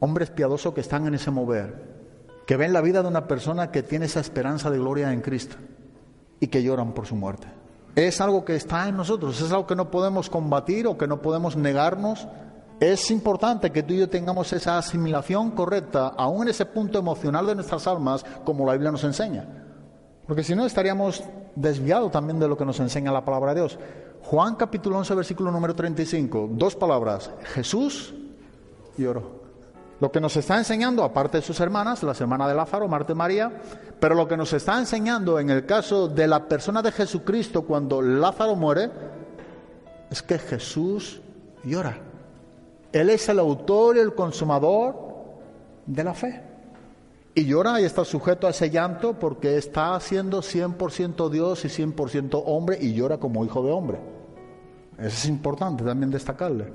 Hombres 0.01 0.31
piadosos 0.31 0.73
que 0.73 0.81
están 0.81 1.07
en 1.07 1.13
ese 1.13 1.31
mover, 1.31 1.91
que 2.45 2.57
ven 2.57 2.73
la 2.73 2.81
vida 2.81 3.01
de 3.01 3.07
una 3.07 3.27
persona 3.27 3.71
que 3.71 3.83
tiene 3.83 4.07
esa 4.07 4.19
esperanza 4.19 4.69
de 4.69 4.79
gloria 4.79 5.13
en 5.13 5.21
Cristo 5.21 5.55
y 6.39 6.47
que 6.47 6.63
lloran 6.63 6.93
por 6.93 7.05
su 7.05 7.15
muerte. 7.15 7.47
Es 7.95 8.19
algo 8.19 8.43
que 8.43 8.55
está 8.55 8.89
en 8.89 8.97
nosotros, 8.97 9.39
es 9.39 9.51
algo 9.51 9.67
que 9.67 9.75
no 9.75 9.91
podemos 9.91 10.29
combatir 10.29 10.87
o 10.87 10.97
que 10.97 11.07
no 11.07 11.21
podemos 11.21 11.55
negarnos. 11.55 12.27
Es 12.79 13.11
importante 13.11 13.71
que 13.71 13.83
tú 13.83 13.93
y 13.93 13.99
yo 13.99 14.09
tengamos 14.09 14.51
esa 14.53 14.77
asimilación 14.77 15.51
correcta, 15.51 16.07
aún 16.07 16.43
en 16.43 16.49
ese 16.49 16.65
punto 16.65 16.97
emocional 16.97 17.45
de 17.45 17.55
nuestras 17.55 17.85
almas, 17.85 18.25
como 18.43 18.65
la 18.65 18.73
Biblia 18.73 18.91
nos 18.91 19.03
enseña. 19.03 19.45
Porque 20.25 20.43
si 20.43 20.55
no, 20.55 20.65
estaríamos 20.65 21.23
desviados 21.55 22.11
también 22.11 22.39
de 22.39 22.47
lo 22.47 22.57
que 22.57 22.65
nos 22.65 22.79
enseña 22.79 23.11
la 23.11 23.23
palabra 23.23 23.53
de 23.53 23.61
Dios. 23.61 23.77
Juan 24.23 24.55
capítulo 24.55 24.97
11, 24.97 25.13
versículo 25.13 25.51
número 25.51 25.75
35, 25.75 26.49
dos 26.53 26.75
palabras, 26.75 27.29
Jesús 27.53 28.15
lloró. 28.97 29.40
Lo 30.01 30.11
que 30.11 30.19
nos 30.19 30.35
está 30.35 30.57
enseñando, 30.57 31.03
aparte 31.03 31.37
de 31.37 31.43
sus 31.43 31.59
hermanas, 31.59 32.01
las 32.01 32.19
hermanas 32.19 32.47
de 32.47 32.55
Lázaro, 32.55 32.87
Marta 32.87 33.11
y 33.11 33.15
María, 33.15 33.51
pero 33.99 34.15
lo 34.15 34.27
que 34.27 34.35
nos 34.35 34.51
está 34.51 34.79
enseñando 34.79 35.39
en 35.39 35.51
el 35.51 35.67
caso 35.67 36.07
de 36.07 36.27
la 36.27 36.47
persona 36.47 36.81
de 36.81 36.91
Jesucristo 36.91 37.61
cuando 37.61 38.01
Lázaro 38.01 38.55
muere, 38.55 38.89
es 40.09 40.23
que 40.23 40.39
Jesús 40.39 41.21
llora. 41.63 41.99
Él 42.91 43.11
es 43.11 43.29
el 43.29 43.37
autor 43.37 43.95
y 43.95 43.99
el 43.99 44.15
consumador 44.15 44.95
de 45.85 46.03
la 46.03 46.15
fe. 46.15 46.41
Y 47.35 47.45
llora 47.45 47.79
y 47.79 47.85
está 47.85 48.03
sujeto 48.03 48.47
a 48.47 48.49
ese 48.49 48.71
llanto 48.71 49.19
porque 49.19 49.55
está 49.55 49.97
siendo 49.99 50.39
100% 50.41 51.29
Dios 51.29 51.63
y 51.63 51.67
100% 51.67 52.41
hombre 52.47 52.79
y 52.81 52.95
llora 52.95 53.19
como 53.19 53.45
hijo 53.45 53.63
de 53.63 53.71
hombre. 53.71 53.99
Eso 54.97 55.09
es 55.09 55.25
importante 55.27 55.83
también 55.83 56.09
destacarle. 56.09 56.73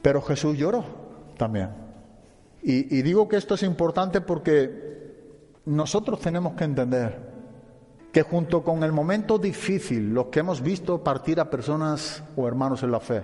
Pero 0.00 0.22
Jesús 0.22 0.56
lloró 0.56 0.82
también. 1.36 1.89
Y, 2.62 3.02
digo 3.02 3.28
que 3.28 3.36
esto 3.36 3.54
es 3.54 3.62
importante 3.62 4.20
porque 4.20 5.60
nosotros 5.64 6.20
tenemos 6.20 6.54
que 6.54 6.64
entender 6.64 7.30
que 8.12 8.22
junto 8.22 8.62
con 8.62 8.82
el 8.82 8.92
momento 8.92 9.38
difícil, 9.38 10.12
los 10.12 10.26
que 10.26 10.40
hemos 10.40 10.60
visto 10.60 11.02
partir 11.02 11.40
a 11.40 11.48
personas 11.48 12.22
o 12.36 12.46
hermanos 12.46 12.82
en 12.82 12.90
la 12.90 13.00
fe, 13.00 13.22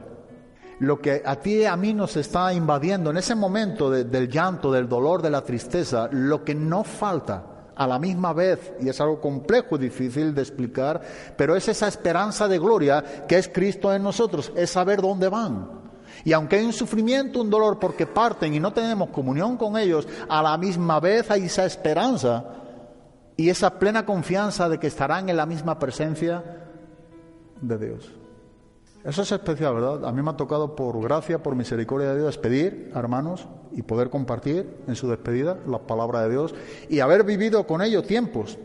lo 0.79 1.01
que 1.01 1.23
a 1.25 1.37
ti 1.37 1.57
y 1.57 1.65
a 1.65 1.77
mí 1.77 1.93
nos 1.93 2.17
está 2.17 2.53
invadiendo 2.53 3.11
en 3.11 3.17
ese 3.17 3.35
momento 3.35 3.91
de, 3.91 4.05
del 4.05 4.29
llanto, 4.29 4.71
del 4.71 4.89
dolor, 4.89 5.23
de 5.23 5.31
la 5.31 5.43
tristeza, 5.43 6.09
lo 6.13 6.45
que 6.45 6.55
no 6.55 6.85
falta 6.85 7.57
a 7.75 7.87
la 7.87 7.99
misma 7.99 8.33
vez, 8.33 8.73
y 8.81 8.89
es 8.89 9.01
algo 9.01 9.21
complejo 9.21 9.77
y 9.77 9.81
difícil 9.81 10.35
de 10.35 10.43
explicar, 10.43 11.01
pero 11.37 11.57
es 11.57 11.69
esa 11.69 11.89
esperanza 11.89 12.49
de 12.49 12.59
gloria 12.59 13.27
que 13.29 13.37
es 13.37 13.49
Cristo 13.49 13.93
en 13.93 14.03
nosotros, 14.03 14.51
es 14.57 14.71
saber 14.71 15.03
dónde 15.03 15.29
van. 15.29 15.86
Y 16.27 16.33
aunque 16.33 16.57
hay 16.57 16.65
un 16.65 16.73
sufrimiento, 16.73 17.41
un 17.41 17.49
dolor 17.49 17.79
porque 17.79 18.05
parten 18.05 18.53
y 18.53 18.59
no 18.59 18.73
tenemos 18.73 19.11
comunión 19.11 19.57
con 19.57 19.77
ellos, 19.77 20.09
a 20.29 20.43
la 20.43 20.59
misma 20.59 20.99
vez 20.99 21.31
hay 21.31 21.45
esa 21.45 21.65
esperanza 21.65 22.45
y 23.37 23.49
esa 23.49 23.79
plena 23.79 24.05
confianza 24.05 24.69
de 24.69 24.81
que 24.81 24.89
estarán 24.89 25.29
en 25.29 25.37
la 25.37 25.47
misma 25.47 25.79
presencia 25.79 26.43
de 27.61 27.79
Dios. 27.79 28.11
Eso 29.05 29.23
es 29.23 29.31
especial, 29.31 29.75
¿verdad? 29.75 30.05
A 30.05 30.11
mí 30.11 30.21
me 30.21 30.31
ha 30.31 30.37
tocado 30.37 30.75
por 30.75 31.01
gracia, 31.01 31.41
por 31.41 31.55
misericordia 31.55 32.09
de 32.09 32.17
Dios, 32.17 32.27
despedir 32.27 32.91
hermanos 32.93 33.47
y 33.71 33.83
poder 33.83 34.11
compartir 34.11 34.83
en 34.89 34.97
su 34.97 35.09
despedida 35.09 35.59
la 35.65 35.79
palabra 35.79 36.23
de 36.23 36.31
Dios 36.31 36.57
y 36.89 36.99
haber 36.99 37.23
vivido 37.23 37.69
con 37.69 37.83
ellos 37.83 38.05
tiempos. 38.05 38.59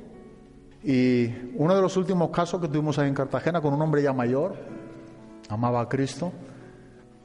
Y 0.83 1.27
uno 1.57 1.75
de 1.75 1.81
los 1.83 1.95
últimos 1.95 2.31
casos 2.31 2.59
que 2.59 2.67
tuvimos 2.67 2.97
ahí 2.97 3.07
en 3.07 3.13
Cartagena 3.13 3.61
con 3.61 3.71
un 3.71 3.83
hombre 3.83 4.01
ya 4.01 4.13
mayor, 4.13 4.55
amaba 5.47 5.81
a 5.81 5.87
Cristo, 5.87 6.31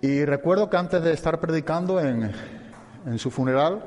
y 0.07 0.25
recuerdo 0.25 0.71
que 0.71 0.77
antes 0.77 1.03
de 1.03 1.13
estar 1.13 1.41
predicando 1.41 1.99
en, 2.01 2.33
su 3.19 3.29
funeral, 3.31 3.85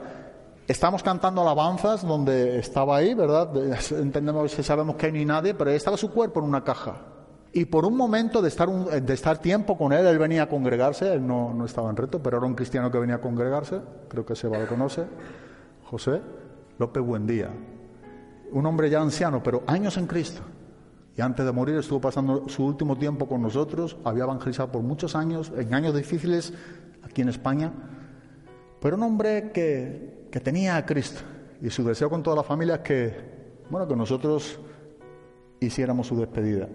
estamos 0.68 1.02
cantando 1.02 1.42
alabanzas 1.42 2.06
donde 2.06 2.60
estaba 2.60 2.98
ahí, 2.98 3.14
¿verdad? 3.14 3.50
Entendemos, 3.92 4.52
sabemos 4.52 4.98
que 4.98 5.06
hay 5.06 5.26
nadie, 5.26 5.54
pero 5.54 5.70
ahí 5.70 5.78
estaba 5.78 5.96
su 5.96 6.12
cuerpo 6.12 6.42
en 6.42 6.48
una 6.48 6.64
caja. 6.64 6.98
Y 7.54 7.66
por 7.66 7.86
un 7.86 7.96
momento 7.96 8.42
de 8.42 8.50
estar, 8.50 9.38
tiempo 9.38 9.78
con 9.78 9.94
él, 9.94 10.06
él 10.06 10.20
venía 10.20 10.44
a 10.44 10.50
congregarse, 10.50 11.14
él 11.14 11.26
no, 11.26 11.54
no 11.54 11.66
estaba 11.66 11.90
en 11.90 11.96
reto, 11.96 12.22
pero 12.22 12.38
era 12.38 12.46
un 12.46 12.54
cristiano 12.54 12.92
que 12.92 13.00
venía 13.00 13.16
a 13.16 13.22
congregarse, 13.22 13.80
creo 14.10 14.26
que 14.26 14.36
Seba 14.36 14.60
lo 14.60 14.68
conoce, 14.68 15.06
José 15.86 16.22
López 16.78 17.02
Buendía. 17.02 17.50
Un 18.52 18.66
hombre 18.66 18.90
ya 18.90 19.02
anciano, 19.02 19.42
pero 19.42 19.64
años 19.68 19.96
en 19.98 20.06
Cristo. 20.06 20.42
Y 21.18 21.22
antes 21.22 21.46
de 21.46 21.52
morir 21.52 21.76
estuvo 21.76 22.00
pasando 22.00 22.48
su 22.48 22.66
último 22.66 22.98
tiempo 22.98 23.28
con 23.28 23.42
nosotros, 23.42 23.98
había 24.04 24.24
evangelizado 24.24 24.72
por 24.72 24.82
muchos 24.82 25.16
años, 25.16 25.52
en 25.58 25.74
años 25.74 25.96
difíciles 25.96 26.54
aquí 27.04 27.22
en 27.22 27.30
España, 27.30 27.72
pero 28.80 28.96
un 28.96 29.04
hombre 29.04 29.52
que, 29.52 30.28
que 30.32 30.40
tenía 30.40 30.78
a 30.78 30.86
Cristo 30.86 31.22
y 31.62 31.70
su 31.70 31.84
deseo 31.84 32.10
con 32.10 32.24
toda 32.24 32.38
la 32.38 32.44
familia 32.44 32.76
es 32.76 32.82
que, 32.82 33.14
bueno, 33.70 33.88
que 33.88 33.96
nosotros 33.96 34.60
hiciéramos 35.60 36.08
su 36.08 36.16
despedida. 36.16 36.70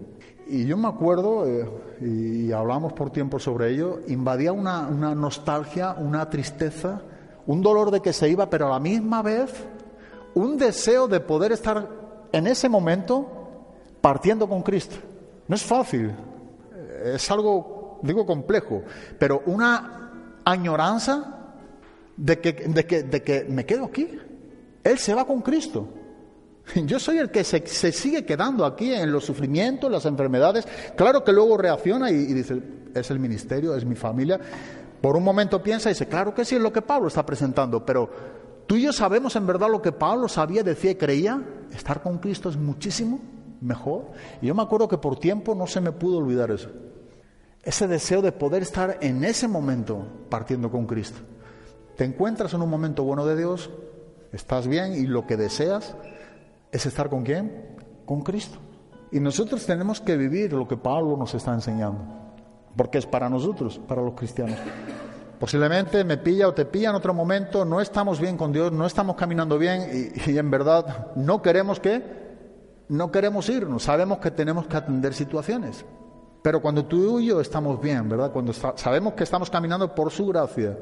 Y 0.47 0.67
yo 0.67 0.77
me 0.77 0.89
acuerdo, 0.89 1.47
eh, 1.47 1.67
y 2.03 2.53
hablamos 2.53 2.93
por 2.93 3.11
tiempo 3.11 3.39
sobre 3.39 3.71
ello, 3.71 4.01
invadía 4.09 4.53
una, 4.53 4.87
una 4.89 5.15
nostalgia, 5.15 5.95
una 5.99 6.29
tristeza, 6.29 7.01
un 7.47 7.63
dolor 7.63 7.91
de 7.91 8.01
que 8.01 8.13
se 8.13 8.29
iba, 8.29 8.51
pero 8.51 8.67
a 8.67 8.71
la 8.71 8.81
misma 8.81 9.23
vez 9.23 9.53
un 10.35 10.59
deseo 10.59 11.09
de 11.09 11.21
poder 11.21 11.53
estar 11.53 11.89
en 12.33 12.47
ese 12.47 12.69
momento 12.69 13.44
partiendo 14.05 14.47
con 14.47 14.61
Cristo. 14.61 14.97
No 15.49 15.57
es 15.57 15.63
fácil, 15.63 16.13
es 17.07 17.31
algo, 17.31 18.01
digo, 18.03 18.27
complejo, 18.27 18.83
pero 19.19 19.43
una 19.47 20.41
añoranza 20.45 21.55
de 22.15 22.39
que, 22.39 22.53
de 22.53 22.85
que, 22.85 23.03
de 23.05 23.23
que 23.23 23.47
me 23.49 23.65
quedo 23.65 23.87
aquí. 23.87 24.07
Él 24.83 24.99
se 24.99 25.15
va 25.15 25.27
con 25.27 25.41
Cristo. 25.41 25.89
Yo 26.85 26.99
soy 26.99 27.17
el 27.17 27.31
que 27.31 27.45
se, 27.45 27.67
se, 27.67 27.93
sigue 27.93 28.27
quedando 28.27 28.67
aquí 28.67 28.93
en 28.93 29.11
los 29.11 29.25
sufrimientos, 29.25 29.91
las 29.91 30.05
enfermedades. 30.05 30.69
Claro 30.99 31.25
que 31.25 31.33
luego 31.33 31.57
reacciona 31.57 32.11
y, 32.11 32.15
y, 32.17 32.35
dice, 32.35 32.61
es 32.95 33.11
el 33.11 33.19
ministerio, 33.19 33.75
es 33.75 33.87
mi 33.87 33.95
familia. 33.95 34.39
Por 35.01 35.17
un 35.17 35.25
momento 35.25 35.63
piensa 35.63 35.89
y 35.89 35.95
dice, 35.95 36.09
claro 36.09 36.35
que 36.35 36.45
sí 36.45 36.57
es 36.57 36.61
lo 36.61 36.75
que 36.75 36.83
Pablo 36.83 37.09
está 37.09 37.25
presentando, 37.25 37.87
pero 37.87 38.11
tú 38.67 38.77
y 38.77 38.83
yo 38.83 38.93
sabemos 38.93 39.35
en 39.35 39.47
verdad 39.47 39.71
lo 39.71 39.81
que 39.81 39.93
Pablo 39.93 40.29
sabía, 40.29 40.63
decía 40.63 40.91
y 40.91 40.97
creía. 40.97 41.41
Estar 41.75 42.03
con 42.03 42.19
Cristo 42.19 42.51
es 42.51 42.59
muchísimo 42.59 43.33
mejor. 43.61 44.13
Y 44.41 44.47
yo 44.47 44.55
me 44.55 44.63
acuerdo 44.63 44.89
que 44.89 44.99
por 44.99 45.19
tiempo 45.19 45.55
no 45.55 45.67
se 45.67 45.81
me 45.81 45.93
pudo 45.93 46.19
olvidar 46.19 46.51
eso. 46.51 46.71
Ese 47.63 47.89
deseo 47.89 48.21
de 48.21 48.33
poder 48.33 48.63
estar 48.63 48.99
en 49.01 49.25
ese 49.25 49.49
momento 49.49 50.07
partiendo 50.29 50.71
con 50.71 50.87
Cristo. 50.87 51.21
Te 51.97 52.05
encuentras 52.05 52.53
en 52.55 52.63
un 52.63 52.71
momento 52.71 53.05
bueno 53.05 53.25
de 53.25 53.37
Dios, 53.37 53.71
estás 54.33 54.67
bien 54.67 54.93
y 54.95 55.07
lo 55.07 55.27
que 55.27 55.37
deseas 55.37 55.97
es 56.73 56.87
estar 56.87 57.09
con 57.09 57.23
quién? 57.23 57.77
Con 58.05 58.23
Cristo. 58.23 58.59
Y 59.13 59.21
nosotros 59.21 59.65
tenemos 59.65 60.01
que 60.01 60.17
vivir 60.17 60.53
lo 60.53 60.67
que 60.67 60.77
Pablo 60.77 61.17
nos 61.17 61.35
está 61.35 61.55
enseñando. 61.55 62.01
porque 62.77 62.99
es 62.99 63.07
para 63.07 63.31
nosotros, 63.31 63.81
para 63.87 64.03
los 64.03 64.15
cristianos. 64.15 64.59
Posiblemente 65.39 66.03
me 66.05 66.17
pilla 66.17 66.49
o 66.49 66.55
te 66.55 66.65
pilla 66.65 66.91
en 66.91 66.97
otro 66.97 67.15
momento, 67.15 67.65
no 67.65 67.81
estamos 67.81 68.21
bien 68.21 68.37
con 68.37 68.53
Dios, 68.53 68.73
no 68.73 68.85
estamos 68.87 69.15
caminando 69.15 69.59
bien 69.59 70.13
y, 70.27 70.31
y 70.31 70.39
en 70.39 70.51
verdad 70.51 71.13
no 71.15 71.41
queremos 71.41 71.79
que, 71.79 72.24
no 72.89 73.11
queremos 73.11 73.49
irnos, 73.49 73.83
sabemos 73.83 74.19
que 74.19 74.31
tenemos 74.31 74.67
que 74.67 74.77
atender 74.77 75.15
situaciones. 75.15 75.85
Pero 76.43 76.61
cuando 76.61 76.85
tú 76.85 77.21
y 77.21 77.27
yo 77.27 77.41
estamos 77.41 77.81
bien, 77.81 78.09
¿verdad? 78.09 78.31
Cuando 78.31 78.53
sabemos 78.53 79.15
que 79.15 79.25
estamos 79.25 79.49
caminando 79.49 79.95
por 79.95 80.11
su 80.11 80.27
gracia, 80.27 80.77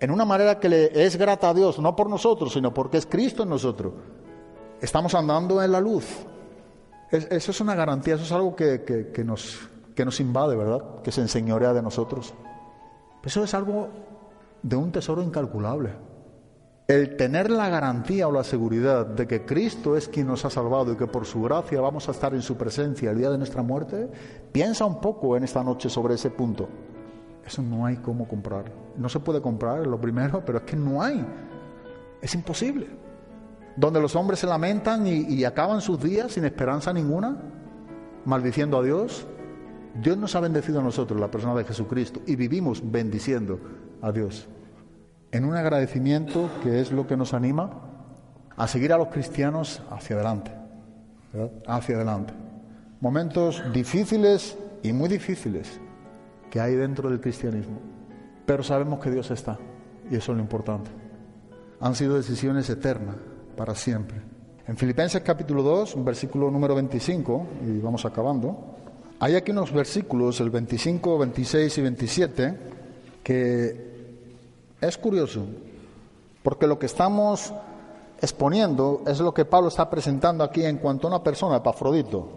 en 0.00 0.10
una 0.10 0.24
manera 0.24 0.58
que 0.58 0.68
le 0.68 1.04
es 1.04 1.16
grata 1.16 1.50
a 1.50 1.54
Dios, 1.54 1.78
no 1.78 1.94
por 1.94 2.10
nosotros, 2.10 2.52
sino 2.52 2.74
porque 2.74 2.96
es 2.98 3.06
Cristo 3.06 3.44
en 3.44 3.50
nosotros, 3.50 3.92
estamos 4.80 5.14
andando 5.14 5.62
en 5.62 5.70
la 5.70 5.80
luz. 5.80 6.06
eso 7.10 7.50
es 7.50 7.60
una 7.60 7.74
garantía, 7.74 8.14
eso 8.14 8.24
es 8.24 8.32
algo 8.32 8.56
que, 8.56 8.82
que, 9.14 9.24
nos, 9.24 9.60
que 9.94 10.04
nos 10.04 10.18
invade, 10.18 10.56
¿verdad? 10.56 11.02
Que 11.04 11.12
se 11.12 11.20
enseñorea 11.20 11.72
de 11.72 11.82
nosotros. 11.82 12.34
Eso 13.22 13.44
es 13.44 13.54
algo 13.54 13.88
de 14.62 14.76
un 14.76 14.90
tesoro 14.90 15.22
incalculable. 15.22 15.90
El 16.88 17.16
tener 17.16 17.50
la 17.50 17.68
garantía 17.68 18.28
o 18.28 18.32
la 18.32 18.44
seguridad 18.44 19.06
de 19.06 19.26
que 19.26 19.44
Cristo 19.44 19.96
es 19.96 20.06
quien 20.06 20.28
nos 20.28 20.44
ha 20.44 20.50
salvado 20.50 20.92
y 20.92 20.96
que 20.96 21.08
por 21.08 21.26
su 21.26 21.42
gracia 21.42 21.80
vamos 21.80 22.08
a 22.08 22.12
estar 22.12 22.32
en 22.32 22.42
su 22.42 22.56
presencia 22.56 23.10
el 23.10 23.18
día 23.18 23.28
de 23.28 23.38
nuestra 23.38 23.60
muerte, 23.60 24.08
piensa 24.52 24.84
un 24.84 25.00
poco 25.00 25.36
en 25.36 25.42
esta 25.42 25.64
noche 25.64 25.88
sobre 25.88 26.14
ese 26.14 26.30
punto. 26.30 26.68
Eso 27.44 27.60
no 27.60 27.86
hay 27.86 27.96
cómo 27.96 28.28
comprar. 28.28 28.72
No 28.96 29.08
se 29.08 29.18
puede 29.18 29.40
comprar, 29.40 29.84
lo 29.84 30.00
primero, 30.00 30.44
pero 30.44 30.58
es 30.58 30.64
que 30.64 30.76
no 30.76 31.02
hay. 31.02 31.26
Es 32.22 32.32
imposible. 32.36 32.86
Donde 33.76 34.00
los 34.00 34.14
hombres 34.14 34.38
se 34.38 34.46
lamentan 34.46 35.08
y, 35.08 35.22
y 35.22 35.44
acaban 35.44 35.80
sus 35.80 36.00
días 36.00 36.32
sin 36.32 36.44
esperanza 36.44 36.92
ninguna, 36.92 37.36
maldiciendo 38.24 38.78
a 38.78 38.84
Dios, 38.84 39.26
Dios 40.00 40.16
nos 40.16 40.36
ha 40.36 40.40
bendecido 40.40 40.78
a 40.78 40.84
nosotros, 40.84 41.18
la 41.18 41.32
persona 41.32 41.56
de 41.56 41.64
Jesucristo, 41.64 42.20
y 42.26 42.36
vivimos 42.36 42.80
bendiciendo 42.84 43.58
a 44.02 44.12
Dios. 44.12 44.48
En 45.36 45.44
un 45.44 45.54
agradecimiento 45.54 46.48
que 46.62 46.80
es 46.80 46.90
lo 46.92 47.06
que 47.06 47.14
nos 47.14 47.34
anima 47.34 47.70
a 48.56 48.66
seguir 48.66 48.90
a 48.94 48.96
los 48.96 49.08
cristianos 49.08 49.82
hacia 49.90 50.16
adelante. 50.16 50.50
Hacia 51.66 51.96
adelante. 51.96 52.32
Momentos 53.02 53.62
difíciles 53.70 54.56
y 54.82 54.94
muy 54.94 55.10
difíciles 55.10 55.78
que 56.50 56.58
hay 56.58 56.74
dentro 56.74 57.10
del 57.10 57.20
cristianismo. 57.20 57.78
Pero 58.46 58.62
sabemos 58.62 58.98
que 58.98 59.10
Dios 59.10 59.30
está, 59.30 59.58
y 60.10 60.16
eso 60.16 60.32
es 60.32 60.38
lo 60.38 60.42
importante. 60.42 60.90
Han 61.80 61.94
sido 61.94 62.16
decisiones 62.16 62.70
eternas, 62.70 63.16
para 63.58 63.74
siempre. 63.74 64.16
En 64.66 64.78
Filipenses 64.78 65.20
capítulo 65.20 65.62
2, 65.62 66.02
versículo 66.02 66.50
número 66.50 66.74
25, 66.74 67.46
y 67.66 67.78
vamos 67.80 68.06
acabando. 68.06 68.74
Hay 69.20 69.34
aquí 69.34 69.50
unos 69.50 69.70
versículos, 69.70 70.40
el 70.40 70.48
25, 70.48 71.18
26 71.18 71.76
y 71.76 71.82
27, 71.82 72.58
que 73.22 73.95
es 74.86 74.98
curioso, 74.98 75.42
porque 76.42 76.66
lo 76.66 76.78
que 76.78 76.86
estamos 76.86 77.52
exponiendo 78.20 79.02
es 79.06 79.20
lo 79.20 79.34
que 79.34 79.44
Pablo 79.44 79.68
está 79.68 79.88
presentando 79.90 80.42
aquí 80.42 80.64
en 80.64 80.78
cuanto 80.78 81.06
a 81.06 81.10
una 81.10 81.22
persona, 81.22 81.56
Epafrodito. 81.56 82.28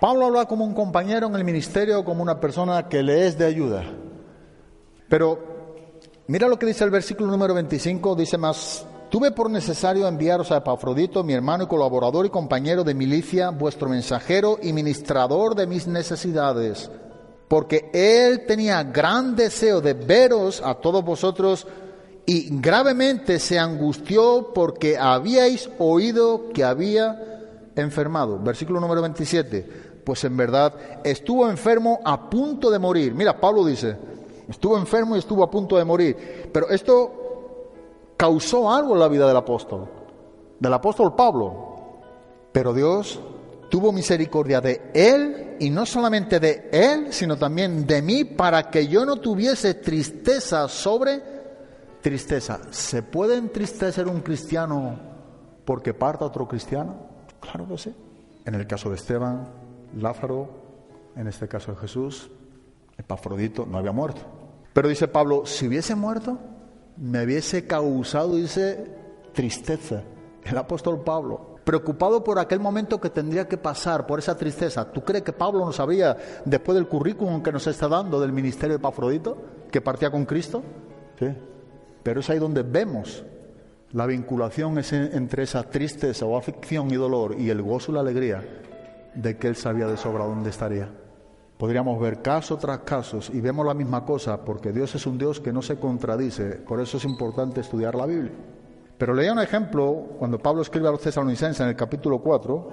Pablo 0.00 0.26
habla 0.26 0.46
como 0.46 0.64
un 0.64 0.74
compañero 0.74 1.28
en 1.28 1.36
el 1.36 1.44
ministerio, 1.44 2.04
como 2.04 2.22
una 2.22 2.40
persona 2.40 2.88
que 2.88 3.02
le 3.02 3.26
es 3.26 3.38
de 3.38 3.46
ayuda. 3.46 3.84
Pero 5.08 5.38
mira 6.26 6.48
lo 6.48 6.58
que 6.58 6.66
dice 6.66 6.84
el 6.84 6.90
versículo 6.90 7.30
número 7.30 7.54
25, 7.54 8.16
dice 8.16 8.36
más, 8.36 8.84
Tuve 9.12 9.30
por 9.30 9.50
necesario 9.50 10.08
enviaros 10.08 10.50
a 10.52 10.56
Epafrodito, 10.56 11.22
mi 11.22 11.34
hermano 11.34 11.64
y 11.64 11.66
colaborador 11.66 12.24
y 12.24 12.30
compañero 12.30 12.82
de 12.82 12.94
milicia, 12.94 13.50
vuestro 13.50 13.90
mensajero 13.90 14.58
y 14.62 14.72
ministrador 14.72 15.54
de 15.54 15.66
mis 15.66 15.86
necesidades, 15.86 16.90
porque 17.52 17.90
él 17.92 18.46
tenía 18.46 18.82
gran 18.82 19.36
deseo 19.36 19.82
de 19.82 19.92
veros 19.92 20.62
a 20.64 20.72
todos 20.72 21.04
vosotros 21.04 21.66
y 22.24 22.48
gravemente 22.58 23.38
se 23.38 23.58
angustió 23.58 24.52
porque 24.54 24.96
habíais 24.96 25.68
oído 25.78 26.48
que 26.54 26.64
había 26.64 27.68
enfermado. 27.76 28.38
Versículo 28.38 28.80
número 28.80 29.02
27. 29.02 30.00
Pues 30.02 30.24
en 30.24 30.34
verdad 30.34 30.72
estuvo 31.04 31.46
enfermo 31.46 32.00
a 32.06 32.30
punto 32.30 32.70
de 32.70 32.78
morir. 32.78 33.12
Mira, 33.12 33.38
Pablo 33.38 33.66
dice, 33.66 33.98
estuvo 34.48 34.78
enfermo 34.78 35.14
y 35.14 35.18
estuvo 35.18 35.44
a 35.44 35.50
punto 35.50 35.76
de 35.76 35.84
morir. 35.84 36.48
Pero 36.50 36.70
esto 36.70 37.66
causó 38.16 38.72
algo 38.72 38.94
en 38.94 39.00
la 39.00 39.08
vida 39.08 39.28
del 39.28 39.36
apóstol, 39.36 39.90
del 40.58 40.72
apóstol 40.72 41.14
Pablo. 41.14 42.00
Pero 42.50 42.72
Dios 42.72 43.20
tuvo 43.72 43.90
misericordia 43.90 44.60
de 44.60 44.90
él 44.92 45.56
y 45.58 45.70
no 45.70 45.86
solamente 45.86 46.38
de 46.38 46.68
él, 46.70 47.10
sino 47.10 47.38
también 47.38 47.86
de 47.86 48.02
mí 48.02 48.22
para 48.22 48.68
que 48.68 48.86
yo 48.86 49.06
no 49.06 49.16
tuviese 49.16 49.72
tristeza 49.72 50.68
sobre 50.68 51.22
tristeza. 52.02 52.60
¿Se 52.68 53.02
puede 53.02 53.38
entristecer 53.38 54.08
un 54.08 54.20
cristiano 54.20 55.00
porque 55.64 55.94
parta 55.94 56.26
otro 56.26 56.46
cristiano? 56.46 56.96
Claro 57.40 57.66
que 57.66 57.78
sí. 57.78 57.94
En 58.44 58.56
el 58.56 58.66
caso 58.66 58.90
de 58.90 58.96
Esteban, 58.96 59.48
Lázaro, 59.98 60.50
en 61.16 61.26
este 61.26 61.48
caso 61.48 61.72
de 61.72 61.78
Jesús, 61.78 62.30
Epafrodito 62.98 63.64
no 63.64 63.78
había 63.78 63.92
muerto. 63.92 64.20
Pero 64.74 64.90
dice 64.90 65.08
Pablo, 65.08 65.46
si 65.46 65.66
hubiese 65.66 65.94
muerto, 65.94 66.38
me 66.98 67.24
hubiese 67.24 67.66
causado, 67.66 68.34
dice, 68.36 68.84
tristeza. 69.32 70.02
El 70.44 70.58
apóstol 70.58 71.00
Pablo, 71.00 71.51
preocupado 71.64 72.24
por 72.24 72.38
aquel 72.38 72.60
momento 72.60 73.00
que 73.00 73.10
tendría 73.10 73.46
que 73.46 73.56
pasar, 73.56 74.06
por 74.06 74.18
esa 74.18 74.36
tristeza. 74.36 74.90
¿Tú 74.90 75.02
crees 75.02 75.22
que 75.22 75.32
Pablo 75.32 75.64
no 75.64 75.72
sabía, 75.72 76.16
después 76.44 76.74
del 76.74 76.88
currículum 76.88 77.42
que 77.42 77.52
nos 77.52 77.66
está 77.66 77.88
dando 77.88 78.20
del 78.20 78.32
ministerio 78.32 78.76
de 78.76 78.82
Pafrodito, 78.82 79.36
que 79.70 79.80
partía 79.80 80.10
con 80.10 80.24
Cristo? 80.24 80.62
Sí. 81.18 81.26
Pero 82.02 82.20
es 82.20 82.30
ahí 82.30 82.38
donde 82.38 82.62
vemos 82.62 83.24
la 83.92 84.06
vinculación 84.06 84.78
entre 84.90 85.44
esa 85.44 85.62
tristeza 85.64 86.24
o 86.24 86.36
aflicción 86.36 86.90
y 86.90 86.96
dolor 86.96 87.36
y 87.38 87.50
el 87.50 87.62
gozo 87.62 87.92
y 87.92 87.94
la 87.94 88.00
alegría 88.00 88.42
de 89.14 89.36
que 89.36 89.48
él 89.48 89.56
sabía 89.56 89.86
de 89.86 89.96
sobra 89.96 90.24
dónde 90.24 90.50
estaría. 90.50 90.88
Podríamos 91.58 92.00
ver 92.00 92.22
caso 92.22 92.56
tras 92.56 92.80
caso 92.80 93.20
y 93.32 93.40
vemos 93.40 93.64
la 93.64 93.74
misma 93.74 94.04
cosa 94.04 94.44
porque 94.44 94.72
Dios 94.72 94.94
es 94.94 95.06
un 95.06 95.18
Dios 95.18 95.38
que 95.38 95.52
no 95.52 95.62
se 95.62 95.78
contradice, 95.78 96.56
por 96.56 96.80
eso 96.80 96.96
es 96.96 97.04
importante 97.04 97.60
estudiar 97.60 97.94
la 97.94 98.06
Biblia. 98.06 98.32
Pero 99.02 99.14
leía 99.14 99.32
un 99.32 99.40
ejemplo 99.40 100.14
cuando 100.16 100.38
Pablo 100.38 100.62
escribe 100.62 100.86
a 100.86 100.92
los 100.92 101.00
tesalonicenses 101.00 101.58
en 101.58 101.70
el 101.70 101.74
capítulo 101.74 102.20
4 102.20 102.68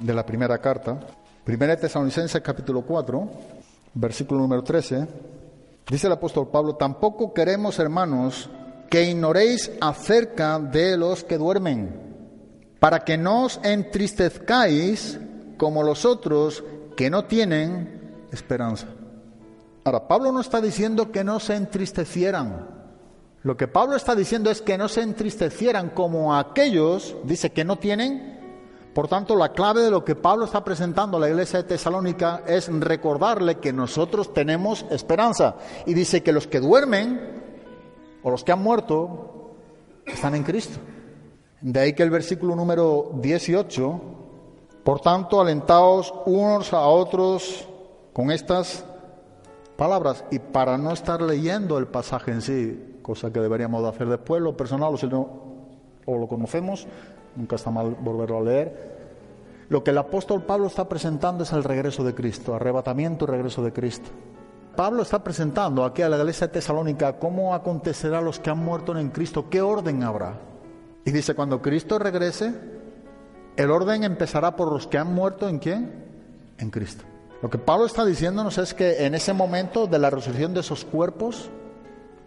de 0.00 0.12
la 0.12 0.26
primera 0.26 0.58
carta, 0.58 1.00
primera 1.42 1.74
tesalonicenses 1.74 2.42
capítulo 2.42 2.82
4, 2.82 3.30
versículo 3.94 4.42
número 4.42 4.62
13, 4.62 5.08
dice 5.88 6.06
el 6.06 6.12
apóstol 6.12 6.48
Pablo, 6.48 6.74
tampoco 6.74 7.32
queremos 7.32 7.78
hermanos 7.78 8.50
que 8.90 9.04
ignoréis 9.04 9.72
acerca 9.80 10.58
de 10.58 10.98
los 10.98 11.24
que 11.24 11.38
duermen, 11.38 11.98
para 12.78 12.98
que 12.98 13.16
no 13.16 13.44
os 13.44 13.58
entristezcáis 13.62 15.18
como 15.56 15.82
los 15.82 16.04
otros 16.04 16.62
que 16.94 17.08
no 17.08 17.24
tienen 17.24 18.26
esperanza. 18.30 18.86
Ahora, 19.82 20.06
Pablo 20.08 20.30
no 20.30 20.42
está 20.42 20.60
diciendo 20.60 21.10
que 21.10 21.24
no 21.24 21.40
se 21.40 21.54
entristecieran. 21.54 22.77
Lo 23.48 23.56
que 23.56 23.66
Pablo 23.66 23.96
está 23.96 24.14
diciendo 24.14 24.50
es 24.50 24.60
que 24.60 24.76
no 24.76 24.90
se 24.90 25.00
entristecieran 25.00 25.88
como 25.88 26.36
aquellos, 26.36 27.16
dice, 27.24 27.50
que 27.50 27.64
no 27.64 27.76
tienen. 27.76 28.38
Por 28.92 29.08
tanto, 29.08 29.34
la 29.36 29.52
clave 29.52 29.80
de 29.80 29.90
lo 29.90 30.04
que 30.04 30.14
Pablo 30.14 30.44
está 30.44 30.62
presentando 30.62 31.16
a 31.16 31.20
la 31.20 31.30
iglesia 31.30 31.62
de 31.62 31.68
Tesalónica 31.68 32.42
es 32.46 32.68
recordarle 32.68 33.54
que 33.54 33.72
nosotros 33.72 34.34
tenemos 34.34 34.84
esperanza. 34.90 35.56
Y 35.86 35.94
dice 35.94 36.22
que 36.22 36.34
los 36.34 36.46
que 36.46 36.60
duermen 36.60 37.42
o 38.22 38.30
los 38.30 38.44
que 38.44 38.52
han 38.52 38.62
muerto 38.62 39.54
están 40.04 40.34
en 40.34 40.42
Cristo. 40.42 40.78
De 41.62 41.80
ahí 41.80 41.94
que 41.94 42.02
el 42.02 42.10
versículo 42.10 42.54
número 42.54 43.12
18, 43.14 44.00
por 44.84 45.00
tanto, 45.00 45.40
alentaos 45.40 46.12
unos 46.26 46.74
a 46.74 46.82
otros 46.82 47.66
con 48.12 48.30
estas 48.30 48.84
palabras 49.78 50.22
y 50.30 50.38
para 50.38 50.76
no 50.76 50.92
estar 50.92 51.22
leyendo 51.22 51.78
el 51.78 51.86
pasaje 51.86 52.32
en 52.32 52.42
sí, 52.42 52.87
cosa 53.08 53.32
que 53.32 53.40
deberíamos 53.40 53.82
de 53.82 53.88
hacer 53.88 54.06
después, 54.06 54.42
lo 54.42 54.54
personal, 54.54 54.92
o 54.92 54.98
si 54.98 55.06
no, 55.06 55.30
o 56.04 56.18
lo 56.18 56.28
conocemos, 56.28 56.86
nunca 57.36 57.56
está 57.56 57.70
mal 57.70 57.96
volverlo 57.98 58.36
a 58.36 58.42
leer. 58.42 58.98
Lo 59.70 59.82
que 59.82 59.92
el 59.92 59.98
apóstol 59.98 60.42
Pablo 60.42 60.66
está 60.66 60.86
presentando 60.90 61.42
es 61.42 61.52
el 61.54 61.64
regreso 61.64 62.04
de 62.04 62.14
Cristo, 62.14 62.54
arrebatamiento 62.54 63.24
y 63.24 63.28
regreso 63.28 63.62
de 63.62 63.72
Cristo. 63.72 64.10
Pablo 64.76 65.00
está 65.00 65.24
presentando 65.24 65.86
aquí 65.86 66.02
a 66.02 66.10
la 66.10 66.18
iglesia 66.18 66.48
de 66.48 66.52
Tesalónica 66.52 67.18
cómo 67.18 67.54
acontecerá 67.54 68.18
a 68.18 68.20
los 68.20 68.38
que 68.40 68.50
han 68.50 68.58
muerto 68.58 68.94
en 68.98 69.08
Cristo, 69.08 69.48
qué 69.48 69.62
orden 69.62 70.02
habrá. 70.02 70.38
Y 71.06 71.10
dice, 71.10 71.34
cuando 71.34 71.62
Cristo 71.62 71.98
regrese, 71.98 72.52
el 73.56 73.70
orden 73.70 74.04
empezará 74.04 74.54
por 74.54 74.70
los 74.70 74.86
que 74.86 74.98
han 74.98 75.14
muerto 75.14 75.48
en 75.48 75.60
quién? 75.60 76.04
En 76.58 76.68
Cristo. 76.68 77.04
Lo 77.40 77.48
que 77.48 77.56
Pablo 77.56 77.86
está 77.86 78.04
diciéndonos 78.04 78.58
es 78.58 78.74
que 78.74 79.06
en 79.06 79.14
ese 79.14 79.32
momento 79.32 79.86
de 79.86 79.98
la 79.98 80.10
resurrección 80.10 80.52
de 80.52 80.60
esos 80.60 80.84
cuerpos, 80.84 81.50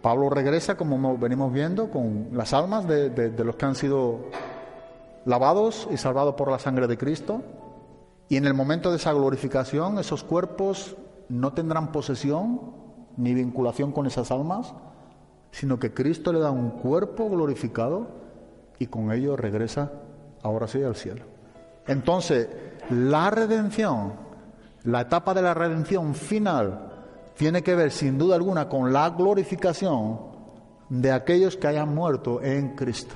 Pablo 0.02 0.28
regresa, 0.28 0.76
como 0.76 1.16
venimos 1.16 1.52
viendo, 1.52 1.88
con 1.88 2.30
las 2.32 2.52
almas 2.52 2.86
de, 2.88 3.32
los 3.38 3.54
que 3.54 3.64
han 3.64 3.76
sido 3.76 4.18
lavados 5.24 5.88
y 5.92 5.96
salvados 5.96 6.34
por 6.34 6.50
la 6.50 6.58
sangre 6.58 6.88
de 6.88 6.98
Cristo. 6.98 7.40
Y 8.28 8.36
en 8.36 8.44
el 8.46 8.54
momento 8.54 8.90
de 8.90 8.96
esa 8.96 9.12
glorificación, 9.12 9.98
esos 9.98 10.24
cuerpos 10.24 10.96
no 11.28 11.52
tendrán 11.52 11.92
posesión 11.92 12.72
ni 13.16 13.32
vinculación 13.32 13.92
con 13.92 14.06
esas 14.06 14.32
almas, 14.32 14.74
sino 15.52 15.78
que 15.78 15.94
Cristo 15.94 16.32
le 16.32 16.40
da 16.40 16.50
un 16.50 16.70
cuerpo 16.70 17.30
glorificado 17.30 18.08
y 18.80 18.86
con 18.86 19.12
ello 19.12 19.36
regresa 19.36 19.92
ahora 20.42 20.66
sí 20.66 20.82
al 20.82 20.96
cielo. 20.96 21.24
Entonces, 21.86 22.48
la 22.90 23.30
redención, 23.30 24.14
la 24.82 25.02
etapa 25.02 25.32
de 25.34 25.42
la 25.42 25.54
redención 25.54 26.14
final, 26.14 26.91
tiene 27.36 27.62
que 27.62 27.74
ver 27.74 27.90
sin 27.90 28.18
duda 28.18 28.36
alguna 28.36 28.68
con 28.68 28.92
la 28.92 29.10
glorificación 29.10 30.20
de 30.88 31.10
aquellos 31.10 31.56
que 31.56 31.66
hayan 31.66 31.94
muerto 31.94 32.42
en 32.42 32.76
Cristo. 32.76 33.14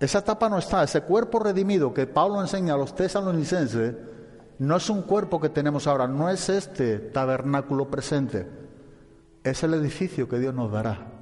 Esa 0.00 0.20
etapa 0.20 0.48
no 0.48 0.58
está, 0.58 0.84
ese 0.84 1.00
cuerpo 1.02 1.40
redimido 1.40 1.92
que 1.92 2.06
Pablo 2.06 2.40
enseña 2.40 2.74
a 2.74 2.76
los 2.76 2.94
tesalonicenses, 2.94 3.94
no 4.58 4.76
es 4.76 4.90
un 4.90 5.02
cuerpo 5.02 5.40
que 5.40 5.48
tenemos 5.48 5.86
ahora, 5.86 6.06
no 6.06 6.30
es 6.30 6.48
este 6.48 6.98
tabernáculo 6.98 7.88
presente, 7.90 8.46
es 9.42 9.62
el 9.62 9.74
edificio 9.74 10.28
que 10.28 10.38
Dios 10.38 10.54
nos 10.54 10.70
dará. 10.70 11.14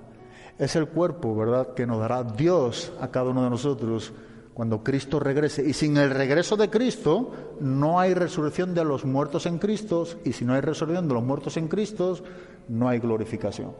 Es 0.59 0.75
el 0.77 0.89
cuerpo, 0.89 1.35
¿verdad?, 1.37 1.75
que 1.75 1.87
nos 1.87 2.01
dará 2.01 2.23
Dios 2.23 2.93
a 3.01 3.09
cada 3.09 3.31
uno 3.31 3.45
de 3.45 3.51
nosotros 3.51 4.13
cuando 4.57 4.83
Cristo 4.83 5.21
regrese. 5.21 5.69
Y 5.69 5.75
sin 5.75 5.99
el 5.99 6.09
regreso 6.09 6.57
de 6.57 6.71
Cristo 6.71 7.31
no 7.61 8.01
hay 8.01 8.15
resurrección 8.15 8.75
de 8.75 8.87
los 8.87 9.05
muertos 9.05 9.45
en 9.45 9.59
Cristo, 9.59 10.07
y 10.25 10.33
si 10.33 10.47
no 10.47 10.55
hay 10.55 10.63
resurrección 10.63 11.07
de 11.09 11.13
los 11.13 11.23
muertos 11.23 11.59
en 11.59 11.69
Cristo, 11.69 12.17
no 12.67 12.89
hay 12.89 12.99
glorificación. 12.99 13.73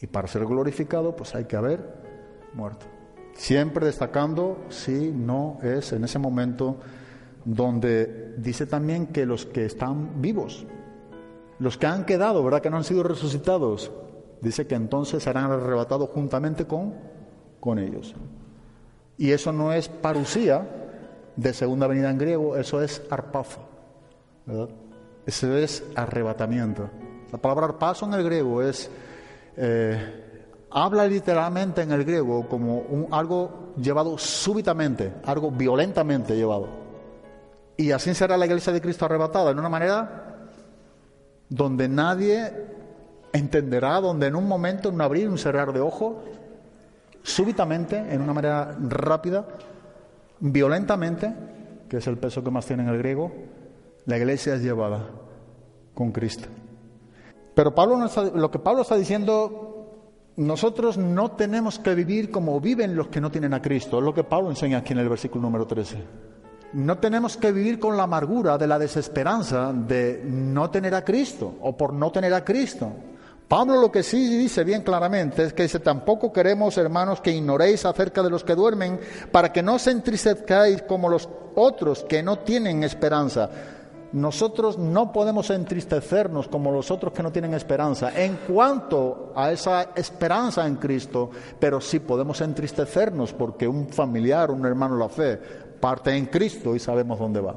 Y 0.00 0.06
para 0.06 0.26
ser 0.26 0.46
glorificado, 0.46 1.14
pues 1.14 1.34
hay 1.34 1.44
que 1.44 1.56
haber 1.56 1.80
muerto. 2.54 2.86
Siempre 3.34 3.84
destacando 3.84 4.64
si 4.70 5.12
no 5.12 5.58
es 5.62 5.92
en 5.92 6.04
ese 6.04 6.18
momento 6.18 6.78
donde 7.44 8.34
dice 8.38 8.64
también 8.64 9.08
que 9.08 9.26
los 9.26 9.44
que 9.44 9.66
están 9.66 10.22
vivos, 10.22 10.64
los 11.58 11.76
que 11.76 11.86
han 11.86 12.06
quedado, 12.06 12.42
¿verdad? 12.42 12.62
Que 12.62 12.70
no 12.70 12.78
han 12.78 12.84
sido 12.84 13.02
resucitados, 13.02 13.92
dice 14.40 14.66
que 14.66 14.74
entonces 14.74 15.22
serán 15.22 15.52
arrebatados 15.52 16.08
juntamente 16.08 16.64
con, 16.64 16.94
con 17.60 17.78
ellos. 17.78 18.14
Y 19.18 19.32
eso 19.32 19.52
no 19.52 19.72
es 19.72 19.88
parusía 19.88 20.66
de 21.36 21.52
segunda 21.52 21.86
venida 21.86 22.10
en 22.10 22.18
griego, 22.18 22.56
eso 22.56 22.80
es 22.80 23.02
arpazo, 23.10 23.60
¿verdad? 24.46 24.68
Eso 25.26 25.56
es 25.56 25.84
arrebatamiento. 25.94 26.88
La 27.30 27.38
palabra 27.38 27.66
arpazo 27.66 28.06
en 28.06 28.14
el 28.14 28.24
griego 28.24 28.62
es 28.62 28.90
eh, 29.56 30.28
habla 30.70 31.06
literalmente 31.06 31.82
en 31.82 31.92
el 31.92 32.04
griego 32.04 32.48
como 32.48 32.78
un, 32.78 33.08
algo 33.10 33.72
llevado 33.76 34.16
súbitamente, 34.18 35.12
algo 35.24 35.50
violentamente 35.50 36.36
llevado. 36.36 36.68
Y 37.76 37.92
así 37.92 38.14
será 38.14 38.36
la 38.36 38.46
iglesia 38.46 38.72
de 38.72 38.80
Cristo 38.80 39.04
arrebatada, 39.04 39.50
en 39.50 39.58
una 39.58 39.68
manera 39.68 40.48
donde 41.48 41.88
nadie 41.88 42.52
entenderá, 43.32 44.00
donde 44.00 44.26
en 44.26 44.36
un 44.36 44.46
momento, 44.46 44.88
en 44.88 44.96
un 44.96 45.00
abrir, 45.00 45.28
un 45.28 45.38
cerrar 45.38 45.72
de 45.72 45.80
ojo, 45.80 46.22
súbitamente, 47.22 47.96
en 47.96 48.20
una 48.20 48.32
manera 48.32 48.76
rápida, 48.80 49.46
violentamente, 50.40 51.34
que 51.88 51.98
es 51.98 52.06
el 52.06 52.18
peso 52.18 52.42
que 52.42 52.50
más 52.50 52.66
tiene 52.66 52.82
en 52.82 52.88
el 52.88 52.98
griego, 52.98 53.32
la 54.06 54.16
iglesia 54.16 54.54
es 54.54 54.62
llevada 54.62 55.06
con 55.94 56.12
Cristo. 56.12 56.48
Pero 57.54 57.74
Pablo 57.74 57.98
lo 58.34 58.50
que 58.50 58.58
Pablo 58.58 58.82
está 58.82 58.94
diciendo 58.94 59.68
nosotros 60.38 60.96
no 60.96 61.32
tenemos 61.32 61.80
que 61.80 61.96
vivir 61.96 62.30
como 62.30 62.60
viven 62.60 62.94
los 62.94 63.08
que 63.08 63.20
no 63.20 63.28
tienen 63.28 63.54
a 63.54 63.60
Cristo, 63.60 63.98
es 63.98 64.04
lo 64.04 64.14
que 64.14 64.22
Pablo 64.22 64.50
enseña 64.50 64.78
aquí 64.78 64.92
en 64.92 65.00
el 65.00 65.08
versículo 65.08 65.42
número 65.42 65.66
13. 65.66 65.96
No 66.74 66.98
tenemos 66.98 67.36
que 67.36 67.50
vivir 67.50 67.80
con 67.80 67.96
la 67.96 68.04
amargura 68.04 68.56
de 68.56 68.68
la 68.68 68.78
desesperanza 68.78 69.72
de 69.72 70.22
no 70.24 70.70
tener 70.70 70.94
a 70.94 71.04
Cristo 71.04 71.56
o 71.60 71.76
por 71.76 71.92
no 71.92 72.12
tener 72.12 72.32
a 72.34 72.44
Cristo. 72.44 72.92
Pablo 73.48 73.80
lo 73.80 73.90
que 73.90 74.02
sí 74.02 74.36
dice 74.36 74.62
bien 74.62 74.82
claramente 74.82 75.42
es 75.42 75.54
que 75.54 75.62
dice, 75.62 75.80
tampoco 75.80 76.30
queremos, 76.30 76.76
hermanos, 76.76 77.22
que 77.22 77.32
ignoréis 77.32 77.86
acerca 77.86 78.22
de 78.22 78.28
los 78.28 78.44
que 78.44 78.54
duermen, 78.54 79.00
para 79.32 79.50
que 79.50 79.62
no 79.62 79.78
se 79.78 79.90
entristezcáis 79.90 80.82
como 80.82 81.08
los 81.08 81.30
otros 81.54 82.04
que 82.04 82.22
no 82.22 82.40
tienen 82.40 82.84
esperanza. 82.84 83.48
Nosotros 84.12 84.78
no 84.78 85.12
podemos 85.12 85.48
entristecernos 85.48 86.48
como 86.48 86.70
los 86.70 86.90
otros 86.90 87.12
que 87.14 87.22
no 87.22 87.32
tienen 87.32 87.54
esperanza 87.54 88.12
en 88.14 88.36
cuanto 88.46 89.32
a 89.34 89.50
esa 89.50 89.90
esperanza 89.94 90.66
en 90.66 90.76
Cristo, 90.76 91.30
pero 91.58 91.80
sí 91.80 92.00
podemos 92.00 92.40
entristecernos 92.42 93.32
porque 93.32 93.66
un 93.66 93.88
familiar, 93.88 94.50
un 94.50 94.64
hermano 94.66 94.96
la 94.96 95.08
fe, 95.08 95.38
parte 95.80 96.14
en 96.14 96.26
Cristo 96.26 96.74
y 96.74 96.78
sabemos 96.78 97.18
dónde 97.18 97.40
va. 97.40 97.56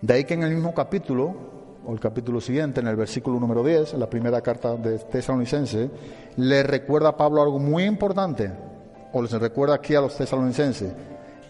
De 0.00 0.14
ahí 0.14 0.24
que 0.24 0.34
en 0.34 0.42
el 0.42 0.54
mismo 0.54 0.74
capítulo, 0.74 1.61
o 1.86 1.92
el 1.92 2.00
capítulo 2.00 2.40
siguiente, 2.40 2.80
en 2.80 2.86
el 2.86 2.96
versículo 2.96 3.38
número 3.40 3.62
10, 3.64 3.94
en 3.94 4.00
la 4.00 4.08
primera 4.08 4.40
carta 4.40 4.76
de 4.76 4.98
Tesalonicense, 4.98 5.90
le 6.36 6.62
recuerda 6.62 7.10
a 7.10 7.16
Pablo 7.16 7.42
algo 7.42 7.58
muy 7.58 7.84
importante, 7.84 8.50
o 9.12 9.22
les 9.22 9.32
recuerda 9.32 9.74
aquí 9.74 9.94
a 9.94 10.00
los 10.00 10.16
tesalonicenses, 10.16 10.92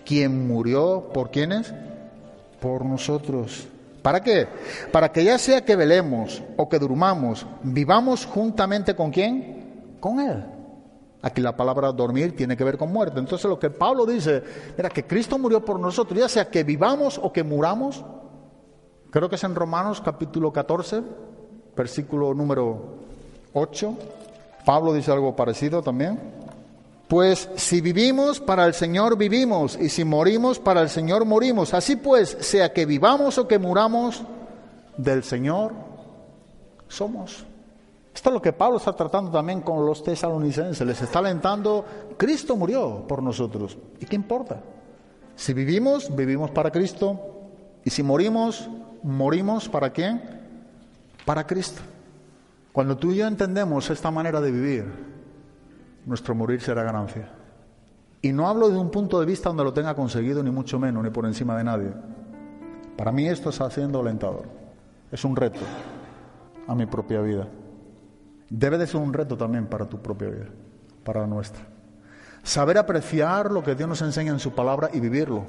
quien 0.05 0.47
murió 0.47 1.11
por 1.13 1.31
quienes? 1.31 1.73
Por 2.61 2.85
nosotros 2.85 3.69
¿Para 4.03 4.21
qué? 4.21 4.49
Para 4.91 5.11
que 5.11 5.25
ya 5.25 5.39
sea 5.39 5.65
que 5.65 5.77
velemos 5.77 6.43
o 6.57 6.69
que 6.69 6.79
durmamos, 6.79 7.47
vivamos 7.63 8.27
juntamente 8.27 8.97
con 8.97 9.13
quién? 9.13 9.97
Con 10.01 10.19
Él. 10.19 10.45
Aquí 11.23 11.41
la 11.41 11.57
palabra 11.57 11.93
dormir 11.93 12.35
tiene 12.35 12.57
que 12.57 12.65
ver 12.65 12.77
con 12.77 12.93
muerte. 12.93 13.21
Entonces 13.21 13.49
lo 13.49 13.61
que 13.61 13.71
Pablo 13.71 14.05
dice, 14.05 14.43
era 14.77 14.89
que 14.89 15.07
Cristo 15.07 15.39
murió 15.39 15.65
por 15.65 15.79
nosotros, 15.79 16.19
ya 16.19 16.29
sea 16.29 16.51
que 16.51 16.65
vivamos 16.65 17.21
o 17.23 17.33
que 17.33 17.45
muramos. 17.45 18.05
Creo 19.13 19.29
que 19.29 19.35
es 19.35 19.45
en 19.45 19.55
Romanos 19.55 20.01
capítulo 20.01 20.51
14, 20.51 21.03
versículo 21.77 22.33
número 22.33 22.95
8. 23.53 23.95
Pablo 24.65 24.95
dice 24.95 25.13
algo 25.13 25.37
parecido 25.37 25.83
también. 25.83 26.19
Pues 27.09 27.51
si 27.57 27.83
vivimos, 27.83 28.41
para 28.41 28.65
el 28.65 28.73
Señor 28.73 29.19
vivimos, 29.19 29.79
y 29.79 29.91
si 29.91 30.03
morimos, 30.03 30.59
para 30.59 30.81
el 30.81 30.89
Señor 30.89 31.27
morimos. 31.27 31.75
Así 31.75 31.97
pues, 31.97 32.39
sea 32.41 32.73
que 32.73 32.87
vivamos 32.87 33.37
o 33.37 33.47
que 33.47 33.59
muramos, 33.59 34.23
del 34.97 35.23
Señor 35.25 35.75
somos. 36.89 37.45
Esto 38.15 38.31
es 38.31 38.33
lo 38.33 38.41
que 38.41 38.55
Pablo 38.55 38.79
está 38.79 38.95
tratando 38.95 39.31
también 39.31 39.61
con 39.61 39.85
los 39.85 40.03
tesalonicenses. 40.03 40.87
Les 40.87 41.03
está 41.03 41.19
alentando, 41.19 41.85
Cristo 42.17 42.57
murió 42.57 43.05
por 43.07 43.23
nosotros. 43.23 43.77
¿Y 44.01 44.07
qué 44.07 44.17
importa? 44.17 44.63
Si 45.37 45.53
vivimos, 45.53 46.17
vivimos 46.17 46.51
para 46.51 46.71
Cristo. 46.71 47.21
Y 47.85 47.91
si 47.91 48.03
morimos, 48.03 48.71
morimos 49.03 49.69
para 49.69 49.91
quién? 49.91 50.23
Para 51.25 51.47
Cristo. 51.47 51.83
Cuando 52.73 52.97
tú 52.97 53.13
y 53.13 53.17
yo 53.17 53.27
entendemos 53.27 53.91
esta 53.91 54.11
manera 54.11 54.41
de 54.41 54.51
vivir, 54.51 54.85
nuestro 56.07 56.35
morir 56.35 56.61
será 56.61 56.83
ganancia. 56.83 57.29
Y 58.23 58.33
no 58.33 58.49
hablo 58.49 58.69
de 58.69 58.79
un 58.79 58.91
punto 58.91 59.19
de 59.21 59.27
vista 59.27 59.49
donde 59.49 59.65
lo 59.65 59.73
tenga 59.73 59.95
conseguido, 59.95 60.43
ni 60.43 60.51
mucho 60.51 60.79
menos, 60.79 61.03
ni 61.03 61.11
por 61.11 61.27
encima 61.27 61.57
de 61.57 61.65
nadie. 61.65 61.93
Para 62.97 63.13
mí 63.13 63.27
esto 63.27 63.51
está 63.51 63.69
siendo 63.71 64.01
alentador. 64.01 64.47
Es 65.11 65.25
un 65.25 65.37
reto 65.37 65.61
a 66.67 66.75
mi 66.75 66.87
propia 66.87 67.21
vida. 67.21 67.49
Debe 68.49 68.79
de 68.79 68.87
ser 68.87 69.01
un 69.01 69.13
reto 69.13 69.37
también 69.37 69.67
para 69.67 69.87
tu 69.87 70.01
propia 70.01 70.29
vida, 70.29 70.47
para 71.05 71.23
la 71.23 71.27
nuestra. 71.27 71.65
Saber 72.43 72.79
apreciar 72.79 73.51
lo 73.51 73.63
que 73.63 73.75
Dios 73.75 73.89
nos 73.89 74.03
enseña 74.03 74.33
en 74.33 74.39
su 74.39 74.53
palabra 74.53 74.91
y 74.93 75.01
vivirlo. 75.01 75.45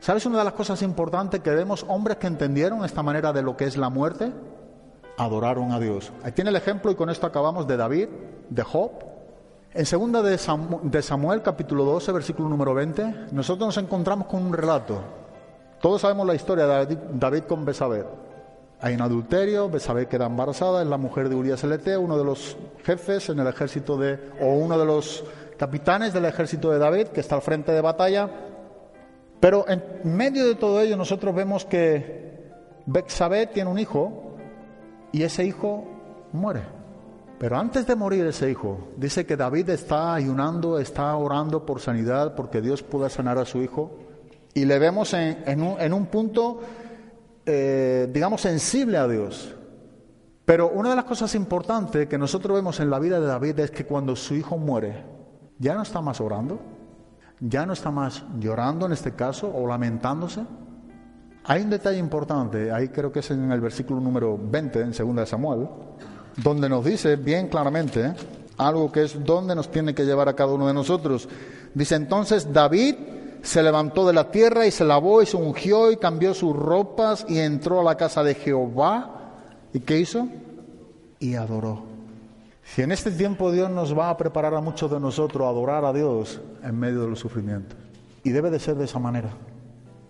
¿Sabes 0.00 0.26
una 0.26 0.38
de 0.38 0.44
las 0.44 0.54
cosas 0.54 0.82
importantes 0.82 1.40
que 1.40 1.50
vemos 1.50 1.84
hombres 1.88 2.16
que 2.16 2.26
entendieron 2.26 2.84
esta 2.84 3.02
manera 3.02 3.32
de 3.32 3.42
lo 3.42 3.56
que 3.56 3.64
es 3.64 3.76
la 3.76 3.90
muerte? 3.90 4.32
Adoraron 5.16 5.72
a 5.72 5.78
Dios. 5.78 6.12
Ahí 6.22 6.32
tiene 6.32 6.50
el 6.50 6.56
ejemplo 6.56 6.90
y 6.90 6.94
con 6.94 7.10
esto 7.10 7.26
acabamos 7.26 7.66
de 7.66 7.76
David, 7.76 8.08
de 8.48 8.62
Job, 8.62 8.90
en 9.72 9.86
segunda 9.86 10.20
de 10.20 10.36
Samuel, 10.36 11.42
capítulo 11.42 11.84
12, 11.84 12.10
versículo 12.10 12.48
número 12.48 12.74
20, 12.74 13.26
nosotros 13.30 13.68
nos 13.68 13.76
encontramos 13.76 14.26
con 14.26 14.44
un 14.44 14.52
relato. 14.52 15.00
Todos 15.80 16.00
sabemos 16.00 16.26
la 16.26 16.34
historia 16.34 16.66
de 16.66 16.98
David 17.12 17.44
con 17.44 17.64
Besabé. 17.64 18.04
Hay 18.80 18.94
un 18.94 19.02
adulterio, 19.02 19.70
Besabé 19.70 20.08
queda 20.08 20.26
embarazada, 20.26 20.82
es 20.82 20.88
la 20.88 20.96
mujer 20.96 21.28
de 21.28 21.36
Urias 21.36 21.62
LT, 21.62 21.98
uno 21.98 22.18
de 22.18 22.24
los 22.24 22.56
jefes 22.82 23.28
en 23.28 23.38
el 23.38 23.46
ejército 23.46 23.96
de, 23.96 24.18
o 24.40 24.54
uno 24.54 24.76
de 24.76 24.86
los 24.86 25.22
capitanes 25.56 26.12
del 26.12 26.24
ejército 26.24 26.72
de 26.72 26.78
David, 26.80 27.06
que 27.08 27.20
está 27.20 27.36
al 27.36 27.42
frente 27.42 27.70
de 27.70 27.80
batalla. 27.80 28.28
Pero 29.40 29.64
en 29.68 29.82
medio 30.04 30.46
de 30.46 30.54
todo 30.54 30.80
ello 30.80 30.96
nosotros 30.96 31.34
vemos 31.34 31.64
que 31.64 32.50
Besabé 32.86 33.46
tiene 33.46 33.70
un 33.70 33.78
hijo 33.78 34.36
y 35.12 35.22
ese 35.22 35.44
hijo 35.44 35.84
muere. 36.32 36.62
Pero 37.38 37.56
antes 37.56 37.86
de 37.86 37.96
morir 37.96 38.26
ese 38.26 38.50
hijo, 38.50 38.88
dice 38.98 39.24
que 39.24 39.34
David 39.34 39.70
está 39.70 40.12
ayunando, 40.12 40.78
está 40.78 41.16
orando 41.16 41.64
por 41.64 41.80
sanidad, 41.80 42.34
porque 42.34 42.60
Dios 42.60 42.82
pueda 42.82 43.08
sanar 43.08 43.38
a 43.38 43.46
su 43.46 43.62
hijo. 43.62 43.96
Y 44.52 44.66
le 44.66 44.78
vemos 44.78 45.14
en, 45.14 45.62
un, 45.62 46.06
punto, 46.06 46.60
eh, 47.46 48.10
digamos, 48.12 48.42
sensible 48.42 48.98
a 48.98 49.08
Dios. 49.08 49.56
Pero 50.44 50.68
una 50.68 50.90
de 50.90 50.96
las 50.96 51.04
cosas 51.06 51.34
importantes 51.34 52.08
que 52.08 52.18
nosotros 52.18 52.56
vemos 52.56 52.78
en 52.78 52.90
la 52.90 52.98
vida 52.98 53.18
de 53.18 53.26
David 53.26 53.58
es 53.60 53.70
que 53.70 53.86
cuando 53.86 54.16
su 54.16 54.34
hijo 54.34 54.58
muere, 54.58 55.02
ya 55.58 55.74
no 55.74 55.82
está 55.82 56.02
más 56.02 56.20
orando, 56.20 56.60
ya 57.40 57.64
no 57.64 57.72
está 57.72 57.90
más 57.90 58.22
llorando 58.38 58.86
en 58.86 58.92
este 58.92 59.12
caso 59.12 59.50
o 59.52 59.66
lamentándose, 59.66 60.44
Hay 61.44 61.62
un 61.62 61.70
detalle 61.70 61.98
importante, 61.98 62.70
ahí 62.70 62.88
creo 62.88 63.10
que 63.10 63.20
es 63.20 63.30
en 63.30 63.50
el 63.50 63.60
versículo 63.60 63.98
número 63.98 64.38
20, 64.38 64.80
en 64.82 64.92
2 64.92 65.16
de 65.16 65.26
Samuel, 65.26 65.68
donde 66.36 66.68
nos 66.68 66.84
dice 66.84 67.16
bien 67.16 67.48
claramente 67.48 68.12
algo 68.58 68.92
que 68.92 69.04
es 69.04 69.24
donde 69.24 69.54
nos 69.54 69.70
tiene 69.70 69.94
que 69.94 70.04
llevar 70.04 70.28
a 70.28 70.36
cada 70.36 70.52
uno 70.52 70.66
de 70.66 70.74
nosotros. 70.74 71.28
Dice 71.72 71.94
entonces 71.94 72.52
David 72.52 72.94
se 73.42 73.62
levantó 73.62 74.06
de 74.06 74.12
la 74.12 74.30
tierra 74.30 74.66
y 74.66 74.70
se 74.70 74.84
lavó 74.84 75.22
y 75.22 75.26
se 75.26 75.38
ungió 75.38 75.90
y 75.90 75.96
cambió 75.96 76.34
sus 76.34 76.54
ropas 76.54 77.24
y 77.26 77.38
entró 77.38 77.80
a 77.80 77.84
la 77.84 77.96
casa 77.96 78.22
de 78.22 78.34
Jehová. 78.34 79.32
¿Y 79.72 79.80
qué 79.80 79.98
hizo? 79.98 80.28
Y 81.18 81.36
adoró. 81.36 81.89
Si 82.74 82.82
en 82.82 82.92
este 82.92 83.10
tiempo 83.10 83.50
Dios 83.50 83.68
nos 83.68 83.98
va 83.98 84.10
a 84.10 84.16
preparar 84.16 84.54
a 84.54 84.60
muchos 84.60 84.88
de 84.92 85.00
nosotros 85.00 85.44
a 85.44 85.50
adorar 85.50 85.84
a 85.84 85.92
Dios 85.92 86.40
en 86.62 86.78
medio 86.78 87.02
de 87.02 87.08
los 87.08 87.18
sufrimientos. 87.18 87.76
Y 88.22 88.30
debe 88.30 88.48
de 88.48 88.60
ser 88.60 88.76
de 88.76 88.84
esa 88.84 89.00
manera. 89.00 89.30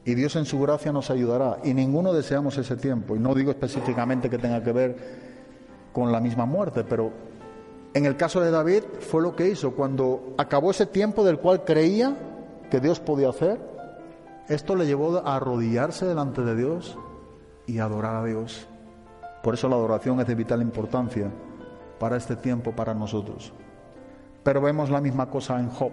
Y 0.05 0.15
Dios 0.15 0.37
en 0.37 0.45
su 0.45 0.61
gracia 0.61 0.93
nos 0.93 1.11
ayudará. 1.11 1.57
Y 1.65 1.73
ninguno 1.73 2.13
deseamos 2.13 2.59
ese 2.59 2.77
tiempo. 2.77 3.17
Y 3.17 3.19
no 3.19 3.35
digo 3.35 3.51
específicamente 3.51 4.29
que 4.29 4.37
tenga 4.37 4.63
que 4.63 4.73
ver 4.73 4.97
con 5.95 6.13
la 6.13 6.21
misma 6.21 6.45
muerte, 6.45 6.85
pero 6.85 7.13
en 7.95 8.05
el 8.05 8.19
caso 8.19 8.43
de 8.43 8.51
David 8.51 8.83
fue 9.01 9.23
lo 9.23 9.35
que 9.35 9.49
hizo. 9.49 9.71
Cuando 9.71 10.35
acabó 10.37 10.71
ese 10.71 10.85
tiempo 10.85 11.25
del 11.25 11.39
cual 11.39 11.65
creía 11.65 12.15
que 12.71 12.79
Dios 12.79 13.01
podía 13.01 13.31
hacer, 13.31 13.59
esto 14.51 14.77
le 14.77 14.85
llevó 14.85 15.17
a 15.17 15.37
arrodillarse 15.37 16.05
delante 16.05 16.43
de 16.43 16.57
Dios 16.57 16.99
y 17.67 17.79
adorar 17.79 18.17
a 18.17 18.25
Dios. 18.27 18.69
Por 19.43 19.55
eso 19.55 19.67
la 19.67 19.77
adoración 19.77 20.21
es 20.21 20.27
de 20.27 20.35
vital 20.35 20.61
importancia 20.61 21.31
para 22.01 22.17
este 22.17 22.35
tiempo, 22.35 22.73
para 22.73 22.95
nosotros. 22.95 23.53
Pero 24.43 24.63
vemos 24.63 24.89
la 24.89 25.03
misma 25.03 25.29
cosa 25.29 25.61
en 25.61 25.69
Job. 25.69 25.93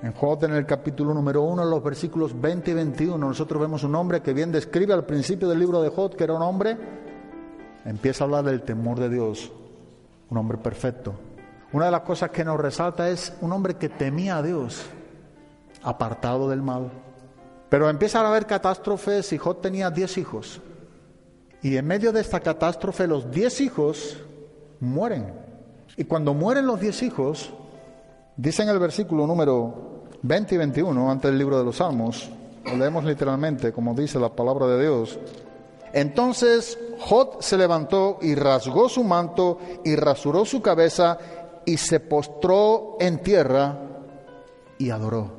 En 0.00 0.12
Job, 0.12 0.44
en 0.44 0.54
el 0.54 0.64
capítulo 0.64 1.12
número 1.12 1.42
1, 1.42 1.64
en 1.64 1.70
los 1.70 1.82
versículos 1.82 2.40
20 2.40 2.70
y 2.70 2.74
21, 2.74 3.18
nosotros 3.18 3.60
vemos 3.60 3.82
un 3.82 3.96
hombre 3.96 4.22
que 4.22 4.32
bien 4.32 4.52
describe 4.52 4.94
al 4.94 5.04
principio 5.04 5.48
del 5.48 5.58
libro 5.58 5.82
de 5.82 5.88
Job 5.88 6.14
que 6.14 6.22
era 6.22 6.34
un 6.34 6.42
hombre, 6.42 6.78
empieza 7.84 8.22
a 8.22 8.26
hablar 8.26 8.44
del 8.44 8.62
temor 8.62 9.00
de 9.00 9.08
Dios, 9.08 9.50
un 10.30 10.38
hombre 10.38 10.56
perfecto. 10.56 11.14
Una 11.72 11.86
de 11.86 11.90
las 11.90 12.02
cosas 12.02 12.30
que 12.30 12.44
nos 12.44 12.60
resalta 12.60 13.10
es 13.10 13.32
un 13.40 13.52
hombre 13.52 13.74
que 13.74 13.88
temía 13.88 14.36
a 14.36 14.42
Dios, 14.42 14.86
apartado 15.82 16.48
del 16.48 16.62
mal. 16.62 16.92
Pero 17.68 17.90
empiezan 17.90 18.24
a 18.24 18.28
haber 18.28 18.46
catástrofes 18.46 19.32
y 19.32 19.38
Job 19.38 19.60
tenía 19.60 19.90
diez 19.90 20.16
hijos. 20.16 20.62
Y 21.60 21.76
en 21.76 21.88
medio 21.88 22.12
de 22.12 22.20
esta 22.20 22.38
catástrofe 22.38 23.08
los 23.08 23.32
diez 23.32 23.60
hijos 23.60 24.16
mueren. 24.80 25.32
Y 25.96 26.04
cuando 26.04 26.34
mueren 26.34 26.66
los 26.66 26.80
diez 26.80 27.02
hijos, 27.02 27.52
dice 28.36 28.62
en 28.62 28.68
el 28.68 28.78
versículo 28.78 29.26
número 29.26 30.04
20 30.22 30.54
y 30.54 30.58
21, 30.58 31.10
ante 31.10 31.28
el 31.28 31.38
libro 31.38 31.58
de 31.58 31.64
los 31.64 31.76
Salmos, 31.76 32.30
lo 32.64 32.76
leemos 32.76 33.04
literalmente 33.04 33.72
como 33.72 33.94
dice 33.94 34.18
la 34.18 34.28
palabra 34.28 34.66
de 34.66 34.82
Dios, 34.82 35.18
entonces 35.92 36.78
Jod 37.00 37.40
se 37.40 37.56
levantó 37.56 38.18
y 38.20 38.34
rasgó 38.34 38.88
su 38.88 39.04
manto 39.04 39.58
y 39.84 39.96
rasuró 39.96 40.44
su 40.44 40.60
cabeza 40.60 41.18
y 41.64 41.76
se 41.76 42.00
postró 42.00 42.96
en 43.00 43.18
tierra 43.18 43.78
y 44.78 44.90
adoró. 44.90 45.37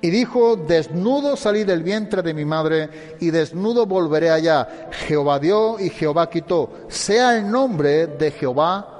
Y 0.00 0.10
dijo, 0.10 0.56
desnudo 0.56 1.36
salí 1.36 1.64
del 1.64 1.82
vientre 1.82 2.22
de 2.22 2.32
mi 2.32 2.44
madre 2.44 3.16
y 3.20 3.30
desnudo 3.30 3.86
volveré 3.86 4.30
allá. 4.30 4.88
Jehová 5.06 5.38
dio 5.38 5.80
y 5.80 5.90
Jehová 5.90 6.30
quitó. 6.30 6.70
Sea 6.88 7.36
el 7.36 7.50
nombre 7.50 8.06
de 8.06 8.30
Jehová 8.30 8.98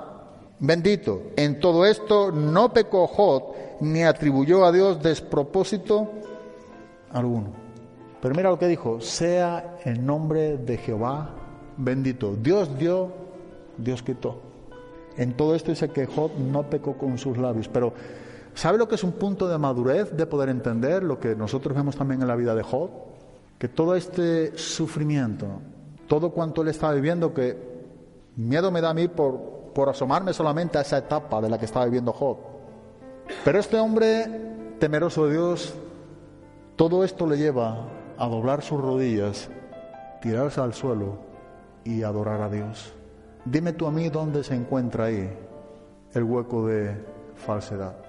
bendito. 0.58 1.22
En 1.36 1.60
todo 1.60 1.86
esto 1.86 2.32
no 2.32 2.72
pecó 2.72 3.06
Jod 3.06 3.42
ni 3.80 4.02
atribuyó 4.02 4.64
a 4.64 4.72
Dios 4.72 5.00
despropósito 5.00 6.10
alguno. 7.12 7.52
Pero 8.20 8.34
mira 8.34 8.50
lo 8.50 8.58
que 8.58 8.66
dijo, 8.66 9.00
sea 9.00 9.76
el 9.84 10.04
nombre 10.04 10.56
de 10.56 10.78
Jehová 10.78 11.30
bendito. 11.76 12.34
Dios 12.34 12.76
dio, 12.76 13.12
Dios 13.76 14.02
quitó. 14.02 14.40
En 15.16 15.34
todo 15.34 15.54
esto 15.54 15.70
dice 15.70 15.88
que 15.90 16.06
Job 16.06 16.30
no 16.38 16.70
pecó 16.70 16.96
con 16.96 17.18
sus 17.18 17.38
labios, 17.38 17.68
pero 17.68 17.92
¿Sabe 18.58 18.76
lo 18.76 18.88
que 18.88 18.96
es 18.96 19.04
un 19.04 19.12
punto 19.12 19.46
de 19.46 19.56
madurez 19.56 20.16
de 20.16 20.26
poder 20.26 20.48
entender 20.48 21.04
lo 21.04 21.20
que 21.20 21.36
nosotros 21.36 21.76
vemos 21.76 21.94
también 21.94 22.22
en 22.22 22.26
la 22.26 22.34
vida 22.34 22.56
de 22.56 22.64
Job? 22.64 22.90
Que 23.56 23.68
todo 23.68 23.94
este 23.94 24.58
sufrimiento, 24.58 25.46
todo 26.08 26.30
cuanto 26.30 26.62
él 26.62 26.66
estaba 26.66 26.92
viviendo, 26.92 27.32
que 27.32 27.56
miedo 28.34 28.72
me 28.72 28.80
da 28.80 28.90
a 28.90 28.94
mí 28.94 29.06
por, 29.06 29.70
por 29.72 29.88
asomarme 29.88 30.32
solamente 30.32 30.76
a 30.76 30.80
esa 30.80 30.98
etapa 30.98 31.40
de 31.40 31.50
la 31.50 31.56
que 31.56 31.66
estaba 31.66 31.84
viviendo 31.84 32.12
Job. 32.12 32.38
Pero 33.44 33.60
este 33.60 33.78
hombre 33.78 34.26
temeroso 34.80 35.26
de 35.26 35.34
Dios, 35.34 35.72
todo 36.74 37.04
esto 37.04 37.28
le 37.28 37.38
lleva 37.38 37.86
a 38.18 38.26
doblar 38.26 38.62
sus 38.62 38.80
rodillas, 38.80 39.48
tirarse 40.20 40.60
al 40.60 40.74
suelo 40.74 41.20
y 41.84 42.02
adorar 42.02 42.40
a 42.40 42.50
Dios. 42.50 42.92
Dime 43.44 43.72
tú 43.72 43.86
a 43.86 43.92
mí 43.92 44.08
dónde 44.08 44.42
se 44.42 44.56
encuentra 44.56 45.04
ahí 45.04 45.32
el 46.12 46.24
hueco 46.24 46.66
de 46.66 46.96
falsedad 47.36 48.07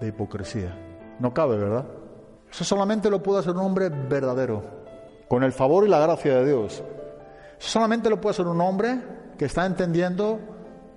de 0.00 0.08
hipocresía. 0.08 0.76
No 1.18 1.32
cabe, 1.32 1.56
¿verdad? 1.56 1.86
Eso 2.50 2.64
solamente 2.64 3.10
lo 3.10 3.22
puede 3.22 3.40
hacer 3.40 3.52
un 3.52 3.62
hombre 3.62 3.88
verdadero, 3.88 4.62
con 5.28 5.42
el 5.42 5.52
favor 5.52 5.86
y 5.86 5.88
la 5.88 5.98
gracia 5.98 6.36
de 6.36 6.46
Dios. 6.46 6.82
Eso 7.58 7.68
solamente 7.68 8.10
lo 8.10 8.20
puede 8.20 8.32
hacer 8.32 8.46
un 8.46 8.60
hombre 8.60 9.00
que 9.38 9.46
está 9.46 9.66
entendiendo 9.66 10.38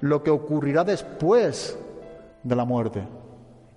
lo 0.01 0.23
que 0.23 0.31
ocurrirá 0.31 0.83
después 0.83 1.77
de 2.43 2.55
la 2.55 2.65
muerte. 2.65 3.07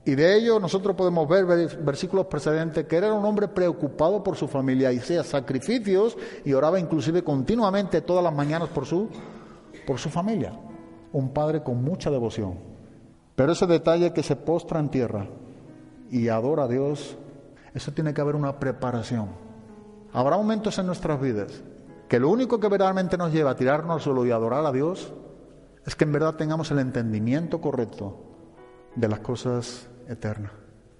Y 0.04 0.16
de 0.16 0.36
ello 0.36 0.58
nosotros 0.58 0.96
podemos 0.96 1.28
ver 1.28 1.44
versículos 1.44 2.26
precedentes 2.26 2.86
que 2.86 2.96
era 2.96 3.12
un 3.14 3.24
hombre 3.24 3.46
preocupado 3.46 4.22
por 4.22 4.36
su 4.36 4.48
familia 4.48 4.92
y 4.92 4.98
hacía 4.98 5.22
sacrificios 5.22 6.16
y 6.44 6.52
oraba 6.52 6.80
inclusive 6.80 7.22
continuamente 7.22 8.00
todas 8.00 8.24
las 8.24 8.34
mañanas 8.34 8.68
por 8.70 8.84
su, 8.84 9.08
por 9.86 9.98
su 9.98 10.10
familia. 10.10 10.52
Un 11.12 11.32
padre 11.32 11.62
con 11.62 11.82
mucha 11.84 12.10
devoción. 12.10 12.71
Pero 13.36 13.52
ese 13.52 13.66
detalle 13.66 14.12
que 14.12 14.22
se 14.22 14.36
postra 14.36 14.80
en 14.80 14.90
tierra 14.90 15.26
y 16.10 16.28
adora 16.28 16.64
a 16.64 16.68
Dios, 16.68 17.16
eso 17.74 17.92
tiene 17.92 18.12
que 18.12 18.20
haber 18.20 18.36
una 18.36 18.58
preparación. 18.58 19.28
Habrá 20.12 20.36
momentos 20.36 20.78
en 20.78 20.86
nuestras 20.86 21.20
vidas 21.20 21.62
que 22.08 22.20
lo 22.20 22.28
único 22.28 22.60
que 22.60 22.68
verdaderamente 22.68 23.16
nos 23.16 23.32
lleva 23.32 23.52
a 23.52 23.56
tirarnos 23.56 23.94
al 23.94 24.00
suelo 24.02 24.26
y 24.26 24.30
adorar 24.30 24.66
a 24.66 24.72
Dios 24.72 25.12
es 25.86 25.96
que 25.96 26.04
en 26.04 26.12
verdad 26.12 26.34
tengamos 26.34 26.70
el 26.70 26.78
entendimiento 26.78 27.60
correcto 27.60 28.18
de 28.94 29.08
las 29.08 29.20
cosas 29.20 29.88
eternas. 30.06 30.52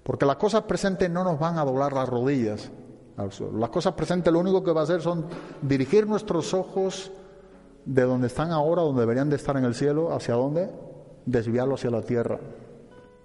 Porque 0.03 0.25
las 0.25 0.37
cosas 0.37 0.63
presentes 0.63 1.09
no 1.09 1.23
nos 1.23 1.39
van 1.39 1.57
a 1.59 1.65
doblar 1.65 1.93
las 1.93 2.09
rodillas 2.09 2.71
al 3.15 3.31
suelo. 3.31 3.59
Las 3.59 3.69
cosas 3.69 3.93
presentes 3.93 4.33
lo 4.33 4.39
único 4.39 4.63
que 4.63 4.71
va 4.71 4.81
a 4.81 4.83
hacer 4.85 5.01
son 5.01 5.27
dirigir 5.61 6.07
nuestros 6.07 6.53
ojos 6.53 7.11
de 7.85 8.01
donde 8.01 8.27
están 8.27 8.51
ahora, 8.51 8.81
donde 8.81 9.01
deberían 9.01 9.29
de 9.29 9.35
estar 9.35 9.55
en 9.55 9.65
el 9.65 9.75
cielo, 9.75 10.13
hacia 10.13 10.33
dónde? 10.33 10.69
Desviarlo 11.25 11.75
hacia 11.75 11.89
la 11.89 12.01
tierra. 12.01 12.39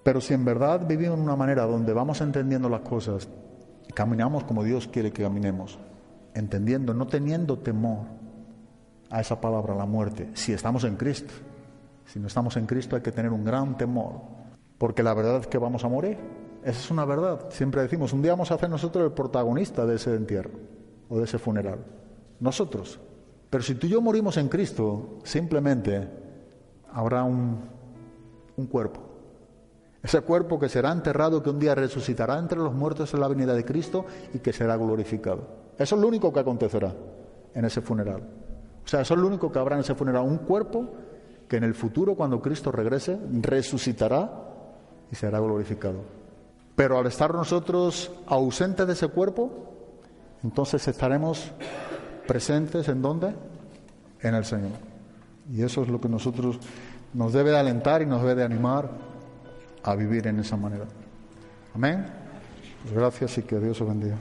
Pero 0.02 0.20
si 0.20 0.34
en 0.34 0.44
verdad 0.44 0.86
vivimos 0.86 1.18
de 1.18 1.24
una 1.24 1.36
manera 1.36 1.66
donde 1.66 1.92
vamos 1.92 2.20
entendiendo 2.20 2.68
las 2.68 2.80
cosas, 2.80 3.28
caminamos 3.94 4.44
como 4.44 4.64
Dios 4.64 4.88
quiere 4.88 5.12
que 5.12 5.22
caminemos, 5.22 5.78
entendiendo, 6.34 6.94
no 6.94 7.06
teniendo 7.06 7.58
temor 7.58 8.06
a 9.10 9.20
esa 9.20 9.40
palabra, 9.40 9.74
la 9.74 9.86
muerte, 9.86 10.30
si 10.34 10.52
estamos 10.52 10.84
en 10.84 10.96
Cristo. 10.96 11.32
Si 12.04 12.18
no 12.18 12.26
estamos 12.26 12.56
en 12.56 12.66
Cristo 12.66 12.96
hay 12.96 13.02
que 13.02 13.12
tener 13.12 13.32
un 13.32 13.44
gran 13.44 13.76
temor, 13.76 14.22
porque 14.78 15.02
la 15.02 15.12
verdad 15.12 15.40
es 15.40 15.46
que 15.46 15.58
vamos 15.58 15.84
a 15.84 15.88
morir. 15.88 16.16
Esa 16.62 16.80
es 16.80 16.90
una 16.90 17.04
verdad. 17.04 17.50
Siempre 17.50 17.82
decimos, 17.82 18.12
un 18.12 18.22
día 18.22 18.32
vamos 18.32 18.50
a 18.50 18.54
hacer 18.54 18.70
nosotros 18.70 19.04
el 19.04 19.12
protagonista 19.12 19.84
de 19.84 19.96
ese 19.96 20.14
entierro 20.14 20.52
o 21.08 21.18
de 21.18 21.24
ese 21.24 21.38
funeral. 21.38 21.84
Nosotros. 22.40 22.98
Pero 23.50 23.62
si 23.62 23.74
tú 23.74 23.86
y 23.86 23.90
yo 23.90 24.00
morimos 24.00 24.36
en 24.36 24.48
Cristo, 24.48 25.18
simplemente 25.24 26.08
habrá 26.92 27.24
un 27.24 27.77
un 28.58 28.66
cuerpo. 28.66 29.00
Ese 30.02 30.20
cuerpo 30.20 30.58
que 30.58 30.68
será 30.68 30.92
enterrado, 30.92 31.42
que 31.42 31.50
un 31.50 31.58
día 31.58 31.74
resucitará 31.74 32.38
entre 32.38 32.58
los 32.58 32.74
muertos 32.74 33.14
en 33.14 33.20
la 33.20 33.28
venida 33.28 33.54
de 33.54 33.64
Cristo 33.64 34.04
y 34.34 34.38
que 34.40 34.52
será 34.52 34.76
glorificado. 34.76 35.48
Eso 35.78 35.94
es 35.94 36.00
lo 36.00 36.08
único 36.08 36.32
que 36.32 36.40
acontecerá 36.40 36.92
en 37.54 37.64
ese 37.64 37.80
funeral. 37.80 38.22
O 38.84 38.88
sea, 38.88 39.00
eso 39.00 39.14
es 39.14 39.20
lo 39.20 39.26
único 39.26 39.50
que 39.50 39.58
habrá 39.58 39.76
en 39.76 39.80
ese 39.80 39.94
funeral. 39.94 40.22
Un 40.22 40.38
cuerpo 40.38 40.88
que 41.48 41.56
en 41.56 41.64
el 41.64 41.74
futuro, 41.74 42.14
cuando 42.14 42.40
Cristo 42.40 42.70
regrese, 42.70 43.18
resucitará 43.40 44.30
y 45.10 45.14
será 45.14 45.40
glorificado. 45.40 46.00
Pero 46.76 46.98
al 46.98 47.06
estar 47.06 47.34
nosotros 47.34 48.12
ausentes 48.26 48.86
de 48.86 48.92
ese 48.92 49.08
cuerpo, 49.08 49.50
entonces 50.44 50.86
estaremos 50.86 51.50
presentes 52.26 52.88
en 52.88 53.02
dónde? 53.02 53.34
En 54.20 54.34
el 54.34 54.44
Señor. 54.44 54.72
Y 55.52 55.62
eso 55.62 55.82
es 55.82 55.88
lo 55.88 56.00
que 56.00 56.08
nosotros 56.08 56.60
nos 57.14 57.32
debe 57.32 57.50
de 57.50 57.58
alentar 57.58 58.02
y 58.02 58.06
nos 58.06 58.20
debe 58.22 58.36
de 58.36 58.44
animar 58.44 58.90
a 59.82 59.94
vivir 59.94 60.26
en 60.26 60.40
esa 60.40 60.56
manera. 60.56 60.84
Amén. 61.74 62.06
Pues 62.82 62.94
gracias 62.94 63.38
y 63.38 63.42
que 63.42 63.58
Dios 63.58 63.80
os 63.80 63.88
bendiga. 63.88 64.16